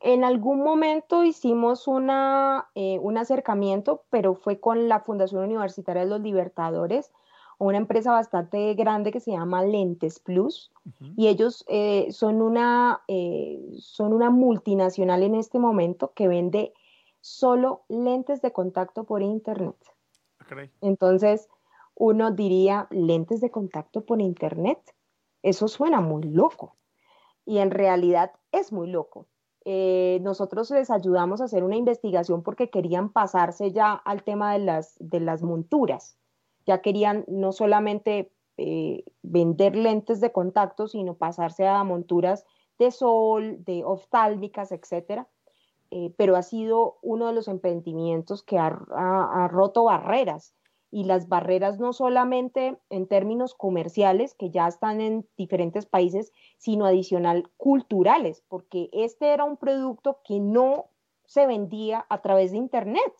En 0.00 0.24
algún 0.24 0.62
momento 0.62 1.24
hicimos 1.24 1.86
una, 1.86 2.70
eh, 2.74 2.98
un 3.00 3.18
acercamiento, 3.18 4.04
pero 4.10 4.34
fue 4.34 4.58
con 4.58 4.88
la 4.88 5.00
Fundación 5.00 5.44
Universitaria 5.44 6.02
de 6.02 6.08
los 6.08 6.20
Libertadores, 6.20 7.12
una 7.58 7.76
empresa 7.76 8.12
bastante 8.12 8.72
grande 8.72 9.12
que 9.12 9.20
se 9.20 9.32
llama 9.32 9.62
Lentes 9.62 10.18
Plus, 10.18 10.72
y 11.14 11.28
ellos 11.28 11.62
eh, 11.68 12.06
son, 12.10 12.40
una, 12.40 13.02
eh, 13.06 13.60
son 13.78 14.14
una 14.14 14.30
multinacional 14.30 15.22
en 15.22 15.34
este 15.34 15.58
momento 15.58 16.12
que 16.14 16.26
vende 16.26 16.72
solo 17.20 17.82
lentes 17.88 18.40
de 18.40 18.52
contacto 18.52 19.04
por 19.04 19.20
Internet. 19.20 19.76
Ah, 20.38 20.66
Entonces, 20.80 21.50
uno 21.94 22.30
diría, 22.30 22.88
lentes 22.90 23.42
de 23.42 23.50
contacto 23.50 24.06
por 24.06 24.22
Internet, 24.22 24.78
eso 25.42 25.68
suena 25.68 26.00
muy 26.00 26.22
loco. 26.22 26.76
Y 27.44 27.58
en 27.58 27.70
realidad 27.70 28.32
es 28.52 28.72
muy 28.72 28.90
loco 28.90 29.26
eh, 29.64 30.18
nosotros 30.22 30.70
les 30.70 30.90
ayudamos 30.90 31.40
a 31.40 31.44
hacer 31.44 31.64
una 31.64 31.76
investigación 31.76 32.42
porque 32.42 32.70
querían 32.70 33.12
pasarse 33.12 33.72
ya 33.72 33.92
al 33.92 34.22
tema 34.22 34.52
de 34.52 34.60
las, 34.60 34.96
de 34.98 35.20
las 35.20 35.42
monturas. 35.42 36.16
Ya 36.66 36.80
querían 36.80 37.24
no 37.28 37.52
solamente 37.52 38.32
eh, 38.56 39.04
vender 39.22 39.76
lentes 39.76 40.20
de 40.20 40.32
contacto, 40.32 40.88
sino 40.88 41.14
pasarse 41.14 41.66
a 41.66 41.84
monturas 41.84 42.46
de 42.78 42.90
sol, 42.90 43.62
de 43.64 43.84
oftálmicas, 43.84 44.72
etc. 44.72 45.26
Eh, 45.90 46.14
pero 46.16 46.36
ha 46.36 46.42
sido 46.42 46.98
uno 47.02 47.26
de 47.26 47.34
los 47.34 47.48
emprendimientos 47.48 48.42
que 48.42 48.58
ha 48.58 49.48
roto 49.50 49.84
barreras 49.84 50.54
y 50.90 51.04
las 51.04 51.28
barreras 51.28 51.78
no 51.78 51.92
solamente 51.92 52.78
en 52.90 53.06
términos 53.06 53.54
comerciales, 53.54 54.34
que 54.34 54.50
ya 54.50 54.66
están 54.66 55.00
en 55.00 55.26
diferentes 55.36 55.86
países, 55.86 56.32
sino 56.58 56.84
adicional 56.84 57.48
culturales, 57.56 58.42
porque 58.48 58.90
este 58.92 59.32
era 59.32 59.44
un 59.44 59.56
producto 59.56 60.20
que 60.24 60.40
no 60.40 60.86
se 61.26 61.46
vendía 61.46 62.06
a 62.08 62.20
través 62.22 62.50
de 62.50 62.58
Internet. 62.58 63.12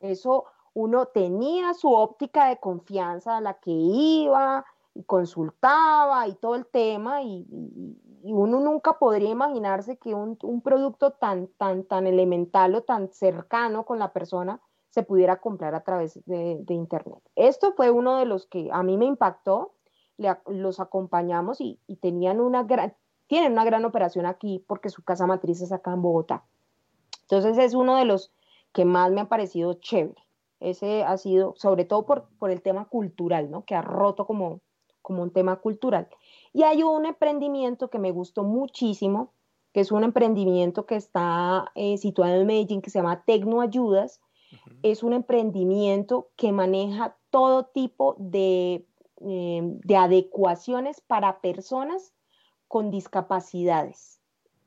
Eso 0.00 0.46
uno 0.72 1.06
tenía 1.06 1.74
su 1.74 1.92
óptica 1.92 2.48
de 2.48 2.58
confianza 2.58 3.36
a 3.36 3.40
la 3.40 3.54
que 3.54 3.70
iba 3.70 4.64
y 4.94 5.04
consultaba 5.04 6.26
y 6.28 6.34
todo 6.34 6.54
el 6.54 6.66
tema 6.66 7.22
y, 7.22 7.46
uno 8.22 8.58
nunca 8.58 8.98
podría 8.98 9.30
imaginarse 9.30 9.98
que 9.98 10.12
un, 10.12 10.36
un, 10.42 10.60
producto 10.60 11.12
tan, 11.12 11.46
tan, 11.58 11.84
tan 11.84 12.08
elemental 12.08 12.74
o 12.74 12.82
tan 12.82 13.12
cercano 13.12 13.84
con 13.84 14.00
la 14.00 14.12
persona 14.12 14.60
se 14.96 15.02
pudiera 15.02 15.40
comprar 15.42 15.74
a 15.74 15.84
través 15.84 16.24
de, 16.24 16.64
Internet. 16.70 17.22
Esto 17.34 17.74
fue 17.76 17.90
uno 17.90 18.16
de 18.16 18.24
los 18.24 18.46
que 18.46 18.70
a 18.72 18.82
mí 18.82 18.96
me 18.96 19.04
impactó, 19.04 19.74
los 20.46 20.80
acompañamos 20.80 21.60
y, 21.60 21.78
tenían 22.00 22.40
una 22.40 22.62
gran, 22.62 22.96
tienen 23.26 23.52
una 23.52 23.66
gran 23.66 23.84
operación 23.84 24.24
aquí 24.24 24.64
porque 24.66 24.88
su 24.88 25.04
casa 25.04 25.26
matriz 25.26 25.60
es 25.60 25.70
acá 25.70 25.92
en 25.92 26.00
Bogotá. 26.00 26.46
Entonces 27.24 27.58
es 27.58 27.74
uno 27.74 27.96
de 27.96 28.06
los 28.06 28.32
que 28.72 28.86
más 28.86 29.12
me 29.12 29.20
ha 29.20 29.28
parecido 29.28 29.74
chévere. 29.74 30.22
Ese 30.60 31.04
ha 31.04 31.18
sido, 31.18 31.52
sobre 31.56 31.84
todo 31.84 32.06
por, 32.06 32.30
por 32.38 32.50
el 32.50 32.62
tema 32.62 32.86
cultural, 32.86 33.50
¿no? 33.50 33.66
Que 33.66 33.74
ha 33.74 33.82
roto 33.82 34.26
como, 34.26 34.62
como 35.02 35.22
un 35.22 35.30
tema 35.30 35.56
cultural. 35.56 36.08
Y 36.54 36.62
hay 36.62 36.82
un 36.82 37.04
emprendimiento 37.04 37.90
que 37.90 37.98
me 37.98 38.12
gustó 38.12 38.44
muchísimo, 38.44 39.34
que 39.74 39.80
es 39.80 39.92
un 39.92 40.04
emprendimiento 40.04 40.86
que 40.86 40.96
está 40.96 41.70
eh, 41.74 41.98
situado 41.98 42.34
en 42.40 42.46
Medellín, 42.46 42.80
que 42.80 42.88
se 42.88 42.98
llama 42.98 43.24
Tecnoayudas, 43.26 44.22
es 44.82 45.02
un 45.02 45.12
emprendimiento 45.12 46.30
que 46.36 46.52
maneja 46.52 47.16
todo 47.30 47.66
tipo 47.66 48.16
eh, 48.32 48.84
de, 49.20 49.96
adecuaciones 49.96 51.00
para 51.00 51.40
personas 51.40 52.12
con 52.68 52.90
discapacidades, 52.90 54.20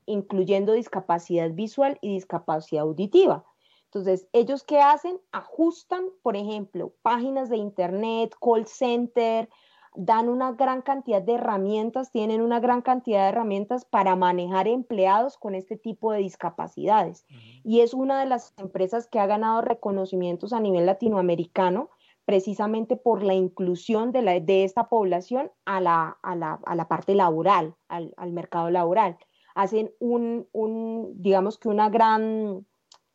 incluyendo 0.06 0.74
discapacidad 0.74 1.52
visual 1.52 1.98
y 2.02 2.14
discapacidad 2.14 2.84
auditiva. 2.84 3.46
Entonces, 3.86 4.28
ellos 4.34 4.64
qué 4.64 4.80
hacen? 4.80 5.20
Ajustan, 5.32 6.06
por 6.22 6.36
ejemplo, 6.36 6.94
páginas 7.02 7.50
de 7.50 7.58
internet, 7.58 8.36
call 8.40 8.68
center, 8.68 9.50
dan 9.96 10.30
una 10.30 10.52
gran 10.54 10.82
cantidad 10.82 11.22
de 11.22 11.34
herramientas, 11.34 12.12
tienen 12.12 12.42
una 12.42 12.60
gran 12.60 12.82
cantidad 12.82 13.24
de 13.24 13.30
herramientas 13.30 13.86
para 13.86 14.16
manejar 14.16 14.68
empleados 14.68 15.38
con 15.38 15.56
este 15.56 15.78
tipo 15.78 16.12
de 16.12 16.20
discapacidades. 16.20 17.26
Y 17.64 17.82
es 17.82 17.94
una 17.94 18.20
de 18.20 18.26
las 18.26 18.54
empresas 18.58 19.08
que 19.08 19.20
ha 19.20 19.26
ganado 19.26 19.62
reconocimientos 19.62 20.54
a 20.54 20.60
nivel 20.60 20.86
latinoamericano 20.86 21.90
precisamente 22.30 22.96
por 22.96 23.24
la 23.24 23.34
inclusión 23.34 24.12
de, 24.12 24.22
la, 24.22 24.40
de 24.40 24.64
esta 24.64 24.88
población 24.88 25.52
a 25.66 25.82
la, 25.82 26.20
a 26.22 26.36
la, 26.36 26.60
a 26.64 26.76
la 26.76 26.88
parte 26.88 27.16
laboral, 27.16 27.74
al, 27.88 28.14
al, 28.18 28.34
mercado 28.34 28.70
laboral. 28.70 29.18
Hacen 29.56 29.92
un, 30.00 30.48
un 30.52 31.12
digamos 31.16 31.58
que 31.58 31.70
una 31.70 31.90
gran, 31.90 32.68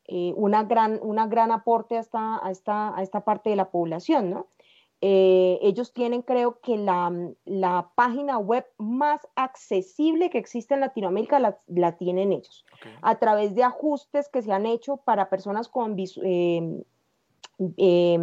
eh, 0.09 0.35
una 0.37 0.65
gran, 0.65 0.99
una 1.01 1.29
gran 1.29 1.53
aporte 1.53 1.97
a 1.97 2.01
esta, 2.01 2.45
a, 2.45 2.51
esta, 2.51 2.99
a 2.99 3.03
esta 3.05 3.25
parte 3.25 3.51
de 3.51 3.57
la 3.57 3.71
población, 3.71 4.31
¿no? 4.31 4.49
Eh, 5.07 5.59
ellos 5.61 5.93
tienen, 5.93 6.23
creo 6.23 6.61
que 6.61 6.79
la, 6.79 7.13
la, 7.45 7.91
página 7.95 8.39
web 8.39 8.65
más 8.79 9.21
accesible 9.37 10.31
que 10.31 10.39
existe 10.39 10.73
en 10.73 10.81
Latinoamérica 10.81 11.39
la, 11.39 11.59
la 11.67 11.99
tienen 11.99 12.33
ellos. 12.33 12.65
A 13.03 13.19
través 13.19 13.55
de 13.55 13.65
ajustes 13.65 14.31
que 14.31 14.41
se 14.41 14.51
han 14.51 14.65
hecho 14.65 14.97
para 14.97 15.29
personas 15.29 15.69
con 15.69 15.95
eh, 15.99 16.83
eh, 17.77 18.19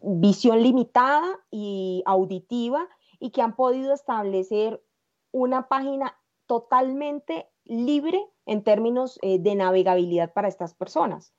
visión 0.00 0.62
limitada 0.62 1.38
y 1.50 2.02
auditiva 2.06 2.88
y 3.18 3.28
que 3.28 3.42
han 3.42 3.56
podido 3.56 3.92
establecer 3.92 4.82
una 5.32 5.68
página 5.68 6.16
totalmente 6.46 7.46
libre 7.66 8.24
en 8.46 8.64
términos 8.64 9.18
eh, 9.20 9.38
de 9.38 9.54
navegabilidad 9.54 10.32
para 10.32 10.48
estas 10.48 10.72
personas. 10.72 11.34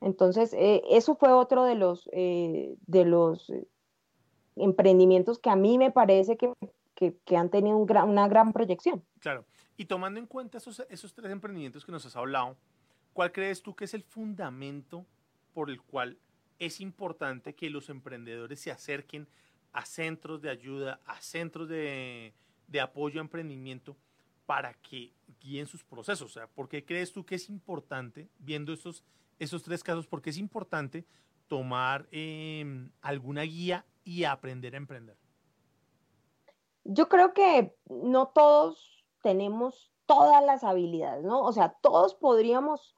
Entonces, 0.00 0.52
eh, 0.54 0.82
eso 0.90 1.14
fue 1.14 1.32
otro 1.32 1.64
de 1.64 1.74
los, 1.74 2.08
eh, 2.12 2.74
de 2.86 3.04
los 3.04 3.52
emprendimientos 4.56 5.38
que 5.38 5.50
a 5.50 5.56
mí 5.56 5.78
me 5.78 5.90
parece 5.90 6.36
que, 6.36 6.52
que, 6.94 7.36
han 7.36 7.50
tenido 7.50 7.76
una 7.76 8.28
gran 8.28 8.52
proyección. 8.52 9.04
Claro. 9.20 9.44
Y 9.76 9.86
tomando 9.86 10.20
en 10.20 10.26
cuenta 10.26 10.58
esos, 10.58 10.84
esos 10.90 11.14
tres 11.14 11.32
emprendimientos 11.32 11.84
que 11.84 11.92
nos 11.92 12.04
has 12.04 12.16
hablado, 12.16 12.56
¿cuál 13.12 13.32
crees 13.32 13.62
tú 13.62 13.74
que 13.74 13.84
es 13.84 13.94
el 13.94 14.02
fundamento 14.02 15.06
por 15.54 15.70
el 15.70 15.80
cual 15.80 16.18
es 16.58 16.80
importante 16.80 17.54
que 17.54 17.70
los 17.70 17.88
emprendedores 17.88 18.60
se 18.60 18.70
acerquen 18.70 19.26
a 19.72 19.86
centros 19.86 20.42
de 20.42 20.50
ayuda, 20.50 21.00
a 21.06 21.20
centros 21.20 21.68
de, 21.68 22.34
de 22.68 22.80
apoyo 22.80 23.20
a 23.20 23.22
emprendimiento 23.22 23.96
para 24.44 24.74
que 24.74 25.12
guíen 25.40 25.66
sus 25.66 25.82
procesos? 25.82 26.30
O 26.30 26.34
sea, 26.34 26.46
¿por 26.46 26.68
qué 26.68 26.84
crees 26.84 27.12
tú 27.12 27.24
que 27.24 27.36
es 27.36 27.48
importante, 27.48 28.28
viendo 28.38 28.74
estos 28.74 29.04
esos 29.40 29.64
tres 29.64 29.82
casos, 29.82 30.06
porque 30.06 30.30
es 30.30 30.38
importante 30.38 31.04
tomar 31.48 32.06
em, 32.12 32.92
alguna 33.02 33.42
guía 33.42 33.84
y 34.04 34.22
aprender 34.22 34.74
a 34.74 34.76
emprender? 34.76 35.16
Yo 36.84 37.08
creo 37.08 37.34
que 37.34 37.74
no 37.88 38.28
todos 38.28 39.04
tenemos 39.22 39.90
todas 40.06 40.44
las 40.44 40.62
habilidades, 40.62 41.24
¿no? 41.24 41.42
O 41.42 41.52
sea, 41.52 41.76
todos 41.80 42.14
podríamos 42.14 42.94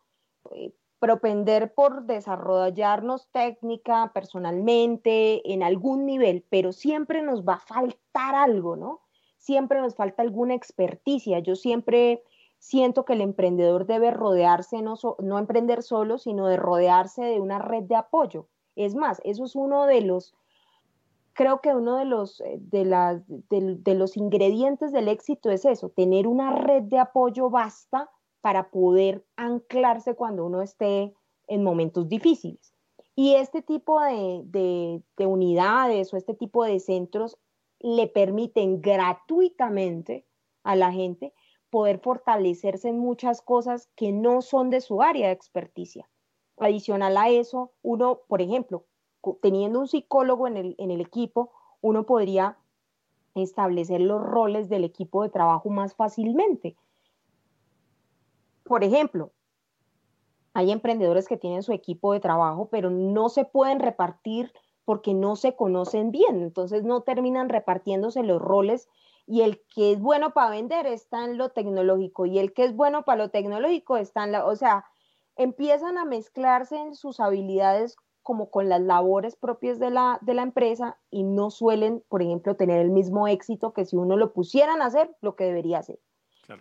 eh, 0.51 0.73
propender 0.99 1.75
por 1.75 2.05
desarrollarnos 2.05 3.29
técnica 3.33 4.13
personalmente 4.15 5.53
en 5.53 5.63
algún 5.63 6.07
nivel, 6.07 6.45
pero 6.49 6.73
siempre 6.73 7.23
nos 7.23 7.43
va 7.43 7.55
a 7.55 7.61
faltar 7.61 8.35
algo, 8.35 8.77
¿no? 8.77 9.01
Siempre 9.37 9.81
nos 9.81 9.97
falta 9.97 10.23
alguna 10.23 10.55
experticia. 10.55 11.41
Yo 11.41 11.57
siempre 11.57 12.23
siento 12.63 13.05
que 13.05 13.15
el 13.15 13.23
emprendedor 13.23 13.87
debe 13.87 14.13
rodearse, 14.13 14.83
no, 14.83 14.95
no 15.19 15.39
emprender 15.41 15.83
solo, 15.83 16.19
sino 16.19 16.47
de 16.47 16.57
rodearse 16.57 17.25
de 17.25 17.41
una 17.41 17.59
red 17.59 17.83
de 17.83 17.97
apoyo. 17.97 18.47
Es 18.77 18.95
más, 18.95 19.21
eso 19.25 19.45
es 19.45 19.57
uno 19.57 19.85
de 19.85 20.01
los, 20.01 20.33
creo 21.33 21.61
que 21.61 21.75
uno 21.75 21.97
de 21.97 22.05
los, 22.05 22.41
eh, 22.41 22.59
de, 22.61 22.85
las, 22.85 23.21
de, 23.27 23.95
los 23.97 24.17
ingredientes 24.17 24.93
del 24.93 25.09
éxito 25.09 25.51
es 25.51 25.65
eso, 25.65 25.89
tener 25.89 26.29
una 26.29 26.55
red 26.55 26.85
de 26.85 27.01
apoyo 27.01 27.51
basta 27.51 28.09
para 28.41 28.71
poder 28.71 29.25
anclarse 29.35 30.15
cuando 30.15 30.47
uno 30.47 30.63
esté 30.63 31.13
en 31.49 31.65
momentos 31.65 32.09
difíciles. 32.09 32.73
Y 33.17 33.35
este 33.35 33.63
tipo 33.63 34.01
de, 34.01 35.03
de, 35.17 35.27
unidades 35.27 36.15
o 36.15 36.17
este 36.17 36.35
tipo 36.35 36.65
de 36.65 36.79
centros 36.79 37.37
le 37.81 38.07
permiten 38.07 38.81
gratuitamente 38.81 40.25
a 40.63 40.77
la 40.77 40.93
gente 40.93 41.35
poder 41.73 42.01
fortalecerse 42.01 42.91
en 42.91 42.99
muchas 42.99 43.41
cosas 43.41 43.89
que 43.97 44.13
no 44.13 44.43
son 44.43 44.69
de 44.69 44.83
su 44.83 45.01
área 45.01 45.29
de 45.29 45.33
experticia. 45.33 46.07
Adicional 46.59 47.17
a 47.17 47.31
eso, 47.31 47.73
uno, 47.81 48.21
por 48.29 48.43
ejemplo, 48.43 48.85
teniendo 49.41 49.81
un 49.81 49.89
psicólogo 49.89 50.47
en 50.47 50.59
el, 50.59 50.75
en 50.77 50.91
el 50.91 51.01
equipo, 51.01 51.51
uno 51.81 52.05
podría 52.05 52.59
establecer 53.35 54.03
los 54.03 54.21
roles 54.21 54.69
del 54.69 54.85
equipo 54.85 55.23
de 55.23 55.31
trabajo 55.31 55.71
más 55.71 55.95
fácilmente. 55.95 56.77
Por 58.65 58.85
ejemplo, 58.85 59.31
hay 60.53 60.73
emprendedores 60.73 61.27
que 61.27 61.39
tienen 61.39 61.63
su 61.63 61.73
equipo 61.73 62.13
de 62.13 62.21
trabajo, 62.21 62.69
pero 62.71 62.91
no 62.91 63.31
se 63.31 63.47
pueden 63.47 63.81
repartir 63.81 64.53
porque 64.85 65.15
no 65.15 65.37
se 65.37 65.57
conocen 65.57 66.11
bien, 66.11 66.43
entonces 66.43 66.85
no 66.85 67.01
terminan 67.01 67.49
repartiéndose 67.49 68.23
los 68.23 68.43
roles 68.43 68.91
y 69.27 69.43
el 69.43 69.63
que 69.75 69.93
es 69.93 70.01
bueno 70.01 70.33
para 70.33 70.51
vender 70.51 70.87
está 70.87 71.25
en 71.25 71.39
lo 71.39 71.51
tecnológico 71.51 72.27
y 72.27 72.39
el 72.39 72.53
que 72.53 72.65
es 72.65 72.75
bueno 72.75 73.05
para 73.05 73.25
lo 73.25 73.31
tecnológico 73.31 73.97
está 73.97 74.25
en 74.25 74.33
la, 74.33 74.45
o 74.45 74.57
sea, 74.57 74.85
empiezan 75.37 75.99
a 75.99 76.05
mezclarse 76.05 76.77
en 76.77 76.95
sus 76.95 77.21
habilidades 77.21 77.97
como 78.23 78.51
con 78.51 78.69
las 78.69 78.81
labores 78.81 79.37
propias 79.37 79.79
de 79.79 79.91
la, 79.91 80.19
de 80.23 80.35
la 80.35 80.43
empresa 80.43 80.99
y 81.11 81.25
no 81.25 81.51
suelen, 81.51 82.05
por 82.09 82.23
ejemplo, 82.23 82.57
tener 82.57 82.81
el 82.81 82.91
mismo 82.91 83.27
éxito 83.27 83.73
que 83.73 83.85
si 83.85 83.97
uno 83.97 84.17
lo 84.17 84.33
pusieran 84.33 84.81
a 84.81 84.87
hacer 84.87 85.15
lo 85.21 85.35
que 85.35 85.45
debería 85.45 85.79
hacer. 85.79 85.99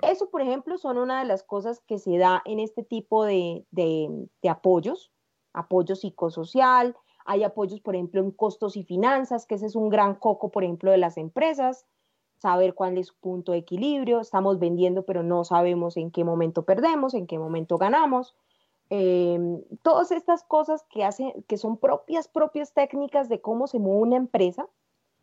Eso, 0.03 0.29
por 0.29 0.41
ejemplo, 0.41 0.77
son 0.77 0.97
una 0.97 1.19
de 1.19 1.25
las 1.25 1.43
cosas 1.43 1.81
que 1.81 1.99
se 1.99 2.17
da 2.17 2.41
en 2.45 2.59
este 2.59 2.81
tipo 2.81 3.25
de, 3.25 3.65
de, 3.71 4.27
de 4.41 4.49
apoyos, 4.49 5.11
apoyo 5.53 5.95
psicosocial, 5.95 6.95
hay 7.25 7.43
apoyos, 7.43 7.81
por 7.81 7.95
ejemplo, 7.95 8.21
en 8.21 8.31
costos 8.31 8.77
y 8.77 8.83
finanzas, 8.83 9.45
que 9.45 9.55
ese 9.55 9.65
es 9.65 9.75
un 9.75 9.89
gran 9.89 10.15
coco, 10.15 10.49
por 10.49 10.63
ejemplo, 10.63 10.91
de 10.91 10.97
las 10.97 11.17
empresas 11.17 11.85
saber 12.41 12.73
cuál 12.73 12.97
es 12.97 13.07
su 13.07 13.15
punto 13.15 13.51
de 13.51 13.59
equilibrio, 13.59 14.19
estamos 14.19 14.57
vendiendo 14.57 15.03
pero 15.03 15.21
no 15.21 15.43
sabemos 15.43 15.95
en 15.95 16.09
qué 16.09 16.23
momento 16.23 16.63
perdemos, 16.63 17.13
en 17.13 17.27
qué 17.27 17.37
momento 17.37 17.77
ganamos. 17.77 18.35
Em, 18.89 19.63
todas 19.83 20.11
estas 20.11 20.43
cosas 20.43 20.83
que, 20.89 21.05
hacen, 21.05 21.43
que 21.47 21.57
son 21.57 21.77
propias, 21.77 22.27
propias 22.27 22.73
técnicas 22.73 23.29
de 23.29 23.39
cómo 23.39 23.67
se 23.67 23.79
mueve 23.79 24.01
una 24.01 24.17
empresa, 24.17 24.67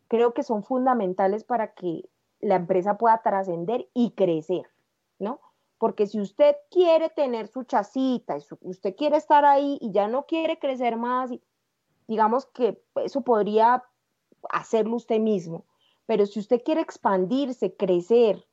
creo 0.07 0.33
que 0.33 0.43
son 0.43 0.63
fundamentales 0.63 1.43
para 1.43 1.73
que 1.73 2.09
la 2.39 2.55
empresa 2.55 2.97
pueda 2.97 3.21
trascender 3.21 3.87
y 3.93 4.11
crecer, 4.11 4.63
¿no? 5.19 5.39
Porque 5.77 6.07
si 6.07 6.19
usted 6.19 6.55
quiere 6.71 7.09
tener 7.09 7.47
su 7.47 7.63
chacita, 7.63 8.37
y 8.37 8.69
usted 8.69 8.95
quiere 8.95 9.17
estar 9.17 9.45
ahí 9.45 9.77
y 9.81 9.91
ya 9.91 10.07
no 10.07 10.25
quiere 10.25 10.57
crecer 10.57 10.97
más, 10.97 11.31
digamos 12.07 12.47
que 12.47 12.81
eso 12.95 13.21
podría 13.21 13.83
hacerlo 14.49 14.95
usted 14.95 15.19
mismo. 15.19 15.65
Pero 16.09 16.25
si 16.25 16.39
usted 16.39 16.63
quiere 16.65 16.81
expandirse, 16.81 17.75
crecer, 17.75 18.43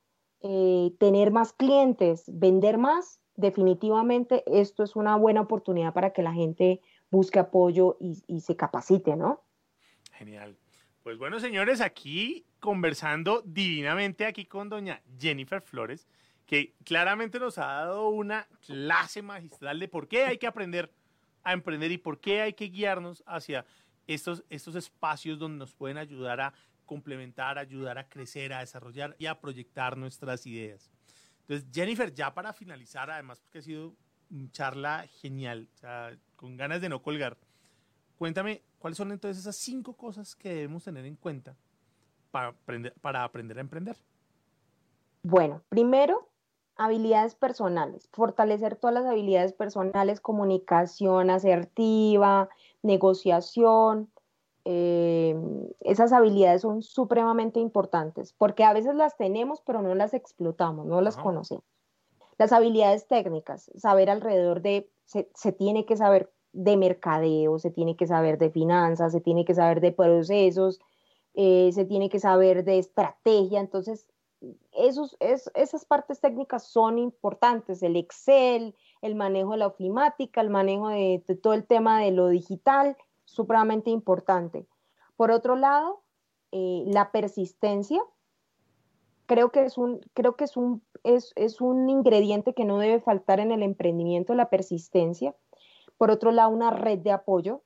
eh, 0.42 0.92
tener 1.00 1.30
más 1.30 1.54
clientes, 1.54 2.24
vender 2.26 2.76
más, 2.76 3.18
definitivamente 3.34 4.44
esto 4.46 4.84
es 4.84 4.94
una 4.94 5.16
buena 5.16 5.40
oportunidad 5.40 5.94
para 5.94 6.12
que 6.12 6.22
la 6.22 6.34
gente 6.34 6.82
busque 7.10 7.38
apoyo 7.38 7.96
y, 7.98 8.40
se 8.42 8.56
capacite, 8.56 9.16
¿no? 9.16 9.42
Genial. 10.12 10.58
Pues 11.02 11.16
bueno, 11.16 11.40
señores, 11.40 11.80
aquí 11.80 12.44
conversando 12.60 13.40
divinamente 13.46 14.26
aquí 14.26 14.44
con 14.44 14.68
doña 14.68 15.00
Jennifer 15.18 15.62
Flores, 15.62 16.06
que 16.44 16.74
claramente 16.84 17.40
nos 17.40 17.56
ha 17.56 17.68
dado 17.68 18.10
una 18.10 18.46
clase 18.66 19.22
magistral 19.22 19.80
de 19.80 19.88
por 19.88 20.08
qué 20.08 20.26
hay 20.26 20.36
que 20.36 20.46
aprender 20.46 20.92
a 21.42 21.54
emprender 21.54 21.90
y 21.90 21.96
por 21.96 22.20
qué 22.20 22.42
hay 22.42 22.52
que 22.52 22.66
guiarnos 22.66 23.24
hacia 23.26 23.64
estos, 24.06 24.44
estos 24.50 24.74
espacios 24.74 25.38
donde 25.38 25.56
nos 25.56 25.72
pueden 25.72 25.96
ayudar 25.96 26.42
a 26.42 26.52
complementar, 26.86 27.58
ayudar 27.58 27.98
a 27.98 28.08
crecer, 28.08 28.52
a 28.52 28.60
desarrollar 28.60 29.14
y 29.18 29.26
a 29.26 29.40
proyectar 29.40 29.96
nuestras 29.98 30.46
ideas. 30.46 30.90
Entonces, 31.40 31.68
Jennifer, 31.72 32.12
ya 32.14 32.32
para 32.32 32.52
finalizar, 32.52 33.10
además 33.10 33.40
porque 33.40 33.58
ha 33.58 33.62
sido 33.62 33.94
una 34.30 34.50
charla 34.50 35.06
genial, 35.20 35.68
con 36.34 36.56
ganas 36.56 36.80
de 36.80 36.88
no 36.88 37.02
colgar, 37.02 37.36
cuéntame 38.16 38.62
cuáles 38.78 38.96
son 38.96 39.12
entonces 39.12 39.42
esas 39.42 39.56
cinco 39.56 39.96
cosas 39.96 40.34
que 40.34 40.54
debemos 40.54 40.84
tener 40.84 41.04
en 41.04 41.16
cuenta 41.16 41.56
para 42.30 42.48
aprender, 42.48 42.94
para 43.00 43.24
aprender 43.24 43.58
a 43.58 43.60
emprender. 43.60 43.96
Bueno, 45.22 45.62
primero, 45.68 46.28
habilidades 46.76 47.34
personales, 47.34 48.08
fortalecer 48.12 48.76
todas 48.76 48.94
las 48.94 49.06
habilidades 49.06 49.52
personales, 49.52 50.20
comunicación 50.20 51.30
asertiva, 51.30 52.48
negociación, 52.82 54.10
eh, 54.68 55.36
esas 55.78 56.12
habilidades 56.12 56.62
son 56.62 56.82
supremamente 56.82 57.60
importantes 57.60 58.32
porque 58.32 58.64
a 58.64 58.72
veces 58.72 58.96
las 58.96 59.16
tenemos 59.16 59.60
pero 59.60 59.80
no 59.80 59.94
las 59.94 60.12
explotamos, 60.12 60.86
no 60.86 61.00
las 61.00 61.16
conocemos. 61.16 61.62
Las 62.36 62.50
habilidades 62.50 63.06
técnicas, 63.06 63.70
saber 63.76 64.10
alrededor 64.10 64.62
de, 64.62 64.90
se, 65.04 65.52
tiene 65.52 65.86
que 65.86 65.96
saber 65.96 66.32
de 66.52 66.76
mercadeo, 66.76 67.60
se 67.60 67.70
tiene 67.70 67.94
que 67.94 68.08
saber 68.08 68.38
de 68.38 68.50
finanzas, 68.50 69.12
se 69.12 69.20
tiene 69.20 69.44
que 69.44 69.54
saber 69.54 69.80
de 69.80 69.92
procesos, 69.92 70.80
eh, 71.34 71.70
se 71.72 71.84
tiene 71.84 72.08
que 72.08 72.18
saber 72.18 72.64
de 72.64 72.80
estrategia. 72.80 73.60
Entonces, 73.60 74.08
esos, 74.72 75.16
esas 75.20 75.84
partes 75.84 76.20
técnicas 76.20 76.66
son 76.66 76.98
importantes, 76.98 77.84
el 77.84 77.94
Excel, 77.94 78.74
el 79.00 79.14
manejo 79.14 79.52
de 79.52 79.58
la 79.58 79.68
ofimática, 79.68 80.40
el 80.40 80.50
manejo 80.50 80.88
de 80.88 81.22
todo 81.40 81.54
el 81.54 81.64
tema 81.64 82.00
de 82.00 82.10
lo 82.10 82.28
digital 82.28 82.96
supremamente 83.26 83.90
importante. 83.90 84.66
Por 85.16 85.30
otro 85.30 85.56
lado, 85.56 86.02
eh, 86.52 86.84
la 86.86 87.12
persistencia, 87.12 88.00
creo 89.26 89.50
que, 89.50 89.64
es 89.64 89.76
un, 89.76 90.00
creo 90.14 90.36
que 90.36 90.44
es, 90.44 90.56
un, 90.56 90.82
es, 91.04 91.32
es 91.36 91.60
un 91.60 91.90
ingrediente 91.90 92.54
que 92.54 92.64
no 92.64 92.78
debe 92.78 93.00
faltar 93.00 93.40
en 93.40 93.52
el 93.52 93.62
emprendimiento, 93.62 94.34
la 94.34 94.48
persistencia. 94.48 95.36
Por 95.98 96.10
otro 96.10 96.30
lado, 96.32 96.50
una 96.50 96.70
red 96.70 97.00
de 97.00 97.12
apoyo. 97.12 97.62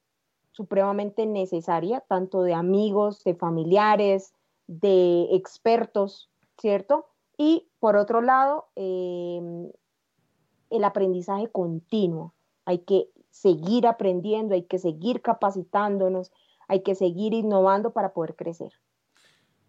supremamente 0.52 1.26
necesaria, 1.26 2.00
tanto 2.08 2.42
de 2.42 2.54
amigos, 2.54 3.22
de 3.22 3.36
familiares, 3.36 4.34
de 4.66 5.28
expertos, 5.34 6.28
¿cierto? 6.58 7.06
Y 7.38 7.70
por 7.78 7.96
otro 7.96 8.20
lado, 8.20 8.66
em, 8.74 9.70
el 10.70 10.84
aprendizaje 10.84 11.48
continuo. 11.48 12.34
Hay 12.64 12.80
que 12.80 13.10
seguir 13.30 13.86
aprendiendo, 13.86 14.54
hay 14.54 14.64
que 14.64 14.78
seguir 14.78 15.22
capacitándonos, 15.22 16.32
hay 16.68 16.82
que 16.82 16.94
seguir 16.94 17.32
innovando 17.32 17.92
para 17.92 18.12
poder 18.12 18.36
crecer. 18.36 18.72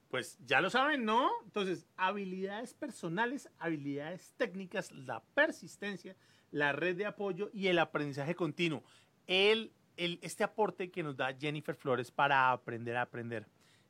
Pues 0.10 0.38
ya 0.46 0.60
lo 0.60 0.70
saben, 0.70 1.06
¿no? 1.06 1.30
Entonces, 1.46 1.88
habilidades 1.96 2.74
personales, 2.74 3.50
habilidades 3.60 4.34
técnicas, 4.36 4.92
la 4.92 5.24
persistencia, 5.34 6.18
la 6.52 6.74
red 6.74 6.98
de 6.98 7.06
apoyo 7.06 7.50
y 7.54 7.68
el 7.68 7.80
aprendizaje 7.80 8.36
continuo. 8.36 8.84
El, 9.26 9.72
el, 9.96 10.20
este 10.22 10.44
aporte 10.44 10.92
que 10.92 11.02
nos 11.02 11.16
da 11.16 11.34
Jennifer 11.34 11.76
Flores 11.76 12.12
para 12.12 12.52
aprender 12.52 12.98
a 12.98 13.04
aprender. 13.04 13.48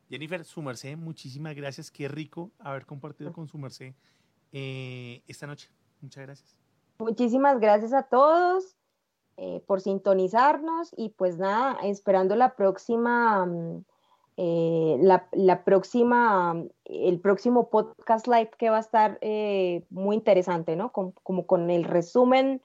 Jennifer, 0.10 0.44
su 0.46 0.62
merced, 0.62 0.96
muchísimas 0.96 1.56
gracias. 1.56 1.90
Qué 1.90 2.08
rico 2.08 2.52
haber 2.60 2.86
compartido 2.86 3.34
con 3.34 3.48
su 3.48 3.58
merced 3.58 3.96
eh, 4.52 5.24
esta 5.28 5.48
noche. 5.48 5.70
Muchas 6.02 6.24
gracias. 6.24 6.58
Muchísimas 7.00 7.60
gracias 7.60 7.94
a 7.94 8.04
todos 8.04 8.78
eh, 9.44 9.64
por 9.66 9.82
sintonizarnos 9.82 10.94
y 10.96 11.10
pues 11.10 11.40
nada, 11.40 11.80
esperando 11.82 12.36
la 12.36 12.56
próxima, 12.56 13.46
mm, 13.48 13.84
eh, 14.38 14.98
la, 15.02 15.64
próxima, 15.64 16.56
el 16.86 17.20
próximo 17.20 17.70
podcast 17.70 18.28
live 18.28 18.52
que 18.58 18.70
va 18.70 18.78
a 18.78 18.82
estar 18.82 19.20
muy 19.90 20.16
interesante, 20.16 20.76
¿no? 20.76 20.92
como 20.92 21.48
con 21.48 21.72
el 21.72 21.86
resumen 21.86 22.62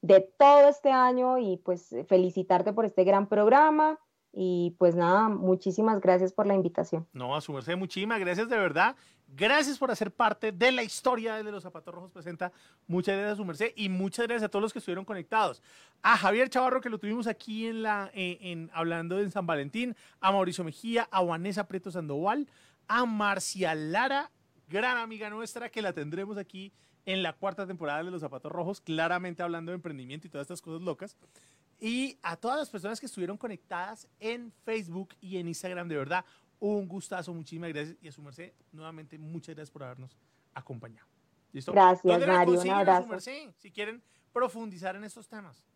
de 0.00 0.20
todo 0.38 0.68
este 0.68 0.90
año 0.90 1.38
y 1.38 1.56
pues 1.56 1.94
felicitarte 2.08 2.72
por 2.72 2.84
este 2.84 3.02
gran 3.02 3.26
programa. 3.26 3.98
Y 4.32 4.74
pues 4.78 4.94
nada, 4.94 5.28
muchísimas 5.28 6.00
gracias 6.00 6.32
por 6.32 6.46
la 6.46 6.54
invitación. 6.54 7.06
No, 7.12 7.36
a 7.36 7.40
su 7.40 7.52
merced, 7.52 7.76
muchísimas 7.76 8.18
gracias 8.18 8.48
de 8.48 8.56
verdad. 8.56 8.96
Gracias 9.34 9.78
por 9.78 9.90
hacer 9.90 10.10
parte 10.10 10.52
de 10.52 10.70
la 10.72 10.82
historia 10.82 11.42
de 11.42 11.50
los 11.50 11.62
Zapatos 11.62 11.94
Rojos 11.94 12.12
Presenta. 12.12 12.52
Muchas 12.86 13.16
gracias 13.16 13.32
a 13.32 13.36
su 13.36 13.44
merced 13.46 13.72
y 13.76 13.88
muchas 13.88 14.26
gracias 14.26 14.42
a 14.42 14.48
todos 14.50 14.62
los 14.62 14.74
que 14.74 14.78
estuvieron 14.78 15.06
conectados. 15.06 15.62
A 16.02 16.18
Javier 16.18 16.50
Chavarro, 16.50 16.82
que 16.82 16.90
lo 16.90 16.98
tuvimos 16.98 17.26
aquí 17.26 17.66
en 17.66 17.82
la, 17.82 18.10
eh, 18.12 18.36
en, 18.42 18.70
hablando 18.74 19.18
en 19.18 19.30
San 19.30 19.46
Valentín, 19.46 19.96
a 20.20 20.32
Mauricio 20.32 20.64
Mejía, 20.64 21.08
a 21.10 21.22
Vanessa 21.22 21.66
Prieto 21.66 21.90
Sandoval, 21.90 22.46
a 22.86 23.06
Marcia 23.06 23.74
Lara, 23.74 24.30
gran 24.68 24.98
amiga 24.98 25.30
nuestra, 25.30 25.70
que 25.70 25.80
la 25.80 25.94
tendremos 25.94 26.36
aquí 26.36 26.70
en 27.06 27.22
la 27.22 27.32
cuarta 27.32 27.66
temporada 27.66 28.04
de 28.04 28.10
los 28.10 28.20
Zapatos 28.20 28.52
Rojos, 28.52 28.82
claramente 28.82 29.42
hablando 29.42 29.72
de 29.72 29.76
emprendimiento 29.76 30.26
y 30.26 30.30
todas 30.30 30.44
estas 30.44 30.60
cosas 30.60 30.82
locas 30.82 31.16
y 31.84 32.16
a 32.22 32.36
todas 32.36 32.58
las 32.58 32.70
personas 32.70 33.00
que 33.00 33.06
estuvieron 33.06 33.36
conectadas 33.36 34.06
en 34.20 34.52
Facebook 34.64 35.16
y 35.20 35.38
en 35.38 35.48
Instagram. 35.48 35.88
De 35.88 35.96
verdad, 35.96 36.24
un 36.62 36.86
gustazo, 36.86 37.34
muchísimas 37.34 37.70
gracias. 37.70 37.96
Y 38.00 38.08
a 38.08 38.12
su 38.12 38.22
merced, 38.22 38.52
nuevamente, 38.70 39.18
muchas 39.18 39.56
gracias 39.56 39.70
por 39.72 39.82
habernos 39.82 40.16
acompañado. 40.54 41.08
¿Listo? 41.52 41.72
Gracias, 41.72 42.26
Mario. 42.26 42.60
Un 42.60 42.70
abrazo. 42.70 43.20
si 43.20 43.72
quieren 43.72 44.02
profundizar 44.32 44.94
en 44.94 45.04
estos 45.04 45.28
temas. 45.28 45.66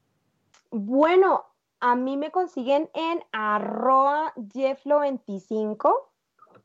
Bueno, 0.70 1.44
a 1.80 1.96
mí 1.96 2.16
me 2.16 2.30
consiguen 2.30 2.88
en 2.94 3.20
arroba 3.32 4.32
jefflo25. 4.36 5.92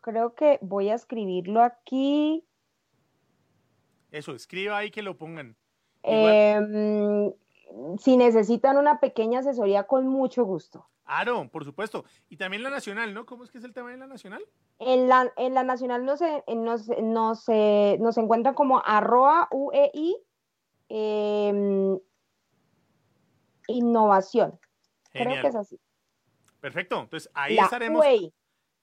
Creo 0.01 0.35
que 0.35 0.59
voy 0.61 0.89
a 0.89 0.95
escribirlo 0.95 1.63
aquí. 1.63 2.45
Eso, 4.11 4.35
escriba 4.35 4.77
ahí 4.77 4.91
que 4.91 5.01
lo 5.01 5.17
pongan. 5.17 5.57
Eh, 6.03 7.33
si 7.99 8.17
necesitan 8.17 8.77
una 8.77 8.99
pequeña 8.99 9.39
asesoría, 9.39 9.83
con 9.87 10.07
mucho 10.07 10.45
gusto. 10.45 10.87
Claro, 11.11 11.49
por 11.51 11.65
supuesto. 11.65 12.05
Y 12.29 12.37
también 12.37 12.63
la 12.63 12.69
nacional, 12.69 13.13
¿no? 13.13 13.25
¿Cómo 13.25 13.43
es 13.43 13.51
que 13.51 13.57
es 13.57 13.65
el 13.65 13.73
tema 13.73 13.91
de 13.91 13.97
la 13.97 14.07
nacional? 14.07 14.41
En 14.79 15.09
la, 15.09 15.29
en 15.35 15.53
la 15.53 15.61
nacional 15.61 16.05
nos, 16.05 16.21
nos, 16.47 16.87
nos, 16.87 17.49
nos 17.99 18.17
encuentran 18.17 18.53
como 18.53 18.81
arroba 18.85 19.49
UEI 19.51 20.15
em, 20.87 21.99
innovación. 23.67 24.57
Creo 25.11 25.41
que 25.41 25.47
es 25.49 25.55
así. 25.55 25.77
Perfecto. 26.61 27.01
Entonces 27.01 27.29
ahí 27.33 27.57
estaremos. 27.57 27.99
UEI. 27.99 28.33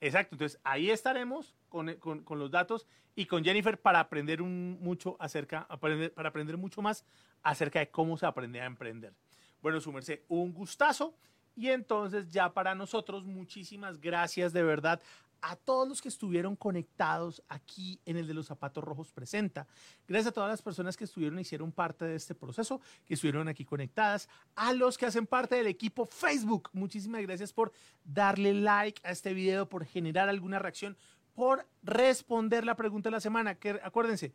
Exacto. 0.03 0.35
Entonces 0.35 0.61
ahí 0.65 0.91
estaremos 0.91 1.57
con, 1.71 1.95
con, 1.95 2.25
con 2.25 2.39
los 2.39 2.51
datos 2.51 2.87
y 3.15 3.25
con 3.25 3.43
Jennifer 3.43 3.81
para 3.81 4.01
aprender 4.01 4.43
un, 4.43 4.79
mucho 4.83 5.17
acerca, 5.19 5.65
aprender, 5.71 6.13
para 6.13 6.29
aprender 6.29 6.59
mucho 6.59 6.83
más 6.83 7.07
acerca 7.43 7.79
de 7.79 7.91
cómo 7.91 8.19
se 8.19 8.27
aprende 8.27 8.61
a 8.61 8.67
emprender. 8.67 9.15
Bueno, 9.63 9.81
su 9.81 9.91
merced, 9.93 10.21
un 10.29 10.53
gustazo. 10.53 11.17
Y 11.59 11.71
entonces 11.71 12.31
ya 12.31 12.53
para 12.53 12.75
nosotros, 12.75 13.25
muchísimas 13.25 14.01
gracias 14.01 14.53
de 14.53 14.63
verdad 14.63 15.01
a 15.41 15.57
todos 15.57 15.89
los 15.89 16.01
que 16.01 16.09
estuvieron 16.09 16.57
conectados 16.57 17.43
aquí 17.49 18.01
en 18.05 18.17
el 18.17 18.27
de 18.27 18.35
los 18.35 18.47
zapatos 18.47 18.83
rojos 18.83 19.13
presenta. 19.13 19.67
Gracias 20.07 20.29
a 20.29 20.33
todas 20.33 20.51
las 20.51 20.63
personas 20.63 20.97
que 20.97 21.05
estuvieron 21.05 21.39
y 21.39 21.43
hicieron 21.43 21.71
parte 21.73 22.05
de 22.05 22.17
este 22.17 22.35
proceso, 22.35 22.81
que 23.07 23.15
estuvieron 23.15 23.49
aquí 23.49 23.65
conectadas, 23.65 24.29
a 24.55 24.73
los 24.73 24.99
que 24.99 25.07
hacen 25.07 25.27
parte 25.27 25.57
del 25.57 25.67
equipo 25.67 26.07
Facebook. 26.07 26.71
Muchísimas 26.73 27.23
gracias 27.23 27.53
por 27.53 27.73
darle 28.05 28.55
like 28.55 29.01
a 29.05 29.11
este 29.11 29.33
video, 29.33 29.69
por 29.69 29.85
generar 29.85 30.29
alguna 30.29 30.59
reacción 30.59 30.97
por 31.39 31.65
responder 31.85 32.65
la 32.65 32.75
pregunta 32.75 33.11
de 33.11 33.13
la 33.13 33.21
semana. 33.21 33.55
Que, 33.55 33.79
acuérdense, 33.85 34.33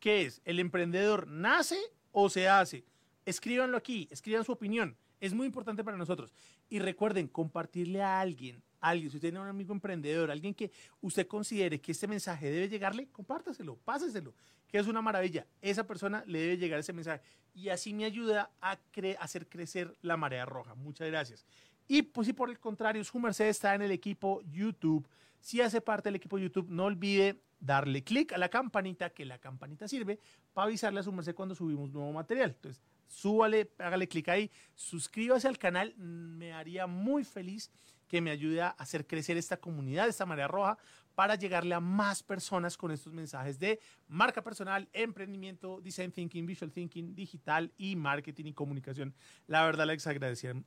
¿qué 0.00 0.22
es? 0.22 0.42
¿El 0.44 0.58
emprendedor 0.58 1.28
nace 1.28 1.78
o 2.10 2.28
se 2.28 2.48
hace? 2.48 2.84
Escríbanlo 3.24 3.76
aquí, 3.76 4.08
escriban 4.10 4.44
su 4.44 4.50
opinión. 4.50 4.96
Es 5.24 5.32
muy 5.32 5.46
importante 5.46 5.82
para 5.82 5.96
nosotros. 5.96 6.34
Y 6.68 6.78
recuerden, 6.80 7.28
compartirle 7.28 8.02
a 8.02 8.20
alguien, 8.20 8.62
alguien, 8.80 9.10
si 9.10 9.16
usted 9.16 9.30
tiene 9.30 9.40
un 9.40 9.48
amigo 9.48 9.72
emprendedor, 9.72 10.30
alguien 10.30 10.52
que 10.54 10.70
usted 11.00 11.26
considere 11.26 11.80
que 11.80 11.92
este 11.92 12.06
mensaje 12.06 12.50
debe 12.50 12.68
llegarle, 12.68 13.08
compártaselo, 13.08 13.76
páseselo, 13.76 14.34
que 14.68 14.78
es 14.78 14.86
una 14.86 15.00
maravilla. 15.00 15.46
Esa 15.62 15.86
persona 15.86 16.22
le 16.26 16.40
debe 16.40 16.58
llegar 16.58 16.78
ese 16.78 16.92
mensaje. 16.92 17.22
Y 17.54 17.70
así 17.70 17.94
me 17.94 18.04
ayuda 18.04 18.50
a 18.60 18.78
hacer 19.20 19.48
crecer 19.48 19.96
la 20.02 20.16
marea 20.16 20.44
roja. 20.44 20.74
Muchas 20.74 21.08
gracias. 21.08 21.46
Y 21.88 22.02
pues 22.02 22.26
si 22.26 22.32
por 22.32 22.50
el 22.50 22.58
contrario, 22.58 23.02
su 23.04 23.18
merced 23.18 23.46
está 23.46 23.74
en 23.74 23.82
el 23.82 23.92
equipo 23.92 24.42
YouTube 24.50 25.08
si 25.44 25.60
hace 25.60 25.82
parte 25.82 26.08
del 26.08 26.16
equipo 26.16 26.38
YouTube, 26.38 26.70
no 26.70 26.86
olvide 26.86 27.38
darle 27.60 28.02
clic 28.02 28.32
a 28.32 28.38
la 28.38 28.48
campanita, 28.48 29.10
que 29.10 29.26
la 29.26 29.36
campanita 29.36 29.86
sirve 29.86 30.18
para 30.54 30.68
avisarle 30.68 31.00
a 31.00 31.02
su 31.02 31.12
merced 31.12 31.34
cuando 31.34 31.54
subimos 31.54 31.92
nuevo 31.92 32.10
material. 32.12 32.52
Entonces, 32.56 32.82
súbale, 33.06 33.70
hágale 33.78 34.08
clic 34.08 34.28
ahí, 34.28 34.50
suscríbase 34.74 35.48
al 35.48 35.58
canal, 35.58 35.94
me 35.96 36.52
haría 36.52 36.86
muy 36.86 37.24
feliz 37.24 37.70
que 38.08 38.20
me 38.20 38.30
ayude 38.30 38.62
a 38.62 38.68
hacer 38.68 39.06
crecer 39.06 39.36
esta 39.36 39.56
comunidad, 39.56 40.08
esta 40.08 40.26
marea 40.26 40.48
roja, 40.48 40.78
para 41.14 41.36
llegarle 41.36 41.74
a 41.74 41.80
más 41.80 42.22
personas 42.22 42.76
con 42.76 42.90
estos 42.90 43.12
mensajes 43.12 43.58
de 43.58 43.80
marca 44.08 44.42
personal, 44.42 44.88
emprendimiento, 44.92 45.80
design 45.80 46.10
thinking, 46.10 46.44
visual 46.44 46.72
thinking, 46.72 47.14
digital 47.14 47.72
y 47.76 47.96
marketing 47.96 48.46
y 48.46 48.52
comunicación. 48.52 49.14
La 49.46 49.64
verdad 49.64 49.86
les, 49.86 50.06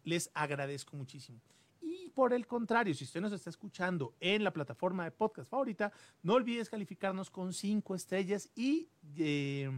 les 0.03 0.31
agradezco 0.33 0.95
muchísimo. 0.95 1.41
Y 1.81 2.09
por 2.09 2.33
el 2.33 2.47
contrario, 2.47 2.93
si 2.93 3.03
usted 3.03 3.21
nos 3.21 3.31
está 3.31 3.49
escuchando 3.49 4.15
en 4.19 4.43
la 4.43 4.51
plataforma 4.51 5.03
de 5.03 5.11
podcast 5.11 5.49
favorita, 5.49 5.91
no 6.23 6.33
olvides 6.33 6.69
calificarnos 6.69 7.29
con 7.29 7.53
cinco 7.53 7.95
estrellas 7.95 8.49
y 8.55 8.89
eh, 9.17 9.69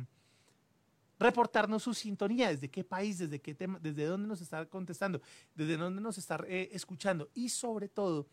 reportarnos 1.19 1.83
su 1.83 1.93
sintonía, 1.93 2.49
desde 2.49 2.69
qué 2.69 2.83
país, 2.83 3.19
desde 3.19 3.39
qué 3.39 3.53
tema, 3.53 3.77
desde 3.79 4.05
dónde 4.05 4.27
nos 4.27 4.41
está 4.41 4.65
contestando, 4.65 5.21
desde 5.53 5.77
dónde 5.77 6.01
nos 6.01 6.17
está 6.17 6.39
eh, 6.47 6.69
escuchando 6.71 7.29
y 7.33 7.49
sobre 7.49 7.89
todo 7.89 8.27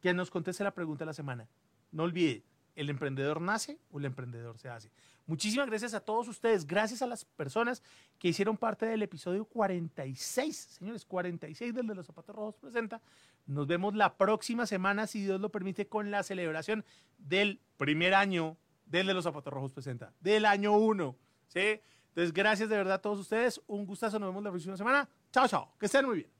que 0.00 0.14
nos 0.14 0.30
conteste 0.30 0.62
la 0.62 0.72
pregunta 0.72 1.00
de 1.00 1.06
la 1.06 1.14
semana. 1.14 1.48
No 1.90 2.04
olvide, 2.04 2.44
¿el 2.76 2.90
emprendedor 2.90 3.40
nace 3.40 3.80
o 3.90 3.98
el 3.98 4.04
emprendedor 4.04 4.56
se 4.58 4.68
hace? 4.68 4.90
Muchísimas 5.26 5.68
gracias 5.68 5.92
a 5.94 6.00
todos 6.00 6.28
ustedes, 6.28 6.66
gracias 6.66 7.02
a 7.02 7.06
las 7.06 7.24
personas 7.24 7.82
que 8.18 8.28
hicieron 8.28 8.56
parte 8.56 8.86
del 8.86 9.02
episodio 9.02 9.44
46, 9.44 10.56
señores, 10.56 11.04
46 11.04 11.74
del 11.74 11.86
de 11.86 11.94
los 11.94 12.06
zapatos 12.06 12.34
rojos 12.34 12.56
presenta. 12.56 13.02
Nos 13.46 13.66
vemos 13.66 13.94
la 13.94 14.16
próxima 14.16 14.64
semana, 14.66 15.06
si 15.06 15.22
Dios 15.22 15.40
lo 15.40 15.50
permite, 15.50 15.88
con 15.88 16.10
la 16.10 16.22
celebración 16.22 16.84
del 17.18 17.60
primer 17.76 18.14
año 18.14 18.56
del 18.86 19.06
de 19.06 19.14
los 19.14 19.24
zapatos 19.24 19.52
rojos 19.52 19.72
presenta, 19.72 20.14
del 20.20 20.46
año 20.46 20.76
1. 20.78 21.16
¿sí? 21.48 21.80
Entonces, 22.18 22.34
gracias 22.34 22.68
de 22.68 22.76
verdad 22.76 22.94
a 22.94 23.00
todos 23.00 23.20
ustedes, 23.20 23.60
un 23.68 23.86
gustazo, 23.86 24.18
nos 24.18 24.30
vemos 24.30 24.42
la 24.42 24.50
próxima 24.50 24.76
semana. 24.76 25.08
Chao, 25.30 25.46
chao, 25.46 25.72
que 25.78 25.86
estén 25.86 26.04
muy 26.04 26.16
bien. 26.16 26.37